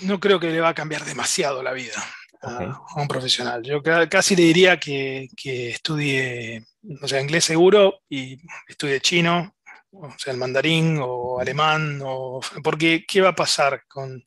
no 0.02 0.20
creo 0.20 0.38
que 0.38 0.50
le 0.50 0.60
va 0.60 0.70
a 0.70 0.74
cambiar 0.74 1.04
demasiado 1.04 1.62
la 1.62 1.72
vida 1.72 2.04
a, 2.42 2.82
un 2.96 3.08
profesional. 3.08 3.62
Yo 3.62 3.82
casi 3.82 4.36
le 4.36 4.42
diría 4.42 4.78
que, 4.78 5.28
que 5.36 5.70
estudie, 5.70 6.64
o 7.00 7.08
sea, 7.08 7.20
inglés 7.20 7.44
seguro 7.44 8.00
y 8.08 8.38
estudie 8.68 9.00
chino, 9.00 9.53
o 9.94 10.14
sea, 10.18 10.32
el 10.32 10.38
mandarín 10.38 10.98
o 11.00 11.40
alemán, 11.40 12.00
o, 12.04 12.40
porque 12.62 13.04
¿qué 13.06 13.20
va 13.20 13.30
a 13.30 13.34
pasar 13.34 13.84
con, 13.88 14.22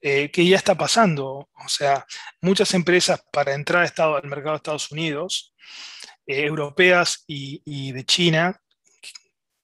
eh, 0.00 0.30
que 0.30 0.46
ya 0.46 0.56
está 0.56 0.74
pasando? 0.74 1.48
O 1.54 1.68
sea, 1.68 2.06
muchas 2.40 2.74
empresas 2.74 3.22
para 3.32 3.54
entrar 3.54 3.90
al, 3.96 4.28
mercado 4.28 4.52
de 4.52 4.56
Estados 4.56 4.92
Unidos, 4.92 5.54
eh, 6.26 6.44
europeas 6.44 7.24
y, 7.26 7.92
de 7.92 8.04
China, 8.04 8.60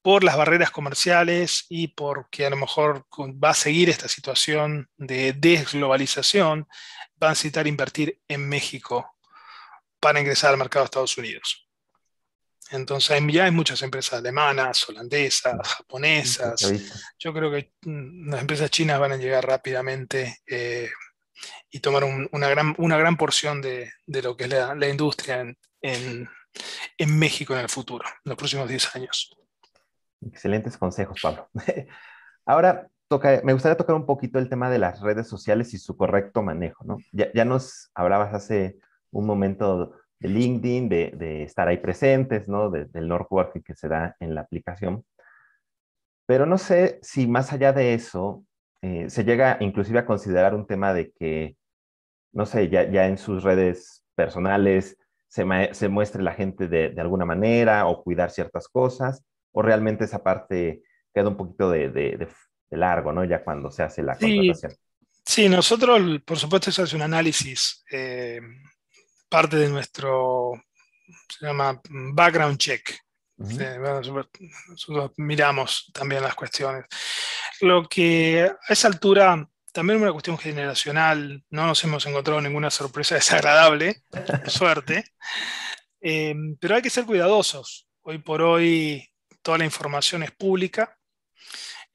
por 0.01 0.23
las 0.23 0.35
barreras 0.35 0.71
comerciales 0.71 1.65
y 1.69 1.89
porque 1.89 2.45
a 2.45 2.49
lo 2.49 2.57
mejor 2.57 3.05
va 3.19 3.51
a 3.51 3.53
seguir 3.53 3.89
esta 3.89 4.09
situación 4.09 4.89
de 4.97 5.33
desglobalización, 5.33 6.67
van 7.15 7.29
a 7.29 7.31
necesitar 7.31 7.67
invertir 7.67 8.19
en 8.27 8.47
México 8.49 9.15
para 10.01 10.19
ingresar 10.19 10.51
al 10.51 10.57
mercado 10.57 10.83
de 10.83 10.87
Estados 10.87 11.17
Unidos. 11.17 11.62
Entonces 12.71 13.21
ya 13.29 13.45
hay 13.45 13.51
muchas 13.51 13.81
empresas 13.81 14.19
alemanas, 14.19 14.87
holandesas, 14.89 15.55
japonesas. 15.63 16.73
Yo 17.19 17.33
creo 17.33 17.51
que 17.51 17.73
mm, 17.81 18.29
las 18.29 18.41
empresas 18.41 18.69
chinas 18.71 18.99
van 18.99 19.11
a 19.11 19.17
llegar 19.17 19.45
rápidamente 19.45 20.37
eh, 20.47 20.89
y 21.69 21.79
tomar 21.79 22.03
una, 22.03 22.47
gran, 22.49 22.73
una 22.77 22.97
gran 22.97 23.17
porción 23.17 23.61
de, 23.61 23.91
lo 24.07 24.37
que 24.37 24.45
es 24.45 24.49
la, 24.49 24.87
industria 24.87 25.45
en, 25.81 26.29
México 27.07 27.53
en 27.53 27.59
el 27.59 27.69
futuro, 27.69 28.05
en 28.07 28.29
los 28.29 28.37
próximos 28.37 28.69
10 28.69 28.95
años. 28.95 29.35
Excelentes 30.25 30.77
consejos, 30.77 31.19
Pablo. 31.21 31.49
Ahora, 32.45 32.87
toca, 33.07 33.41
me 33.43 33.53
gustaría 33.53 33.77
tocar 33.77 33.95
un 33.95 34.05
poquito 34.05 34.39
el 34.39 34.49
tema 34.49 34.69
de 34.69 34.79
las 34.79 35.01
redes 35.01 35.27
sociales 35.27 35.73
y 35.73 35.77
su 35.77 35.97
correcto 35.97 36.43
manejo. 36.43 36.85
¿no? 36.85 36.97
Ya, 37.11 37.31
ya 37.33 37.45
nos 37.45 37.91
hablabas 37.93 38.33
hace 38.33 38.77
un 39.11 39.25
momento 39.25 39.93
de 40.23 40.29
LinkedIn, 40.29 40.89
de, 40.89 41.43
estar 41.43 41.67
ahí 41.67 41.77
presentes, 41.77 42.47
¿no? 42.47 42.69
del 42.71 42.89
networking 42.93 43.61
que 43.61 43.75
se 43.75 43.89
da 43.89 44.15
en 44.21 44.33
la 44.33 44.41
aplicación. 44.41 45.05
Pero 46.25 46.45
no 46.45 46.57
sé 46.57 46.99
si 47.01 47.27
más 47.27 47.51
allá 47.51 47.73
de 47.73 47.93
eso, 47.93 48.45
eh, 48.81 49.09
se 49.09 49.25
llega 49.25 49.57
inclusive 49.59 49.99
a 49.99 50.05
considerar 50.05 50.55
un 50.55 50.65
tema 50.65 50.93
de 50.93 51.11
que, 51.11 51.57
no 52.31 52.45
sé, 52.45 52.69
ya, 52.69 52.89
ya 52.89 53.07
en 53.07 53.17
sus 53.17 53.43
redes 53.43 54.05
personales 54.15 54.97
se, 55.27 55.45
se 55.73 55.89
muestre 55.89 56.23
la 56.23 56.33
gente 56.33 56.69
de, 56.69 56.95
alguna 57.01 57.25
manera 57.25 57.85
o 57.87 58.01
cuidar 58.01 58.31
ciertas 58.31 58.69
cosas, 58.69 59.25
o 59.51 59.61
realmente 59.61 60.05
esa 60.05 60.23
parte 60.23 60.83
queda 61.13 61.27
un 61.27 61.37
poquito 61.37 61.69
de, 61.69 62.29
largo, 62.71 63.11
¿no? 63.11 63.25
Ya 63.25 63.43
cuando 63.43 63.69
se 63.69 63.83
hace 63.83 64.01
la 64.01 64.17
contratación. 64.17 64.73
Sí, 65.25 65.47
nosotros, 65.47 66.21
por 66.25 66.37
supuesto, 66.37 66.69
eso 66.69 66.83
es 66.83 66.93
un 66.93 67.01
análisis 67.01 67.83
eh, 67.91 68.41
parte 69.33 69.57
de 69.57 69.67
nuestro, 69.67 70.63
se 71.27 71.47
llama 71.47 71.81
background 71.89 72.59
check. 72.59 72.95
nosotros 73.35 75.11
miramos 75.17 75.89
también 75.91 76.21
las 76.21 76.35
cuestiones. 76.35 76.85
Lo 77.61 77.89
que 77.89 78.43
a 78.43 78.71
esa 78.71 78.89
altura, 78.89 79.49
también 79.71 80.03
una 80.03 80.11
cuestión 80.11 80.37
generacional, 80.37 81.43
no 81.49 81.65
nos 81.65 81.83
hemos 81.83 82.05
encontrado 82.05 82.41
ninguna 82.41 82.69
sorpresa 82.69 83.15
desagradable, 83.21 84.03
por 84.11 84.51
suerte, 84.51 85.03
eh, 85.99 86.35
pero 86.59 86.75
hay 86.75 86.83
que 86.83 86.91
ser 86.91 87.05
cuidadosos. 87.05 87.87
Hoy 88.03 88.19
por 88.19 88.39
hoy 88.43 89.09
toda 89.41 89.57
la 89.57 89.65
información 89.65 90.21
es 90.21 90.29
pública, 90.29 90.95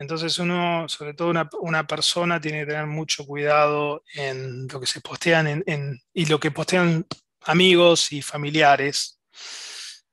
entonces 0.01 0.39
uno, 0.39 0.89
sobre 0.89 1.15
todo 1.15 1.33
una, 1.61 1.87
persona, 1.87 2.41
tiene 2.41 2.61
que 2.61 2.67
tener 2.67 2.87
mucho 2.87 3.27
cuidado 3.27 4.05
en 4.15 4.69
lo 4.69 4.81
que 4.81 4.87
se 4.87 5.01
postean 5.01 5.65
en, 5.67 6.01
y 6.13 6.27
lo 6.27 6.39
que 6.39 6.53
postean 6.53 7.05
amigos 7.49 8.13
y 8.13 8.21
familiares. 8.23 9.21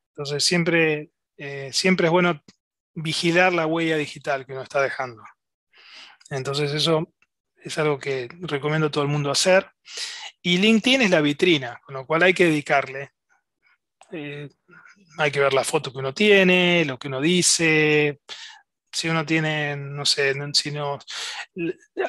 Entonces 0.10 0.44
siempre, 0.44 1.10
eh, 1.38 1.70
siempre 1.74 2.08
es 2.08 2.12
bueno 2.12 2.42
vigilar 2.94 3.54
la 3.54 3.68
huella 3.68 3.98
digital 3.98 4.46
que 4.46 4.54
uno 4.54 4.64
está 4.64 4.82
dejando. 4.82 5.22
Entonces 6.30 6.72
eso 6.72 7.14
es 7.58 7.78
algo 7.78 8.00
que 8.00 8.30
recomiendo 8.40 8.88
a 8.88 8.92
todo 8.92 9.04
el 9.04 9.10
mundo 9.10 9.32
hacer. 9.32 9.70
Y 10.42 10.58
LinkedIn 10.58 11.02
es 11.02 11.10
la 11.10 11.22
vitrina, 11.22 11.82
con 11.86 11.96
lo 11.96 12.06
cual 12.06 12.24
hay 12.24 12.34
que 12.34 12.46
dedicarle. 12.46 13.12
Eh, 14.12 14.50
hay 15.18 15.32
que 15.32 15.40
ver 15.40 15.54
la 15.54 15.64
foto 15.64 15.92
que 15.92 15.98
uno 16.00 16.14
tiene, 16.14 16.86
lo 16.86 16.98
que 16.98 17.10
uno 17.10 17.20
dice. 17.20 18.22
Si 18.92 19.10
uno 19.10 19.26
tiene, 19.26 19.76
no 19.76 20.06
sé, 20.06 20.34
si 20.54 20.72
no, 20.72 21.00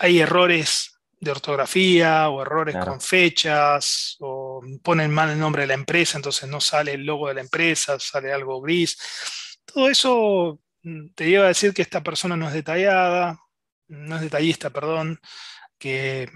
hay 0.00 0.20
errores 0.20 0.95
de 1.18 1.30
ortografía 1.30 2.28
o 2.28 2.42
errores 2.42 2.76
con 2.76 3.00
fechas 3.00 4.16
o 4.20 4.60
ponen 4.82 5.10
mal 5.10 5.30
el 5.30 5.38
nombre 5.38 5.62
de 5.62 5.68
la 5.68 5.74
empresa, 5.74 6.18
entonces 6.18 6.48
no 6.48 6.60
sale 6.60 6.92
el 6.92 7.04
logo 7.04 7.28
de 7.28 7.34
la 7.34 7.40
empresa, 7.40 7.98
sale 7.98 8.32
algo 8.32 8.60
gris. 8.60 8.98
Todo 9.64 9.88
eso 9.88 10.60
mm, 10.82 11.08
te 11.14 11.28
lleva 11.28 11.46
a 11.46 11.48
decir 11.48 11.72
que 11.72 11.82
esta 11.82 12.02
persona 12.02 12.36
no 12.36 12.48
es 12.48 12.54
detallada, 12.54 13.38
no 13.88 14.16
es 14.16 14.22
detallista, 14.22 14.70
perdón, 14.70 15.18
que, 15.78 16.28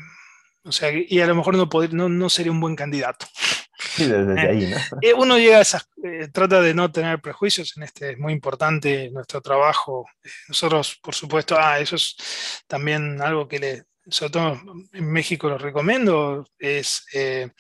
o 0.65 0.73
sea, 0.73 0.91
y 0.93 1.21
a 1.21 1.27
lo 1.27 1.35
mejor 1.35 1.57
no, 1.57 2.09
no, 2.09 2.31
sería 2.31 2.53
un 2.53 2.61
buen 2.61 2.77
candidato. 2.77 3.27
Sí, 3.79 4.07
desde 4.07 4.41
ahí, 4.41 4.67
¿no? 4.67 4.77
Eh, 5.03 5.15
uno 5.15 5.39
llega 5.39 5.59
a 5.59 5.63
esas, 5.63 5.89
eh, 6.05 6.29
trata 6.33 6.61
de 6.61 6.75
no 6.75 6.93
tener 6.93 7.21
prejuicios 7.21 7.77
en 7.77 7.83
este, 7.83 8.13
es 8.13 8.19
muy 8.19 8.33
importante 8.33 9.11
nuestro 9.11 9.41
trabajo. 9.41 10.07
Nosotros, 10.49 10.99
por 11.03 11.15
supuesto, 11.15 11.57
ah, 11.59 11.81
eso 11.81 11.97
es 11.97 12.17
también 12.67 13.21
algo 13.21 13.49
que 13.49 13.59
le, 13.59 13.85
sobre 14.11 14.33
todo 14.33 14.61
en 14.93 15.13
México 15.13 15.49
lo 15.49 15.59
recomiendo, 15.59 16.47
es 16.59 17.05
eh, 17.13 17.51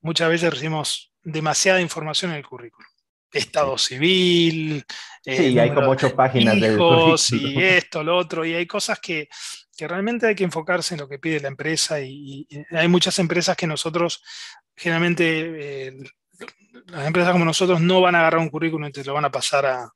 muchas 0.00 0.28
veces 0.28 0.50
recibimos 0.50 1.12
demasiada 1.22 1.80
información 1.80 2.32
en 2.32 2.38
el 2.38 2.46
currículum. 2.46 2.86
estado 3.32 3.78
civil. 3.78 4.84
Sí, 5.24 5.58
hay 5.58 5.72
como 5.72 5.90
ocho 5.90 6.14
páginas 6.14 6.60
de 6.60 6.74
hijos 6.74 7.32
y 7.32 7.62
esto, 7.62 8.02
lo 8.02 8.16
otro, 8.16 8.44
y 8.44 8.54
hay 8.54 8.66
cosas 8.66 8.98
que, 9.00 9.28
que, 9.76 9.88
realmente 9.88 10.26
hay 10.26 10.34
que 10.34 10.44
enfocarse 10.44 10.94
en 10.94 11.00
lo 11.00 11.08
que 11.08 11.18
pide 11.18 11.40
la 11.40 11.48
empresa 11.48 12.00
y, 12.00 12.46
hay 12.70 12.88
muchas 12.88 13.18
empresas 13.18 13.56
que 13.56 13.66
nosotros, 13.66 14.22
generalmente, 14.76 15.86
eh, 15.86 15.92
las 16.86 17.06
empresas 17.06 17.32
como 17.32 17.44
nosotros 17.44 17.80
no 17.80 18.00
van 18.00 18.16
a 18.16 18.20
agarrar 18.20 18.40
un 18.40 18.50
currículum 18.50 18.88
y 18.88 18.92
te 18.92 19.04
lo 19.04 19.14
van 19.14 19.24
a 19.24 19.30
pasar 19.30 19.66
a, 19.66 19.92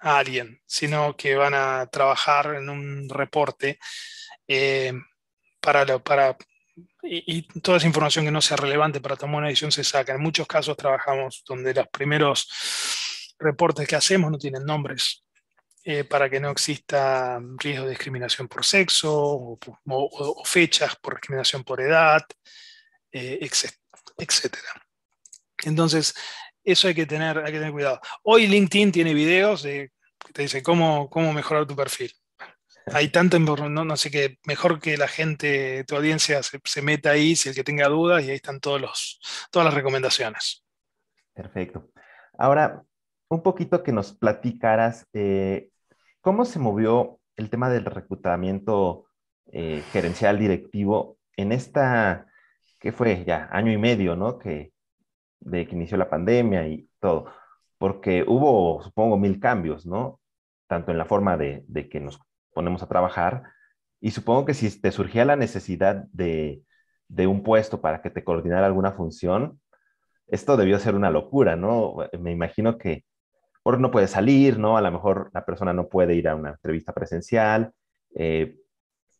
a 0.00 0.18
alguien, 0.18 0.60
sino 0.66 1.16
que 1.16 1.34
van 1.36 1.54
a 1.54 1.86
trabajar 1.86 2.56
en 2.56 2.68
un 2.68 3.08
reporte 3.08 3.78
eh, 4.48 4.92
para, 5.66 5.98
para 5.98 6.36
y, 7.02 7.42
toda 7.60 7.78
esa 7.78 7.88
información 7.88 8.24
que 8.24 8.30
no 8.30 8.40
sea 8.40 8.56
relevante 8.56 9.00
para 9.00 9.16
tomar 9.16 9.38
una 9.38 9.48
decisión 9.48 9.72
se 9.72 9.82
saca. 9.82 10.14
En 10.14 10.22
muchos 10.22 10.46
casos 10.46 10.76
trabajamos 10.76 11.42
donde 11.44 11.74
los 11.74 11.88
primeros 11.88 13.34
reportes 13.40 13.88
que 13.88 13.96
hacemos 13.96 14.30
no 14.30 14.38
tienen 14.38 14.64
nombres 14.64 15.24
eh, 15.82 16.04
para 16.04 16.30
que 16.30 16.38
no 16.38 16.50
exista 16.50 17.40
riesgo 17.58 17.84
de 17.84 17.90
discriminación 17.90 18.46
por 18.46 18.64
sexo 18.64 19.12
o, 19.12 20.44
fechas 20.44 20.94
por 20.96 21.14
discriminación 21.14 21.64
por 21.64 21.80
edad, 21.80 22.22
eh, 23.10 23.40
etc. 23.40 24.56
Entonces, 25.64 26.14
eso 26.62 26.86
hay 26.86 26.94
que, 26.94 27.06
tener, 27.06 27.38
hay 27.38 27.52
que 27.52 27.58
tener 27.58 27.72
cuidado. 27.72 28.00
Hoy 28.22 28.46
LinkedIn 28.46 28.92
tiene 28.92 29.14
videos 29.14 29.64
de, 29.64 29.90
que 30.24 30.32
te 30.32 30.42
dice 30.42 30.62
cómo, 30.62 31.10
cómo 31.10 31.32
mejorar 31.32 31.66
tu 31.66 31.74
perfil 31.74 32.12
hay 32.92 33.08
tanto, 33.08 33.38
no, 33.38 33.84
no 33.84 33.96
sé 33.96 34.10
qué, 34.10 34.38
mejor 34.46 34.80
que 34.80 34.96
la 34.96 35.08
gente, 35.08 35.84
tu 35.84 35.96
audiencia 35.96 36.40
se, 36.42 36.82
meta 36.82 37.10
ahí, 37.10 37.34
si 37.34 37.48
el 37.48 37.54
que 37.54 37.64
tenga 37.64 37.88
dudas, 37.88 38.22
y 38.24 38.30
ahí 38.30 38.36
están 38.36 38.60
todos 38.60 38.80
los, 38.80 39.20
todas 39.50 39.66
las 39.66 39.74
recomendaciones. 39.74 40.64
Perfecto. 41.34 41.90
Ahora, 42.38 42.82
un 43.28 43.42
poquito 43.42 43.82
que 43.82 43.92
nos 43.92 44.12
platicaras, 44.12 45.06
eh, 45.12 45.70
¿cómo 46.20 46.44
se 46.44 46.58
movió 46.58 47.18
el 47.36 47.50
tema 47.50 47.70
del 47.70 47.84
reclutamiento 47.84 49.06
eh, 49.52 49.82
gerencial 49.92 50.38
directivo 50.38 51.18
en 51.36 51.52
esta, 51.52 52.26
que 52.78 52.92
fue 52.92 53.24
ya 53.24 53.48
año 53.50 53.72
y 53.72 53.78
medio, 53.78 54.16
¿no? 54.16 54.38
Que, 54.38 54.72
de 55.40 55.66
que 55.66 55.74
inició 55.74 55.96
la 55.96 56.08
pandemia 56.08 56.66
y 56.68 56.88
todo, 57.00 57.26
porque 57.78 58.24
hubo, 58.26 58.82
supongo, 58.82 59.18
mil 59.18 59.40
cambios, 59.40 59.86
¿no? 59.86 60.20
Tanto 60.68 60.92
en 60.92 60.98
la 60.98 61.04
forma 61.04 61.36
de, 61.36 61.64
de 61.68 61.88
que 61.88 62.00
nos 62.00 62.18
ponemos 62.56 62.82
a 62.82 62.88
trabajar. 62.88 63.42
Y 64.00 64.12
supongo 64.12 64.46
que 64.46 64.54
si 64.54 64.80
te 64.80 64.90
surgía 64.90 65.26
la 65.26 65.36
necesidad 65.36 66.06
de, 66.10 66.62
un 67.28 67.42
puesto 67.42 67.82
para 67.82 68.00
que 68.00 68.10
te 68.10 68.24
coordinara 68.24 68.66
alguna 68.66 68.92
función, 68.92 69.60
esto 70.26 70.56
debió 70.56 70.78
ser 70.78 70.94
una 70.94 71.10
locura, 71.10 71.54
¿no? 71.54 71.96
Me 72.18 72.32
imagino 72.32 72.78
que 72.78 73.04
por 73.62 73.78
no 73.78 73.90
puede 73.90 74.08
salir, 74.08 74.58
¿no? 74.58 74.78
A 74.78 74.80
lo 74.80 74.90
mejor 74.90 75.30
la 75.34 75.44
persona 75.44 75.74
no 75.74 75.88
puede 75.88 76.14
ir 76.14 76.28
a 76.28 76.34
una 76.34 76.50
entrevista 76.50 76.94
presencial, 76.94 77.72
eh, 78.14 78.56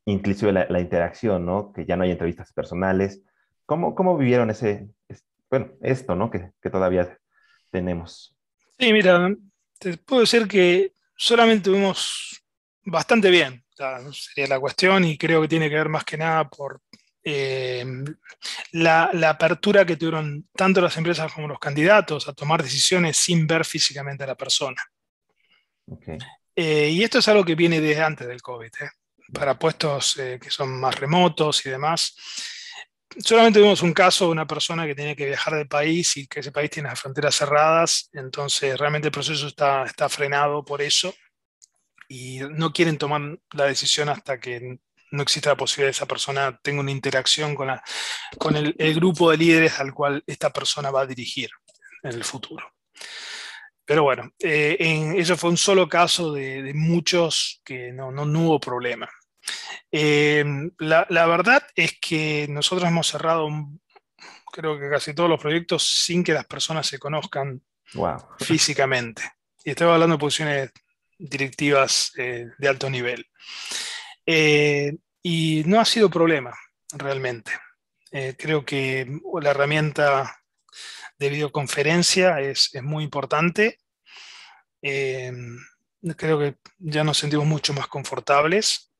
inclusive 0.07 0.53
la, 0.53 0.81
interacción, 0.81 1.45
¿no? 1.45 1.73
Que 1.73 1.85
ya 1.85 1.97
no 1.97 2.05
hay 2.05 2.13
entrevistas 2.13 2.53
personales. 2.55 3.23
¿Cómo, 3.67 3.95
cómo 3.95 4.17
vivieron 4.17 4.49
ese, 4.49 4.89
bueno, 5.51 5.73
esto, 5.83 6.15
¿no? 6.17 6.31
Que, 6.31 6.53
que 6.63 6.71
todavía 6.71 7.19
tenemos. 7.71 8.35
Sí, 8.79 8.93
mira, 8.93 9.35
te 9.79 9.99
puedo 9.99 10.23
decir 10.23 10.49
que 10.49 10.93
solamente 11.17 11.71
tuvimos 11.71 12.46
bastante 12.87 13.31
bien, 13.31 13.65
sería 14.13 14.49
la 14.49 14.61
cuestión, 14.61 15.05
y 15.05 15.19
creo 15.19 15.43
que 15.43 15.49
tiene 15.49 15.69
que 15.69 15.77
ver 15.77 15.89
más 15.89 16.05
que 16.05 16.17
nada 16.17 16.49
por 16.49 16.81
eh, 17.23 17.85
la, 18.73 19.11
apertura 19.29 19.85
que 19.85 19.97
tuvieron 19.97 20.49
tanto 20.55 20.81
las 20.81 20.97
empresas 20.97 21.33
como 21.33 21.49
los 21.49 21.59
candidatos 21.59 22.29
a 22.29 22.33
tomar 22.33 22.63
decisiones 22.63 23.17
sin 23.17 23.47
ver 23.47 23.65
físicamente 23.65 24.23
a 24.23 24.29
la 24.29 24.37
persona. 24.37 24.81
Eh, 26.55 26.89
y 26.91 27.03
esto 27.03 27.19
es 27.19 27.29
algo 27.29 27.45
que 27.45 27.57
viene 27.57 27.81
desde 27.81 28.03
antes 28.03 28.29
del 28.29 28.41
COVID, 28.41 28.71
¿eh? 28.81 28.91
para 29.33 29.59
puestos 29.59 30.15
que 30.15 30.51
son 30.51 30.79
más 30.79 30.95
remotos 31.01 31.67
y 31.67 31.71
demás. 31.71 32.17
Solamente 33.19 33.59
tuvimos 33.59 33.83
un 33.83 33.93
caso 33.93 34.27
de 34.27 34.31
una 34.31 34.47
persona 34.47 34.87
que 34.87 34.95
tiene 34.95 35.17
que 35.17 35.27
viajar 35.27 35.55
del 35.55 35.67
país 35.67 36.17
y 36.17 36.29
que 36.29 36.41
ese 36.41 36.53
país 36.53 36.71
tiene 36.71 36.89
las 36.89 37.01
fronteras 37.01 37.35
cerradas, 37.35 38.09
entonces 38.13 38.79
realmente 38.79 39.09
el 39.09 39.13
proceso 39.13 39.49
está, 39.49 39.85
está 39.85 40.09
frenado 40.09 40.65
por 40.65 40.81
eso 40.81 41.13
y 42.09 42.41
no 42.51 42.73
quieren 42.73 42.99
tomar 42.99 43.39
la 43.53 43.65
decisión 43.65 44.09
hasta 44.09 44.39
que 44.39 44.79
no 45.11 45.23
exista 45.23 45.51
la 45.51 45.57
posibilidad 45.57 45.89
de 45.89 45.93
que 45.93 45.97
esa 45.97 46.07
persona 46.07 46.59
tenga 46.63 46.81
una 46.81 46.91
interacción 46.91 47.55
con, 47.55 47.69
la, 47.69 47.83
con 48.39 48.57
el, 48.57 48.75
grupo 48.95 49.31
de 49.31 49.37
líderes 49.37 49.79
al 49.79 49.95
cual 49.95 50.23
esta 50.27 50.53
persona 50.53 50.91
va 50.91 51.03
a 51.03 51.07
dirigir 51.07 51.51
en 52.03 52.13
el 52.13 52.25
futuro. 52.25 52.73
Pero 53.85 54.03
bueno, 54.03 54.33
eh, 54.41 55.15
eso 55.17 55.37
fue 55.37 55.51
un 55.51 55.57
solo 55.57 55.89
caso 55.89 56.33
de, 56.33 56.73
muchos 56.75 57.61
que 57.65 57.93
no, 57.93 58.11
no, 58.11 58.23
hubo 58.41 58.61
problema. 58.61 59.09
Eh, 59.93 60.45
la, 60.79 61.07
la, 61.09 61.27
verdad 61.27 61.65
es 61.77 61.97
que 62.01 62.47
nosotros 62.51 62.89
hemos 62.89 63.07
cerrado, 63.07 63.49
creo 64.53 64.79
que 64.79 64.91
casi 64.91 65.15
todos 65.15 65.31
los 65.31 65.41
proyectos 65.41 65.89
sin 66.05 66.25
que 66.25 66.33
las 66.33 66.47
personas 66.47 66.87
se 66.89 66.99
conozcan 66.99 67.63
físicamente. 68.41 69.23
Y 69.65 69.71
estoy 69.71 69.89
hablando 69.89 70.17
de 70.17 70.21
posiciones 70.21 70.73
directivas 71.19 72.13
eh, 72.17 72.47
de 72.59 72.69
alto 72.69 72.91
nivel. 72.91 73.27
Eh, 74.25 74.97
y 75.23 75.63
no 75.67 75.81
ha 75.81 75.85
sido 75.85 76.11
problema, 76.11 76.57
realmente. 76.93 77.53
Eh, 78.11 78.35
creo 78.39 78.65
que 78.65 79.07
la 79.41 79.51
herramienta 79.51 80.43
de 81.19 81.29
videoconferencia 81.29 82.41
es, 82.41 82.71
muy 82.83 83.05
importante. 83.05 83.79
creo 84.81 86.39
que 86.39 86.57
ya 86.79 87.03
nos 87.05 87.19
sentimos 87.19 87.47
mucho 87.47 87.73
más 87.73 87.89
confortables. 87.89 88.93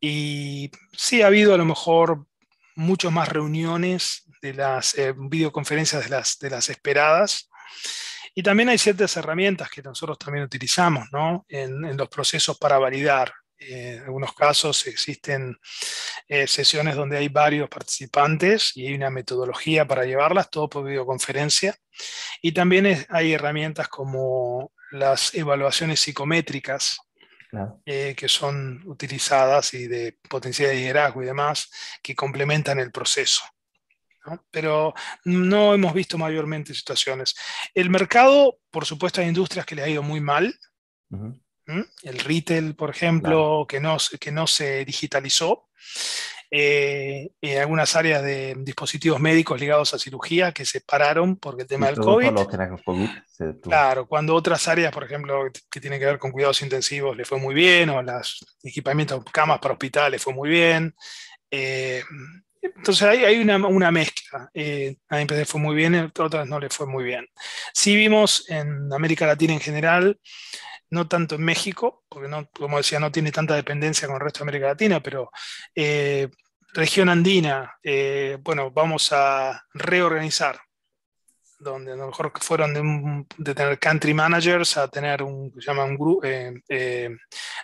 Y 0.00 0.70
sí 0.92 1.22
ha 1.22 1.26
habido 1.26 1.54
a 1.54 1.58
lo 1.58 1.64
mejor 1.64 2.26
muchas 2.76 3.12
más 3.12 3.28
reuniones 3.28 4.24
de 4.40 4.54
las 4.54 4.94
videoconferencias 5.16 6.04
de 6.04 6.10
las, 6.10 6.38
de 6.38 6.50
las 6.50 6.70
esperadas, 6.70 7.50
y 8.38 8.42
también 8.44 8.68
hay 8.68 8.78
ciertas 8.78 9.16
herramientas 9.16 9.68
que 9.68 9.82
nosotros 9.82 10.16
también 10.16 10.44
utilizamos 10.44 11.08
¿no? 11.10 11.44
en, 11.48 11.96
los 11.96 12.08
procesos 12.08 12.56
para 12.56 12.78
validar. 12.78 13.34
Eh, 13.58 13.94
en 13.96 14.04
algunos 14.04 14.32
casos 14.32 14.86
existen 14.86 15.58
eh, 16.28 16.46
sesiones 16.46 16.94
donde 16.94 17.18
hay 17.18 17.26
varios 17.26 17.68
participantes 17.68 18.76
y 18.76 18.86
hay 18.86 18.94
una 18.94 19.10
metodología 19.10 19.88
para 19.88 20.04
llevarlas, 20.04 20.50
todo 20.50 20.68
por 20.68 20.84
videoconferencia. 20.84 21.74
Y 22.40 22.52
también 22.52 23.04
hay 23.08 23.32
herramientas 23.32 23.88
como 23.88 24.70
las 24.92 25.34
evaluaciones 25.34 25.98
psicométricas, 25.98 27.00
eh, 27.86 28.14
que 28.16 28.28
son 28.28 28.84
utilizadas 28.86 29.74
y 29.74 29.88
de 29.88 30.16
potencial 30.30 30.68
de 30.68 30.76
liderazgo 30.76 31.24
y 31.24 31.26
demás, 31.26 31.72
que 32.04 32.14
complementan 32.14 32.78
el 32.78 32.92
proceso 32.92 33.42
pero 34.50 34.94
no 35.24 35.74
hemos 35.74 35.92
visto 35.94 36.18
mayormente 36.18 36.74
situaciones. 36.74 37.34
El 37.74 37.90
mercado, 37.90 38.58
por 38.70 38.84
supuesto, 38.84 39.20
hay 39.20 39.28
industrias 39.28 39.66
que 39.66 39.74
le 39.74 39.82
ha 39.82 39.88
ido 39.88 40.02
muy 40.02 40.20
mal. 40.20 40.54
El 42.02 42.18
retail, 42.18 42.74
por 42.74 42.90
ejemplo, 42.90 43.66
que, 43.68 43.80
no, 43.80 43.96
que 44.20 44.32
no 44.32 44.46
se 44.46 44.84
digitalizó. 44.84 45.68
Eh, 46.50 47.30
en 47.42 47.58
algunas 47.58 47.94
áreas 47.94 48.22
de 48.22 48.54
dispositivos 48.60 49.20
médicos 49.20 49.60
ligados 49.60 49.92
a 49.92 49.98
cirugía 49.98 50.52
que 50.52 50.64
se 50.64 50.80
pararon 50.80 51.36
porque 51.36 51.62
el 51.62 51.68
tema 51.68 51.88
del 51.88 51.96
COVID. 51.96 52.32
claro, 53.60 54.06
cuando 54.06 54.34
otras 54.34 54.66
áreas, 54.66 54.90
por 54.90 55.04
ejemplo, 55.04 55.44
que 55.70 55.80
tienen 55.80 56.00
que 56.00 56.06
ver 56.06 56.18
con 56.18 56.32
cuidados 56.32 56.62
intensivos, 56.62 57.14
le 57.14 57.26
fue 57.26 57.38
muy 57.38 57.54
bien, 57.54 57.90
o 57.90 58.00
los 58.00 58.46
equipamientos, 58.62 59.22
camas 59.30 59.58
para 59.58 59.74
hospitales, 59.74 60.22
fue 60.22 60.32
muy 60.32 60.48
bien. 60.48 60.94
Eh, 61.50 62.02
entonces 62.62 63.02
hay, 63.02 63.24
hay 63.24 63.38
una, 63.40 63.56
una, 63.56 63.90
mezcla. 63.90 64.50
Eh, 64.54 64.96
a 65.08 65.16
mí 65.16 65.26
fue 65.44 65.60
muy 65.60 65.74
bien, 65.74 65.94
a 65.94 66.12
otras 66.18 66.46
no 66.46 66.58
le 66.58 66.68
fue 66.70 66.86
muy 66.86 67.04
bien. 67.04 67.26
Sí 67.72 67.96
vimos 67.96 68.48
en 68.48 68.92
América 68.92 69.26
Latina 69.26 69.52
en 69.52 69.60
general, 69.60 70.18
no 70.90 71.08
tanto 71.08 71.36
en 71.36 71.44
México, 71.44 72.04
porque 72.08 72.28
no, 72.28 72.48
como 72.50 72.78
decía, 72.78 72.98
no 72.98 73.12
tiene 73.12 73.32
tanta 73.32 73.54
dependencia 73.54 74.06
con 74.06 74.16
el 74.16 74.22
resto 74.22 74.40
de 74.40 74.44
América 74.44 74.68
Latina, 74.68 75.02
pero 75.02 75.30
eh, 75.74 76.28
región 76.72 77.08
andina, 77.08 77.76
eh, 77.82 78.38
bueno, 78.40 78.70
vamos 78.70 79.12
a 79.12 79.64
reorganizar 79.74 80.60
donde 81.58 81.92
a 81.92 81.96
lo 81.96 82.06
mejor 82.06 82.32
fueron 82.40 83.24
de, 83.36 83.54
tener 83.54 83.78
country 83.78 84.14
managers 84.14 84.76
a 84.76 84.88
tener 84.88 85.22
un, 85.22 85.52
se 85.58 85.66
llama 85.66 85.84
un 85.84 86.20
eh, 86.22 86.54
eh, 86.68 87.10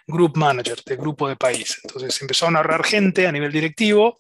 group 0.07 0.37
manager, 0.37 0.83
de 0.85 0.97
grupo 0.97 1.29
de 1.29 1.37
país. 1.37 1.81
Entonces 1.85 2.21
empezaron 2.21 2.57
a 2.57 2.59
ahorrar 2.59 2.85
gente 2.85 3.27
a 3.27 3.33
nivel 3.33 3.53
directivo, 3.53 4.19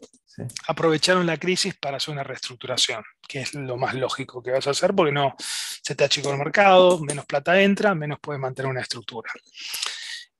aprovecharon 0.66 1.26
la 1.26 1.36
crisis 1.36 1.74
para 1.74 1.98
hacer 1.98 2.12
una 2.12 2.24
reestructuración, 2.24 3.02
que 3.26 3.40
es 3.40 3.54
lo 3.54 3.76
más 3.76 3.94
lógico 3.94 4.42
que 4.42 4.50
vas 4.50 4.66
a 4.66 4.70
hacer 4.70 4.94
porque 4.94 5.12
no 5.12 5.34
se 5.38 5.94
te 5.94 6.04
achicó 6.04 6.32
el 6.32 6.38
mercado, 6.38 7.00
menos 7.00 7.26
plata 7.26 7.60
entra, 7.60 7.94
menos 7.94 8.18
puedes 8.20 8.40
mantener 8.40 8.70
una 8.70 8.80
estructura. 8.80 9.30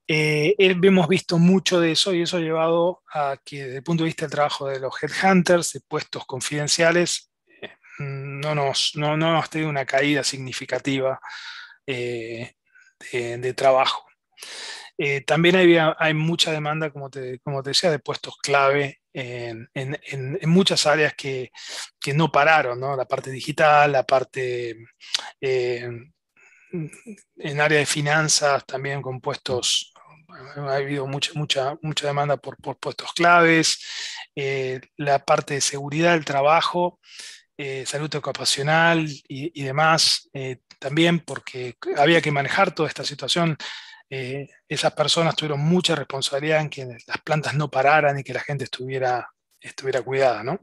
Eh, 0.07 0.55
hemos 0.57 1.07
visto 1.07 1.39
mucho 1.39 1.79
de 1.79 1.91
eso 1.91 2.13
y 2.13 2.21
eso 2.21 2.37
ha 2.37 2.41
llevado 2.41 3.01
a 3.11 3.37
que 3.43 3.63
desde 3.63 3.77
el 3.77 3.83
punto 3.83 4.03
de 4.03 4.09
vista 4.09 4.25
del 4.25 4.31
trabajo 4.31 4.67
de 4.67 4.79
los 4.79 4.93
headhunters, 5.01 5.73
de 5.73 5.81
puestos 5.81 6.25
confidenciales, 6.25 7.31
no, 7.99 8.53
nos, 8.55 8.91
no, 8.95 9.15
no 9.17 9.29
hemos 9.31 9.49
tenido 9.49 9.69
una 9.69 9.85
caída 9.85 10.23
significativa 10.23 11.19
de, 11.85 12.55
trabajo. 13.55 14.05
También 15.25 15.55
hay 15.97 16.13
mucha 16.13 16.51
demanda, 16.51 16.89
como 16.89 17.09
te, 17.09 17.39
como 17.39 17.61
te 17.61 17.71
decía, 17.71 17.91
de 17.91 17.99
puestos 17.99 18.37
clave 18.37 19.01
en, 19.13 19.69
muchas 20.43 20.85
áreas 20.85 21.13
que, 21.15 21.51
no 22.13 22.31
pararon, 22.31 22.79
¿no? 22.79 22.95
La 22.95 23.05
parte 23.05 23.31
digital, 23.31 23.91
la 23.91 24.03
parte 24.03 24.77
en 25.41 26.13
área 27.61 27.79
de 27.79 27.85
finanzas, 27.85 28.65
también 28.65 29.01
con 29.01 29.21
puestos 29.21 29.93
ha 30.57 30.75
habido 30.75 31.07
mucha, 31.07 31.31
mucha, 31.35 31.77
mucha 31.81 32.07
demanda 32.07 32.37
por, 32.37 32.57
puestos 32.57 33.13
claves, 33.13 33.79
eh, 34.35 34.81
la 34.97 35.19
parte 35.23 35.55
de 35.55 35.61
seguridad 35.61 36.13
del 36.13 36.25
trabajo, 36.25 36.99
eh, 37.57 37.85
salud 37.85 38.13
ocupacional 38.15 39.07
y, 39.27 39.63
demás, 39.63 40.29
eh, 40.33 40.57
también 40.79 41.19
porque 41.19 41.75
había 41.97 42.21
que 42.21 42.31
manejar 42.31 42.73
toda 42.73 42.89
esta 42.89 43.05
situación. 43.05 43.57
Esas 44.09 44.93
personas 44.93 45.35
tuvieron 45.35 45.59
mucha 45.61 45.95
responsabilidad 45.95 46.61
en 46.61 46.69
que 46.69 46.85
las 47.07 47.21
plantas 47.23 47.55
no 47.55 47.69
pararan 47.69 48.19
y 48.19 48.23
que 48.23 48.33
la 48.33 48.41
gente 48.41 48.65
estuviera, 48.65 49.27
estuviera 49.59 50.01
cuidada, 50.01 50.43
¿no? 50.43 50.59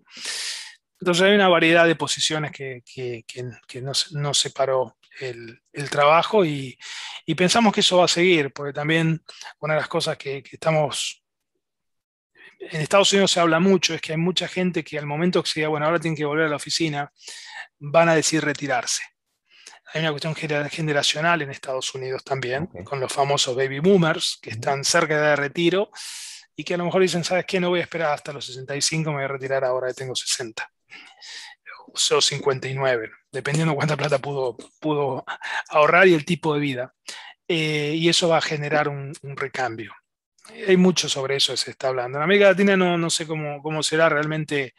Entonces 1.03 1.24
hay 1.24 1.34
una 1.34 1.49
variedad 1.49 1.84
de 1.84 1.97
posiciones 1.97 2.53
que, 2.53 2.82
que, 2.86 3.24
que, 3.26 3.82
no, 3.82 4.34
separó 4.34 4.97
el, 5.18 5.61
trabajo 5.90 6.45
y, 6.45 6.78
y, 7.26 7.34
pensamos 7.34 7.74
que 7.74 7.80
eso 7.80 7.97
va 7.97 8.05
a 8.05 8.09
seguir, 8.09 8.53
porque 8.53 8.72
también 8.72 9.20
una 9.59 9.74
de 9.74 9.80
las 9.80 9.88
cosas 9.88 10.16
que, 10.16 10.45
estamos... 10.53 11.24
En 12.61 12.80
Estados 12.80 13.12
Unidos 13.12 13.32
se 13.32 13.40
habla 13.40 13.59
mucho, 13.59 13.95
es 13.95 14.01
que 14.01 14.12
hay 14.12 14.18
mucha 14.18 14.47
gente 14.47 14.84
que 14.84 14.97
al 14.97 15.07
momento 15.07 15.43
que 15.43 15.51
se 15.51 15.59
diga, 15.59 15.70
bueno, 15.70 15.86
ahora 15.86 15.99
tienen 15.99 16.16
que 16.16 16.24
volver 16.24 16.47
a 16.47 16.51
la 16.51 16.57
oficina, 16.57 17.12
van 17.80 18.09
a 18.09 18.14
decidir 18.14 18.45
retirarse. 18.45 19.03
Hay 19.95 20.01
una 20.01 20.11
cuestión 20.11 20.34
generacional 20.34 21.43
en 21.43 21.51
Estados 21.51 21.95
Unidos 21.95 22.24
también, 22.24 22.66
con 22.84 22.99
los 22.99 23.12
famosos 23.12 23.55
baby 23.55 23.78
boomers, 23.78 24.38
que 24.40 24.51
están 24.51 24.84
cerca 24.84 25.20
de 25.20 25.36
retiro 25.36 25.90
y 26.57 26.64
que 26.64 26.74
a 26.74 26.76
lo 26.78 26.86
mejor 26.86 27.03
dicen, 27.03 27.24
¿sabes 27.24 27.45
qué? 27.47 27.61
No 27.61 27.68
voy 27.68 27.80
a 27.80 27.82
esperar 27.82 28.12
hasta 28.12 28.32
los 28.32 28.47
65, 28.47 29.11
me 29.11 29.16
voy 29.16 29.24
a 29.24 29.28
retirar 29.28 29.64
ahora 29.64 29.88
que 29.88 29.95
tengo 29.95 30.14
60 30.14 30.70
o 31.95 32.20
59, 32.20 33.11
dependiendo 33.30 33.74
cuánta 33.74 33.97
plata 33.97 34.18
pudo, 34.18 34.57
pudo 34.80 35.24
ahorrar 35.68 36.09
y 36.09 36.14
el 36.14 36.24
tipo 36.24 36.55
de 36.55 36.61
vida. 36.61 36.95
Eh, 37.47 37.95
y 37.97 38.09
eso 38.09 38.28
va 38.28 38.38
a 38.38 38.43
generar 38.43 38.88
un, 38.88 39.14
recambio. 39.22 39.93
Hay 40.66 40.76
mucho 40.76 41.09
sobre 41.09 41.36
eso 41.36 41.57
se 41.57 41.70
está 41.70 41.88
hablando. 41.88 42.18
En 42.18 42.24
América 42.24 42.47
Latina 42.49 42.76
no, 42.76 42.97
no 42.97 43.11
sé 43.11 43.26
cómo, 43.26 43.62
cómo, 43.62 43.82
será 43.82 44.09
realmente. 44.09 44.74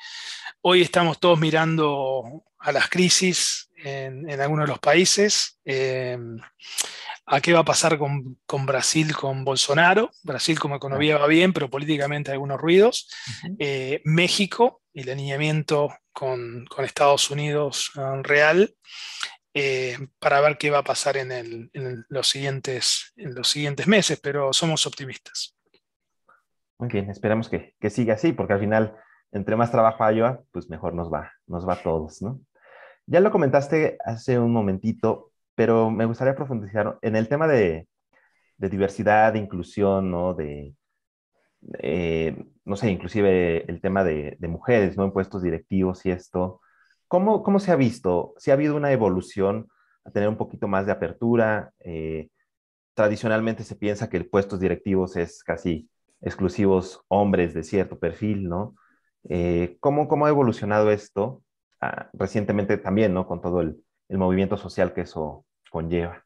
Hoy 0.61 0.81
estamos 0.81 1.19
todos 1.19 1.39
mirando 1.39 2.43
a 2.57 2.71
las 2.71 2.89
crisis 2.89 3.69
en, 3.83 4.29
en 4.29 4.41
algunos 4.41 4.65
de 4.65 4.71
los 4.71 4.79
países. 4.79 5.59
Eh, 5.65 6.17
a 7.25 7.39
qué 7.39 7.53
va 7.53 7.59
a 7.59 7.65
pasar 7.65 7.97
con, 7.97 8.37
con, 8.45 8.65
Brasil, 8.65 9.15
con 9.15 9.45
Bolsonaro. 9.45 10.11
Brasil 10.23 10.59
como 10.59 10.75
economía 10.75 11.17
va 11.17 11.27
bien, 11.27 11.53
pero 11.53 11.69
políticamente 11.69 12.31
hay 12.31 12.35
algunos 12.35 12.59
ruidos. 12.59 13.09
Eh, 13.59 14.01
México, 14.03 14.81
el 14.93 15.09
alineamiento 15.09 15.89
con, 16.11 16.65
con 16.65 16.85
Estados 16.85 17.31
Unidos 17.31 17.91
uh, 17.95 18.21
real, 18.21 18.75
eh, 19.53 19.97
para 20.19 20.41
ver 20.41 20.57
qué 20.57 20.69
va 20.69 20.79
a 20.79 20.83
pasar 20.83 21.17
en, 21.17 21.31
el, 21.31 21.69
en, 21.73 22.05
los 22.09 22.27
siguientes, 22.27 23.13
en 23.15 23.35
los 23.35 23.47
siguientes 23.47 23.87
meses, 23.87 24.19
pero 24.21 24.51
somos 24.51 24.85
optimistas. 24.85 25.55
Muy 26.77 26.89
bien, 26.89 27.09
esperamos 27.09 27.47
que, 27.47 27.75
que 27.79 27.89
siga 27.89 28.15
así, 28.15 28.33
porque 28.33 28.53
al 28.53 28.59
final, 28.59 28.97
entre 29.31 29.55
más 29.55 29.71
trabajo 29.71 30.03
haya, 30.03 30.39
pues 30.51 30.69
mejor 30.69 30.93
nos 30.93 31.11
va, 31.11 31.31
nos 31.47 31.67
va 31.67 31.73
a 31.73 31.81
todos, 31.81 32.21
¿no? 32.21 32.41
Ya 33.05 33.19
lo 33.19 33.31
comentaste 33.31 33.97
hace 34.05 34.39
un 34.39 34.53
momentito, 34.53 35.31
pero 35.55 35.91
me 35.91 36.05
gustaría 36.05 36.35
profundizar 36.35 36.97
en 37.01 37.15
el 37.15 37.27
tema 37.27 37.47
de, 37.47 37.87
diversidad, 38.57 39.33
de 39.33 39.39
inclusión, 39.39 40.09
¿no? 40.11 40.33
De, 40.33 40.75
eh, 41.79 42.45
no 42.65 42.75
sé, 42.75 42.91
inclusive 42.91 43.69
el 43.69 43.81
tema 43.81 44.03
de, 44.03 44.37
mujeres, 44.41 44.97
¿no? 44.97 45.05
En 45.05 45.11
puestos 45.13 45.43
directivos 45.43 46.05
y 46.05 46.11
esto. 46.11 46.61
¿Cómo, 47.07 47.43
¿Cómo, 47.43 47.59
se 47.59 47.71
ha 47.71 47.75
visto? 47.75 48.33
¿Si 48.37 48.51
ha 48.51 48.55
habido 48.55 48.75
una 48.75 48.91
evolución 48.91 49.67
a 50.05 50.11
tener 50.11 50.29
un 50.29 50.37
poquito 50.37 50.67
más 50.67 50.85
de 50.85 50.93
apertura? 50.93 51.73
Eh, 51.79 52.29
tradicionalmente 52.93 53.63
se 53.63 53.75
piensa 53.75 54.09
que 54.09 54.17
el 54.17 54.29
puestos 54.29 54.59
directivos 54.59 55.17
es 55.17 55.43
casi 55.43 55.89
exclusivos 56.21 57.01
hombres 57.09 57.53
de 57.53 57.63
cierto 57.63 57.99
perfil, 57.99 58.49
¿no? 58.49 58.75
Eh, 59.29 59.77
¿cómo, 59.79 60.07
¿cómo, 60.07 60.25
ha 60.25 60.29
evolucionado 60.29 60.91
esto 60.91 61.43
ah, 61.83 62.09
recientemente 62.13 62.77
también, 62.77 63.13
¿no? 63.13 63.27
Con 63.27 63.41
todo 63.41 63.61
el, 63.61 63.83
el 64.09 64.17
movimiento 64.17 64.57
social 64.57 64.93
que 64.93 65.01
eso 65.01 65.45
conlleva. 65.69 66.23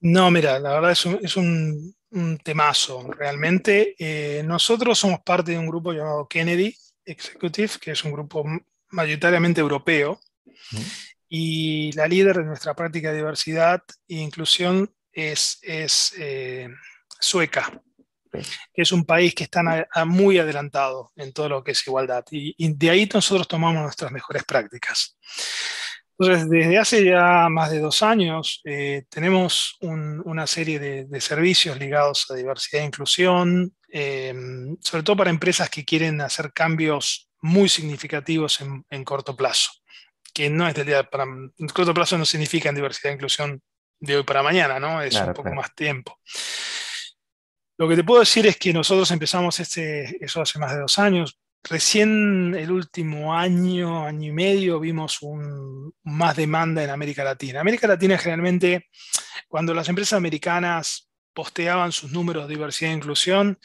No, 0.00 0.30
mira, 0.30 0.58
la 0.58 0.74
verdad 0.74 0.92
es 0.92 1.04
un, 1.04 1.18
es 1.22 1.36
un, 1.36 1.94
temazo. 2.42 3.12
Realmente 3.12 3.94
eh, 3.98 4.42
nosotros 4.42 4.98
somos 4.98 5.20
parte 5.20 5.52
de 5.52 5.58
un 5.58 5.68
grupo 5.68 5.92
llamado 5.92 6.26
Kennedy 6.26 6.74
Executive, 7.04 7.74
que 7.80 7.92
es 7.92 8.04
un 8.04 8.12
grupo 8.12 8.44
mayoritariamente 8.88 9.60
europeo. 9.60 10.18
Y 11.28 11.92
la 11.92 12.08
líder 12.08 12.38
de 12.38 12.44
nuestra 12.44 12.74
práctica 12.74 13.10
de 13.10 13.18
diversidad 13.18 13.82
e 14.08 14.16
inclusión 14.16 14.92
es, 15.12 15.60
es 15.62 16.14
eh, 16.18 16.68
sueca, 17.20 17.80
que 18.30 18.82
es 18.82 18.92
un 18.92 19.04
país 19.04 19.34
que 19.34 19.44
está 19.44 19.86
muy 20.06 20.38
adelantado 20.38 21.12
en 21.16 21.32
todo 21.32 21.48
lo 21.48 21.64
que 21.64 21.72
es 21.72 21.86
igualdad. 21.86 22.24
y 22.30 22.72
de 22.74 22.90
ahí 22.90 23.08
nosotros 23.12 23.48
tomamos 23.48 23.82
nuestras 23.82 24.12
mejores 24.12 24.44
prácticas. 24.44 25.16
Entonces, 26.20 26.50
desde 26.50 26.76
hace 26.76 27.02
ya 27.02 27.48
más 27.48 27.70
de 27.70 27.80
dos 27.80 28.02
años 28.02 28.60
eh, 28.66 29.04
tenemos 29.08 29.78
una 29.80 30.46
serie 30.46 30.78
de, 30.78 31.20
servicios 31.22 31.78
ligados 31.78 32.30
a 32.30 32.34
diversidad 32.34 32.82
e 32.82 32.86
inclusión, 32.86 33.74
eh, 33.90 34.34
sobre 34.82 35.02
todo 35.02 35.16
para 35.16 35.30
empresas 35.30 35.70
que 35.70 35.86
quieren 35.86 36.20
hacer 36.20 36.52
cambios 36.52 37.30
muy 37.40 37.70
significativos 37.70 38.60
en, 38.60 39.04
corto 39.04 39.34
plazo, 39.34 39.70
que 40.34 40.50
no 40.50 40.68
es 40.68 40.74
del 40.74 40.88
día 40.88 41.04
para... 41.04 41.24
En 41.24 41.68
corto 41.72 41.94
plazo 41.94 42.18
no 42.18 42.26
significa 42.26 42.68
en 42.68 42.74
diversidad 42.74 43.12
e 43.12 43.14
inclusión 43.14 43.62
de 43.98 44.18
hoy 44.18 44.22
para 44.22 44.42
mañana, 44.42 44.78
¿no? 44.78 45.00
Es 45.00 45.14
un 45.14 45.32
poco 45.32 45.54
más 45.54 45.74
tiempo. 45.74 46.18
Lo 47.80 47.88
que 47.88 47.96
te 47.96 48.04
puedo 48.04 48.20
decir 48.20 48.46
es 48.46 48.58
que 48.58 48.72
nosotros 48.72 49.10
empezamos 49.10 49.58
este, 49.58 50.22
eso 50.22 50.42
hace 50.42 50.58
más 50.58 50.72
de 50.72 50.80
dos 50.80 50.98
años, 50.98 51.40
Recién 51.62 52.54
el 52.54 52.70
último 52.70 53.34
año, 53.34 54.06
año 54.06 54.28
y 54.30 54.32
medio, 54.32 54.80
vimos 54.80 55.20
un, 55.20 55.94
más 56.04 56.36
demanda 56.36 56.82
en 56.82 56.90
América 56.90 57.22
Latina. 57.22 57.60
América 57.60 57.86
Latina 57.86 58.16
generalmente, 58.16 58.88
cuando 59.46 59.74
las 59.74 59.88
empresas 59.88 60.16
americanas 60.16 61.10
posteaban 61.34 61.92
sus 61.92 62.12
números 62.12 62.48
de 62.48 62.54
diversidad 62.54 62.92
e 62.92 62.96
inclusión, 62.96 63.58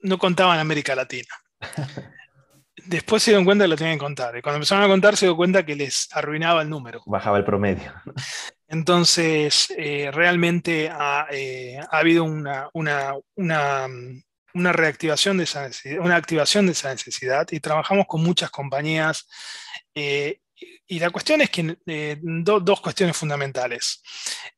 no 0.00 0.18
contaban 0.18 0.58
América 0.58 0.94
Latina. 0.94 1.34
Después 2.84 3.22
se 3.22 3.30
dieron 3.30 3.44
cuenta 3.44 3.64
que 3.64 3.68
lo 3.68 3.76
tenían 3.76 3.96
que 3.96 4.04
contar. 4.04 4.36
Y 4.36 4.42
cuando 4.42 4.56
empezaron 4.56 4.84
a 4.84 4.88
contar, 4.88 5.16
se 5.16 5.26
dio 5.26 5.36
cuenta 5.36 5.64
que 5.64 5.76
les 5.76 6.08
arruinaba 6.12 6.62
el 6.62 6.68
número. 6.68 7.02
Bajaba 7.06 7.38
el 7.38 7.44
promedio. 7.44 7.92
Entonces, 8.72 9.72
eh, 9.76 10.10
realmente 10.10 10.88
ha, 10.90 11.26
eh, 11.30 11.78
ha, 11.78 11.98
habido 11.98 12.24
una, 12.24 12.70
una, 12.72 14.72
reactivación 14.72 15.36
de 15.36 15.44
esa 15.44 15.68
necesidad, 15.68 16.02
una 16.02 16.16
activación 16.16 16.64
de 16.64 16.72
esa 16.72 16.90
necesidad 16.90 17.46
y 17.50 17.60
trabajamos 17.60 18.06
con 18.08 18.22
muchas 18.22 18.50
compañías. 18.50 19.28
Eh, 19.94 20.40
y 20.86 20.98
la 21.00 21.10
cuestión 21.10 21.42
es 21.42 21.50
que 21.50 21.76
dos 22.22 22.80
cuestiones 22.80 23.14
fundamentales. 23.14 24.02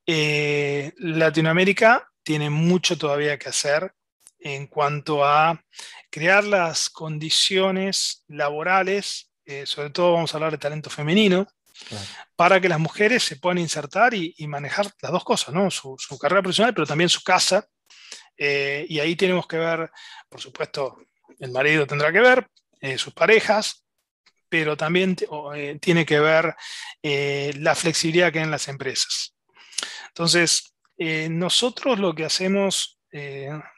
Latinoamérica 0.07 2.09
tiene 2.23 2.51
mucho 2.51 2.97
todavía 2.97 3.37
que 3.37 3.49
hacer 3.49 3.93
en 4.39 4.69
cuanto 4.69 5.25
a 5.25 5.61
crear 6.09 6.45
las 6.45 6.89
condiciones 6.89 8.23
laborales, 8.29 9.33
sobre 9.65 9.91
todo 9.91 10.13
vamos 10.13 10.33
a 10.33 10.37
hablar 10.37 10.53
de 10.53 10.59
talento 10.59 10.91
femenino, 10.91 11.49
para 12.37 12.61
que 12.61 12.69
las 12.69 12.81
mujeres 12.81 13.23
se 13.23 13.37
puedan 13.37 13.59
insertar 13.59 14.15
y, 14.15 14.35
manejar 14.47 14.87
las 15.01 15.13
dos 15.13 15.25
cosas, 15.25 15.55
¿no? 15.55 15.71
su, 15.71 15.97
carrera 16.21 16.43
profesional, 16.43 16.75
pero 16.75 16.87
también 16.87 17.09
su 17.09 17.23
casa 17.23 17.67
eh, 18.37 18.87
y 18.89 18.99
ahí 18.99 19.17
tenemos 19.17 19.47
que 19.47 19.59
ver, 19.59 19.91
por 20.29 20.41
supuesto, 20.41 20.99
el 21.39 21.51
marido 21.51 21.87
tendrá 21.87 22.13
que 22.13 22.21
ver, 22.21 22.49
eh, 22.81 22.99
sus 22.99 23.13
parejas, 23.15 23.85
pero 24.49 24.77
también 24.77 25.17
eh, 25.55 25.79
tiene 25.81 26.05
que 26.05 26.21
ver 26.21 26.55
la 27.03 27.75
flexibilidad 27.75 28.33
que 28.33 28.39
hay 28.39 28.45
en 28.45 28.51
las 28.51 28.69
empresas. 28.69 29.35
Entonces, 30.09 30.75
nosotros 30.97 31.99
lo 31.99 32.15
que 32.15 32.25
hacemos, 32.25 33.01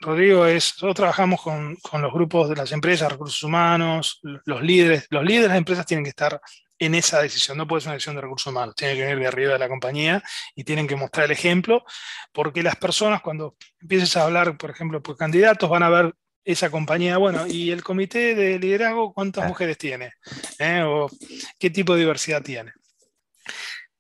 Rodrigo, 0.01 0.45
es, 0.45 0.75
nosotros 0.75 0.97
trabajamos 0.97 1.41
con, 1.41 1.77
con, 1.77 2.03
los 2.03 2.13
grupos 2.13 2.51
de 2.51 2.57
las 2.57 2.73
empresas, 2.73 3.11
recursos 3.11 3.43
humanos, 3.43 4.21
los 4.23 4.63
líderes, 4.63 5.07
los 5.09 5.25
líderes 5.25 5.45
de 5.45 5.49
las 5.49 5.59
empresas 5.59 5.87
tienen 5.87 6.05
que 6.05 6.11
estar 6.11 6.39
en 6.79 6.95
esa 6.95 7.22
decisión. 7.22 7.57
No 7.57 7.66
puede 7.66 7.81
ser 7.81 7.89
una 7.89 7.95
decisión 7.95 8.16
de 8.16 8.22
recursos 8.22 8.51
humanos, 8.51 8.74
tiene 8.74 8.95
que 8.95 9.03
venir 9.03 9.18
de 9.18 9.27
arriba 9.27 9.53
de 9.55 9.59
la 9.59 9.68
compañía 9.68 10.22
y 10.55 10.64
tienen 10.64 10.87
que 10.87 10.97
mostrar 10.97 11.27
el 11.27 11.33
ejemplo, 11.33 11.85
porque 12.33 12.62
las 12.62 12.77
personas 12.77 13.22
cuando 13.22 13.57
empieces 13.81 14.16
a 14.16 14.24
hablar, 14.24 14.57
por 14.57 14.70
ejemplo, 14.70 15.03
por 15.03 15.16
candidatos, 15.16 15.68
van 15.68 15.83
a 15.83 15.91
ver 15.91 16.14
esa 16.45 16.70
compañía, 16.70 17.16
bueno, 17.16 17.47
¿y 17.47 17.72
el 17.72 17.83
comité 17.83 18.37
de 18.37 18.59
liderazgo 18.59 19.12
cuántas 19.12 19.49
mujeres 19.49 19.79
tiene? 19.79 20.12
¿Eh? 20.61 20.83
¿O 20.87 21.11
qué 21.59 21.70
tipo 21.70 21.95
de 21.95 22.01
diversidad 22.01 22.43
tiene? 22.43 22.72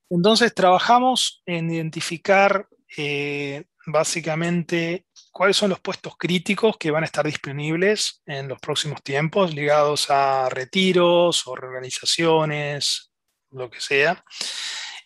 Entonces 0.08 0.54
trabajamos 0.54 1.42
en 1.44 1.70
identificar 1.70 2.68
eh, 2.96 3.64
básicamente 3.86 5.06
cuáles 5.36 5.58
son 5.58 5.68
los 5.68 5.80
puestos 5.80 6.16
críticos 6.16 6.78
que 6.78 6.90
van 6.90 7.02
a 7.02 7.04
estar 7.04 7.26
disponibles 7.26 8.22
en 8.24 8.48
los 8.48 8.58
próximos 8.58 9.02
tiempos 9.02 9.54
ligados 9.54 10.08
a 10.08 10.48
retiros 10.48 11.46
o 11.46 11.54
reorganizaciones, 11.54 13.12
lo 13.50 13.68
que 13.68 13.78
sea. 13.78 14.24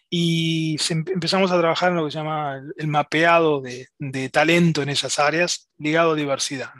Y 0.09 0.77
empezamos 0.89 1.51
a 1.51 1.59
trabajar 1.59 1.91
en 1.91 1.97
lo 1.97 2.05
que 2.05 2.13
se 2.13 2.19
llama 2.19 2.63
el, 2.77 2.87
mapeado 2.87 3.61
de, 3.61 4.29
talento 4.29 4.83
en 4.83 4.91
esas 4.91 5.19
áreas 5.19 5.69
ligado 5.79 6.13
a 6.13 6.15
diversidad. 6.15 6.71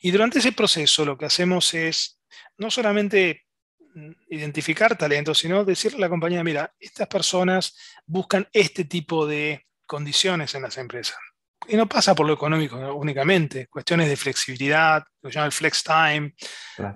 Y 0.00 0.12
durante 0.12 0.38
ese 0.38 0.52
proceso 0.52 1.04
lo 1.04 1.18
que 1.18 1.26
hacemos 1.26 1.74
es 1.74 2.20
no 2.58 2.70
solamente 2.70 3.44
mm, 3.92 4.12
identificar 4.30 4.96
talento, 4.96 5.34
sino 5.34 5.64
decirle 5.64 5.98
a 5.98 6.02
la 6.02 6.08
compañía, 6.10 6.44
mira, 6.44 6.72
estas 6.78 7.08
personas 7.08 7.76
buscan 8.06 8.46
este 8.52 8.84
tipo 8.84 9.26
de 9.26 9.66
condiciones 9.84 10.54
en 10.54 10.62
las 10.62 10.78
empresas. 10.78 11.18
Y 11.66 11.76
no 11.76 11.88
pasa 11.88 12.14
por 12.14 12.26
lo 12.26 12.34
económico 12.34 12.76
únicamente, 12.94 13.66
cuestiones 13.66 14.08
de 14.08 14.16
flexibilidad, 14.16 15.02
lo 15.20 15.28
que 15.28 15.34
llama 15.34 15.46
el 15.46 15.52
flex 15.52 15.82
time, 15.82 16.34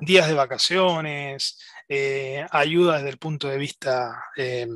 días 0.00 0.28
de 0.28 0.34
vacaciones, 0.34 1.58
eh, 1.88 2.46
ayuda 2.50 2.96
desde 2.96 3.10
el 3.10 3.18
punto 3.18 3.48
de 3.48 3.58
vista 3.58 4.24
eh, 4.36 4.66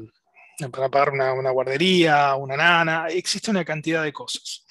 para 0.71 0.89
pagar 0.89 1.11
una, 1.11 1.33
una, 1.33 1.51
guardería, 1.51 2.35
una 2.35 2.57
nana, 2.57 3.07
existe 3.09 3.51
una 3.51 3.65
cantidad 3.65 4.03
de 4.03 4.13
cosas. 4.13 4.67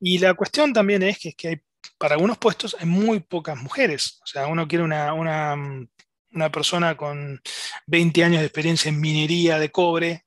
Y 0.00 0.18
la 0.18 0.34
cuestión 0.34 0.72
también 0.72 1.02
es 1.02 1.18
que, 1.18 1.30
es 1.30 1.36
que 1.36 1.48
hay, 1.48 1.60
para 1.98 2.14
algunos 2.14 2.38
puestos 2.38 2.76
hay 2.78 2.86
muy 2.86 3.20
pocas 3.20 3.58
mujeres. 3.58 4.20
O 4.22 4.26
sea, 4.26 4.46
uno 4.46 4.68
quiere 4.68 4.84
una, 4.84 5.12
una, 5.12 5.56
una 6.32 6.52
persona 6.52 6.96
con 6.96 7.40
20 7.86 8.24
años 8.24 8.40
de 8.40 8.46
experiencia 8.46 8.88
en 8.88 9.00
minería 9.00 9.58
de 9.58 9.70
cobre, 9.70 10.24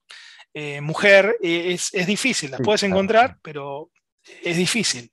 eh, 0.54 0.82
mujer, 0.82 1.38
es, 1.42 1.94
es, 1.94 2.08
difícil, 2.08 2.52
las 2.52 2.62
puedes 2.62 2.82
encontrar, 2.82 3.38
pero 3.44 3.92
es 4.44 4.58
difícil. 4.58 5.12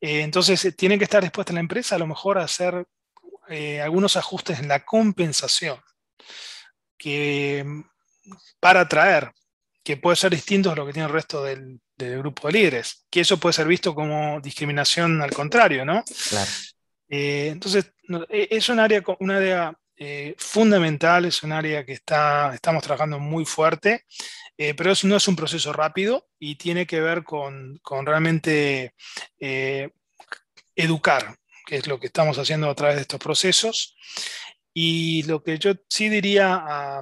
Eh, 0.00 0.20
entonces, 0.20 0.64
eh, 0.64 0.72
tiene 0.72 0.98
que 0.98 1.04
estar 1.04 1.22
dispuesta 1.22 1.52
la 1.52 1.60
empresa 1.60 1.96
a 1.96 1.98
lo 1.98 2.06
mejor 2.06 2.38
a 2.38 2.44
hacer 2.44 2.86
eh, 3.48 3.80
algunos 3.80 4.16
ajustes 4.16 4.60
en 4.60 4.68
la 4.68 4.84
compensación 4.84 5.80
que, 6.96 7.64
para 8.60 8.82
atraer, 8.82 9.32
que 9.82 9.96
puede 9.96 10.16
ser 10.16 10.32
distinto 10.32 10.70
a 10.70 10.76
lo 10.76 10.86
que 10.86 10.92
tiene 10.92 11.06
el 11.06 11.12
resto 11.12 11.42
del, 11.42 11.80
grupo 11.96 12.46
de 12.46 12.52
líderes, 12.52 13.06
que 13.10 13.20
eso 13.20 13.38
puede 13.38 13.54
ser 13.54 13.66
visto 13.66 13.92
como 13.92 14.40
discriminación 14.40 15.20
al 15.20 15.32
contrario, 15.32 15.84
¿no? 15.84 16.04
entonces, 17.08 17.90
es 18.28 18.68
un 18.68 18.78
área, 18.78 19.02
un 19.18 19.30
área 19.32 19.76
fundamental, 20.36 21.24
es 21.24 21.42
un 21.42 21.50
área 21.50 21.84
que 21.84 21.94
está, 21.94 22.54
estamos 22.54 22.84
trabajando 22.84 23.18
muy 23.18 23.44
fuerte 23.44 24.04
eh, 24.60 24.74
pero 24.74 24.90
eso 24.90 25.06
no 25.06 25.16
es 25.16 25.28
un 25.28 25.36
proceso 25.36 25.72
rápido 25.72 26.26
y 26.40 26.56
tiene 26.56 26.84
que 26.84 27.00
ver 27.00 27.22
con, 27.22 27.80
realmente 28.04 28.92
eh, 29.38 29.90
educar, 30.74 31.36
que 31.64 31.76
es 31.76 31.86
lo 31.86 32.00
que 32.00 32.08
estamos 32.08 32.36
haciendo 32.38 32.68
a 32.68 32.74
través 32.74 32.96
de 32.96 33.02
estos 33.02 33.20
procesos. 33.20 33.96
Y 34.74 35.22
lo 35.24 35.44
que 35.44 35.58
yo 35.58 35.74
sí 35.88 36.08
diría, 36.08 37.00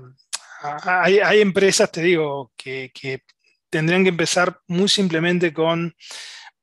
hay, 0.83 1.41
empresas, 1.41 1.91
te 1.91 2.03
digo, 2.03 2.53
que, 2.57 2.93
tendrían 3.71 4.03
que 4.03 4.11
empezar 4.11 4.61
muy 4.69 4.89
simplemente 4.89 5.55
con, 5.55 5.97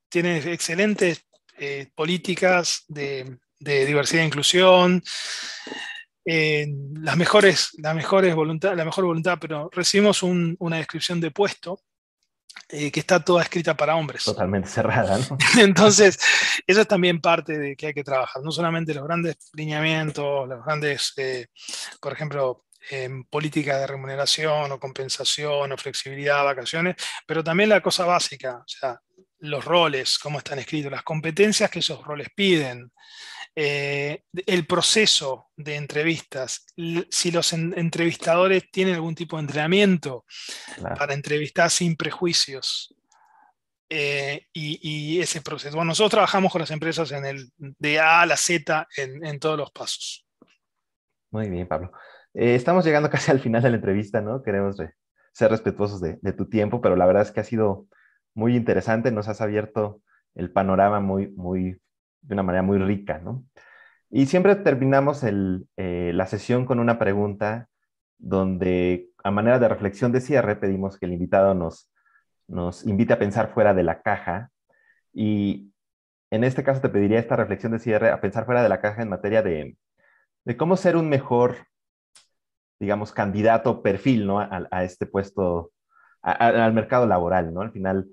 tienen 0.09 0.47
excelentes 0.47 1.25
eh, 1.57 1.87
políticas 1.95 2.83
de 2.87 3.39
diversidad 3.59 4.23
e 4.23 4.27
inclusión, 4.27 5.03
las 6.25 7.17
mejores, 7.17 7.71
las 7.77 7.95
mejores 7.95 8.33
voluntad, 8.35 8.75
la 8.75 8.85
mejor 8.85 9.05
voluntad, 9.05 9.37
pero 9.39 9.69
recibimos 9.71 10.23
una 10.23 10.77
descripción 10.77 11.19
de 11.19 11.31
puesto 11.31 11.79
eh, 12.69 12.91
que 12.91 12.99
está 12.99 13.23
toda 13.23 13.43
escrita 13.43 13.75
para 13.75 13.95
hombres. 13.95 14.23
Totalmente 14.23 14.69
cerrada, 14.69 15.17
¿no? 15.17 15.37
Entonces, 15.61 16.17
eso 16.65 16.81
es 16.81 16.87
también 16.87 17.19
parte 17.19 17.57
de 17.57 17.75
que 17.75 17.87
hay 17.87 17.93
que 17.93 18.03
trabajar, 18.03 18.41
no 18.41 18.51
solamente 18.51 18.93
los 18.93 19.03
grandes 19.03 19.37
lineamientos, 19.53 20.47
los 20.47 20.63
grandes, 20.63 21.13
eh, 21.17 21.47
por 21.99 22.13
ejemplo, 22.13 22.65
en 22.89 23.25
política 23.25 23.77
de 23.79 23.87
remuneración 23.87 24.71
o 24.71 24.79
compensación 24.79 25.71
o 25.71 25.77
flexibilidad, 25.77 26.43
vacaciones, 26.43 26.95
pero 27.25 27.43
también 27.43 27.69
la 27.69 27.81
cosa 27.81 28.05
básica, 28.05 28.57
o 28.57 28.67
sea, 28.67 28.99
los 29.39 29.63
roles, 29.63 30.17
cómo 30.17 30.37
están 30.39 30.59
escritos, 30.59 30.91
las 30.91 31.03
competencias 31.03 31.69
que 31.69 31.79
esos 31.79 32.03
roles 32.03 32.29
piden, 32.35 32.91
eh, 33.55 34.23
el 34.47 34.65
proceso 34.65 35.51
de 35.55 35.75
entrevistas, 35.75 36.65
si 37.09 37.31
los 37.31 37.53
entrevistadores 37.53 38.71
tienen 38.71 38.95
algún 38.95 39.13
tipo 39.13 39.37
de 39.37 39.41
entrenamiento 39.41 40.25
para 40.81 41.13
entrevistar 41.13 41.69
sin 41.69 41.95
prejuicios. 41.95 42.95
Eh, 43.95 44.47
y, 44.53 45.19
ese 45.19 45.41
proceso. 45.41 45.75
Bueno, 45.75 45.89
nosotros 45.89 46.11
trabajamos 46.11 46.51
con 46.51 46.61
las 46.61 46.71
empresas 46.71 47.11
en 47.11 47.25
el, 47.25 47.51
de 47.57 47.99
A 47.99 48.21
a 48.21 48.25
la 48.25 48.37
Z 48.37 48.87
en, 48.97 49.39
todos 49.39 49.55
los 49.55 49.71
pasos. 49.71 50.25
Muy 51.29 51.47
bien, 51.47 51.67
Pablo. 51.67 51.91
Eh, 52.33 52.55
estamos 52.55 52.83
llegando 52.85 53.07
casi 53.11 53.29
al 53.29 53.39
final 53.39 53.61
de 53.61 53.69
la 53.69 53.75
entrevista, 53.75 54.19
¿no? 54.19 54.41
Queremos 54.41 54.77
ser 55.31 55.51
respetuosos 55.51 56.01
de, 56.01 56.17
de, 56.23 56.33
tu 56.33 56.49
tiempo, 56.49 56.81
pero 56.81 56.95
la 56.95 57.05
verdad 57.05 57.21
es 57.21 57.31
que 57.31 57.41
ha 57.41 57.43
sido 57.43 57.85
muy 58.33 58.55
interesante, 58.55 59.11
nos 59.11 59.27
has 59.27 59.41
abierto 59.41 60.01
el 60.33 60.51
panorama 60.51 60.99
muy, 60.99 61.27
muy 61.27 61.79
de 62.23 62.33
una 62.33 62.43
manera 62.43 62.63
muy 62.63 62.77
rica, 62.79 63.19
¿no? 63.19 63.45
Y 64.09 64.27
siempre 64.27 64.55
terminamos 64.55 65.23
eh, 65.23 66.11
la 66.13 66.27
sesión 66.27 66.65
con 66.65 66.79
una 66.79 66.99
pregunta 66.99 67.67
donde, 68.19 69.09
a 69.23 69.31
manera 69.31 69.59
de 69.59 69.67
reflexión 69.67 70.11
de 70.11 70.21
cierre, 70.21 70.55
pedimos 70.55 70.97
que 70.97 71.07
el 71.07 71.13
invitado 71.13 71.53
nos, 71.55 71.91
nos 72.47 72.85
invite 72.85 73.13
a 73.13 73.19
pensar 73.19 73.53
fuera 73.53 73.73
de 73.73 73.83
la 73.83 74.01
caja. 74.01 74.51
Y 75.13 75.73
en 76.31 76.43
este 76.43 76.63
caso 76.63 76.81
te 76.81 76.89
pediría 76.89 77.19
esta 77.19 77.35
reflexión 77.35 77.71
de 77.71 77.79
cierre 77.79 78.11
a 78.11 78.21
pensar 78.21 78.45
fuera 78.45 78.63
de 78.63 78.69
la 78.69 78.81
caja 78.81 79.01
en 79.01 79.09
materia 79.09 79.41
de, 79.41 79.77
de 80.45 80.57
cómo 80.57 80.77
ser 80.77 80.95
un 80.95 81.09
mejor, 81.09 81.67
digamos, 82.79 83.13
candidato 83.13 83.81
perfil, 83.81 84.27
¿no? 84.27 84.39
A, 84.39 84.83
este 84.83 85.05
puesto, 85.05 85.71
al 86.21 86.73
mercado 86.73 87.07
laboral, 87.07 87.53
¿no? 87.53 87.61
Al 87.61 87.71
final, 87.71 88.07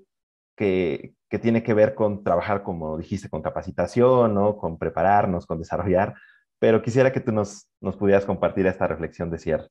que, 0.55 1.13
que 1.31 1.39
tiene 1.39 1.63
que 1.63 1.73
ver 1.73 1.95
con 1.95 2.25
trabajar, 2.25 2.61
como 2.61 2.97
dijiste, 2.97 3.29
con 3.29 3.41
capacitación, 3.41 4.33
¿no? 4.33 4.57
con 4.57 4.77
prepararnos, 4.77 5.45
con 5.45 5.59
desarrollar, 5.59 6.13
pero 6.59 6.81
quisiera 6.81 7.13
que 7.13 7.21
tú 7.21 7.31
nos, 7.31 7.69
nos 7.79 7.95
pudieras 7.95 8.25
compartir 8.25 8.67
esta 8.67 8.85
reflexión 8.85 9.31
de 9.31 9.39
cierre. 9.39 9.69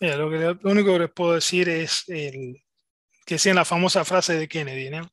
Mira, 0.00 0.16
lo, 0.16 0.28
que, 0.28 0.38
lo 0.38 0.70
único 0.70 0.92
que 0.92 0.98
les 0.98 1.12
puedo 1.12 1.34
decir 1.34 1.68
es 1.68 2.08
el, 2.08 2.60
que 3.24 3.38
sea 3.38 3.54
la 3.54 3.64
famosa 3.64 4.04
frase 4.04 4.34
de 4.34 4.48
Kennedy, 4.48 4.90
¿no? 4.90 5.08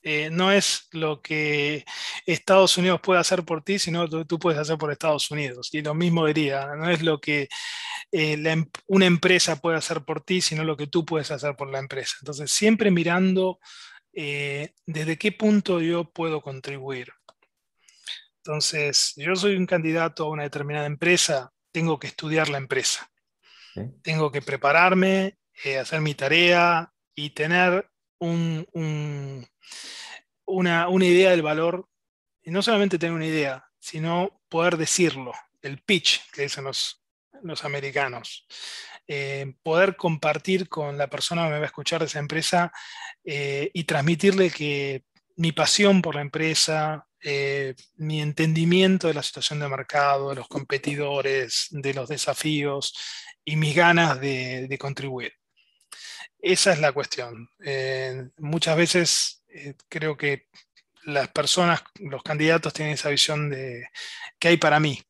Eh, 0.00 0.30
no 0.30 0.50
es 0.50 0.88
lo 0.92 1.20
que 1.20 1.84
Estados 2.24 2.78
Unidos 2.78 3.00
puede 3.02 3.20
hacer 3.20 3.44
por 3.44 3.62
ti, 3.62 3.78
sino 3.78 4.06
lo 4.06 4.20
que 4.20 4.24
tú 4.24 4.38
puedes 4.38 4.58
hacer 4.58 4.78
por 4.78 4.90
Estados 4.90 5.30
Unidos. 5.30 5.68
Y 5.72 5.82
lo 5.82 5.92
mismo 5.92 6.24
diría, 6.24 6.68
no 6.74 6.88
es 6.88 7.02
lo 7.02 7.20
que 7.20 7.48
eh, 8.12 8.42
em, 8.42 8.64
una 8.86 9.04
empresa 9.04 9.56
puede 9.56 9.76
hacer 9.76 10.04
por 10.04 10.22
ti, 10.22 10.40
sino 10.40 10.64
lo 10.64 10.76
que 10.76 10.86
tú 10.86 11.04
puedes 11.04 11.30
hacer 11.30 11.54
por 11.56 11.68
la 11.68 11.80
empresa. 11.80 12.16
Entonces, 12.22 12.50
siempre 12.50 12.90
mirando 12.90 13.58
eh, 14.12 14.74
desde 14.86 15.18
qué 15.18 15.32
punto 15.32 15.80
yo 15.80 16.10
puedo 16.10 16.40
contribuir. 16.40 17.12
Entonces, 18.38 19.12
yo 19.16 19.36
soy 19.36 19.56
un 19.56 19.66
candidato 19.66 20.24
a 20.24 20.30
una 20.30 20.44
determinada 20.44 20.86
empresa, 20.86 21.52
tengo 21.70 21.98
que 21.98 22.06
estudiar 22.06 22.48
la 22.48 22.58
empresa. 22.58 23.10
Tengo 24.02 24.32
que 24.32 24.42
prepararme, 24.42 25.38
eh, 25.64 25.78
hacer 25.78 26.00
mi 26.00 26.14
tarea 26.14 26.92
y 27.14 27.30
tener 27.30 27.88
una, 28.18 29.46
idea 31.00 31.30
del 31.30 31.42
valor. 31.42 31.88
Y 32.42 32.50
no 32.50 32.62
solamente 32.62 32.98
tener 32.98 33.14
una 33.14 33.26
idea, 33.26 33.68
sino 33.78 34.40
poder 34.48 34.76
decirlo, 34.76 35.32
el 35.60 35.82
pitch 35.82 36.30
que 36.30 36.42
dicen 36.42 36.64
los, 36.64 37.04
los 37.42 37.64
americanos. 37.64 38.46
Eh, 39.10 39.54
poder 39.62 39.96
compartir 39.96 40.68
con 40.68 40.98
la 40.98 41.08
persona 41.08 41.44
que 41.44 41.52
me 41.52 41.58
va 41.58 41.62
a 41.62 41.66
escuchar 41.66 42.00
de 42.00 42.06
esa 42.06 42.18
empresa 42.18 42.70
eh, 43.24 43.70
y 43.72 43.84
transmitirle 43.84 44.50
que 44.50 45.04
mi 45.36 45.52
pasión 45.52 46.02
por 46.02 46.14
la 46.14 46.20
empresa, 46.20 47.06
eh, 47.22 47.74
mi 47.96 48.20
entendimiento 48.20 49.08
de 49.08 49.14
la 49.14 49.22
situación 49.22 49.60
de 49.60 49.68
mercado, 49.68 50.28
de 50.28 50.34
los 50.34 50.46
competidores, 50.46 51.68
de 51.70 51.94
los 51.94 52.10
desafíos 52.10 52.94
y 53.46 53.56
mis 53.56 53.74
ganas 53.74 54.20
de, 54.20 54.76
contribuir. 54.78 55.32
Esa 56.38 56.74
es 56.74 56.78
la 56.78 56.92
cuestión. 56.92 57.48
muchas 58.36 58.76
veces 58.76 59.42
creo 59.88 60.18
que 60.18 60.48
las 61.04 61.28
personas, 61.28 61.82
los 61.98 62.22
candidatos 62.22 62.74
tienen 62.74 62.94
esa 62.94 63.08
visión 63.08 63.48
de 63.48 63.88
qué 64.38 64.48
hay 64.48 64.56
para 64.58 64.78
mí. 64.78 65.02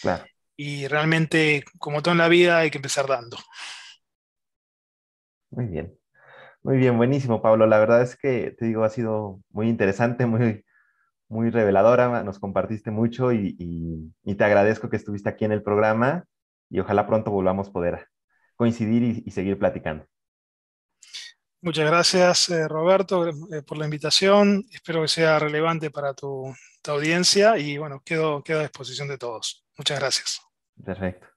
Claro 0.00 0.24
y 0.56 0.88
realmente, 0.88 1.64
como 1.78 2.02
todo 2.02 2.12
en 2.12 2.18
la 2.18 2.28
vida, 2.28 2.58
hay 2.58 2.70
que 2.70 2.78
empezar 2.78 3.06
dando. 3.06 3.36
Muy 5.50 5.66
bien. 5.66 5.96
Muy 6.62 6.78
bien, 6.78 6.96
buenísimo, 6.96 7.40
Pablo. 7.42 7.66
La 7.66 7.78
verdad 7.78 8.02
es 8.02 8.16
que, 8.16 8.50
te 8.58 8.64
digo, 8.66 8.82
ha 8.84 8.90
sido 8.90 9.40
muy 9.50 9.68
interesante, 9.68 10.26
muy, 10.26 10.64
muy 11.28 11.50
reveladora, 11.50 12.22
nos 12.22 12.38
compartiste 12.38 12.90
mucho 12.90 13.32
y, 13.32 14.12
te 14.24 14.44
agradezco 14.44 14.90
que 14.90 14.96
estuviste 14.96 15.28
aquí 15.28 15.44
en 15.44 15.52
el 15.52 15.62
programa 15.62 16.24
y 16.68 16.80
ojalá 16.80 17.06
pronto 17.06 17.30
volvamos 17.30 17.68
a 17.68 17.72
poder 17.72 18.08
coincidir 18.56 19.22
y, 19.24 19.30
seguir 19.30 19.58
platicando. 19.58 20.06
Muchas 21.60 21.86
gracias, 21.86 22.48
eh, 22.50 22.68
Roberto, 22.68 23.28
eh, 23.28 23.62
por 23.62 23.78
la 23.78 23.84
invitación. 23.84 24.64
Espero 24.70 25.02
que 25.02 25.08
sea 25.08 25.38
relevante 25.38 25.90
para 25.90 26.14
tu, 26.14 26.54
tu 26.82 26.90
audiencia 26.90 27.58
y 27.58 27.78
bueno, 27.78 28.02
quedo, 28.04 28.42
quedo 28.42 28.60
a 28.60 28.62
disposición 28.62 29.08
de 29.08 29.18
todos. 29.18 29.64
Muchas 29.76 29.98
gracias. 29.98 30.45
Perfecto. 30.84 31.35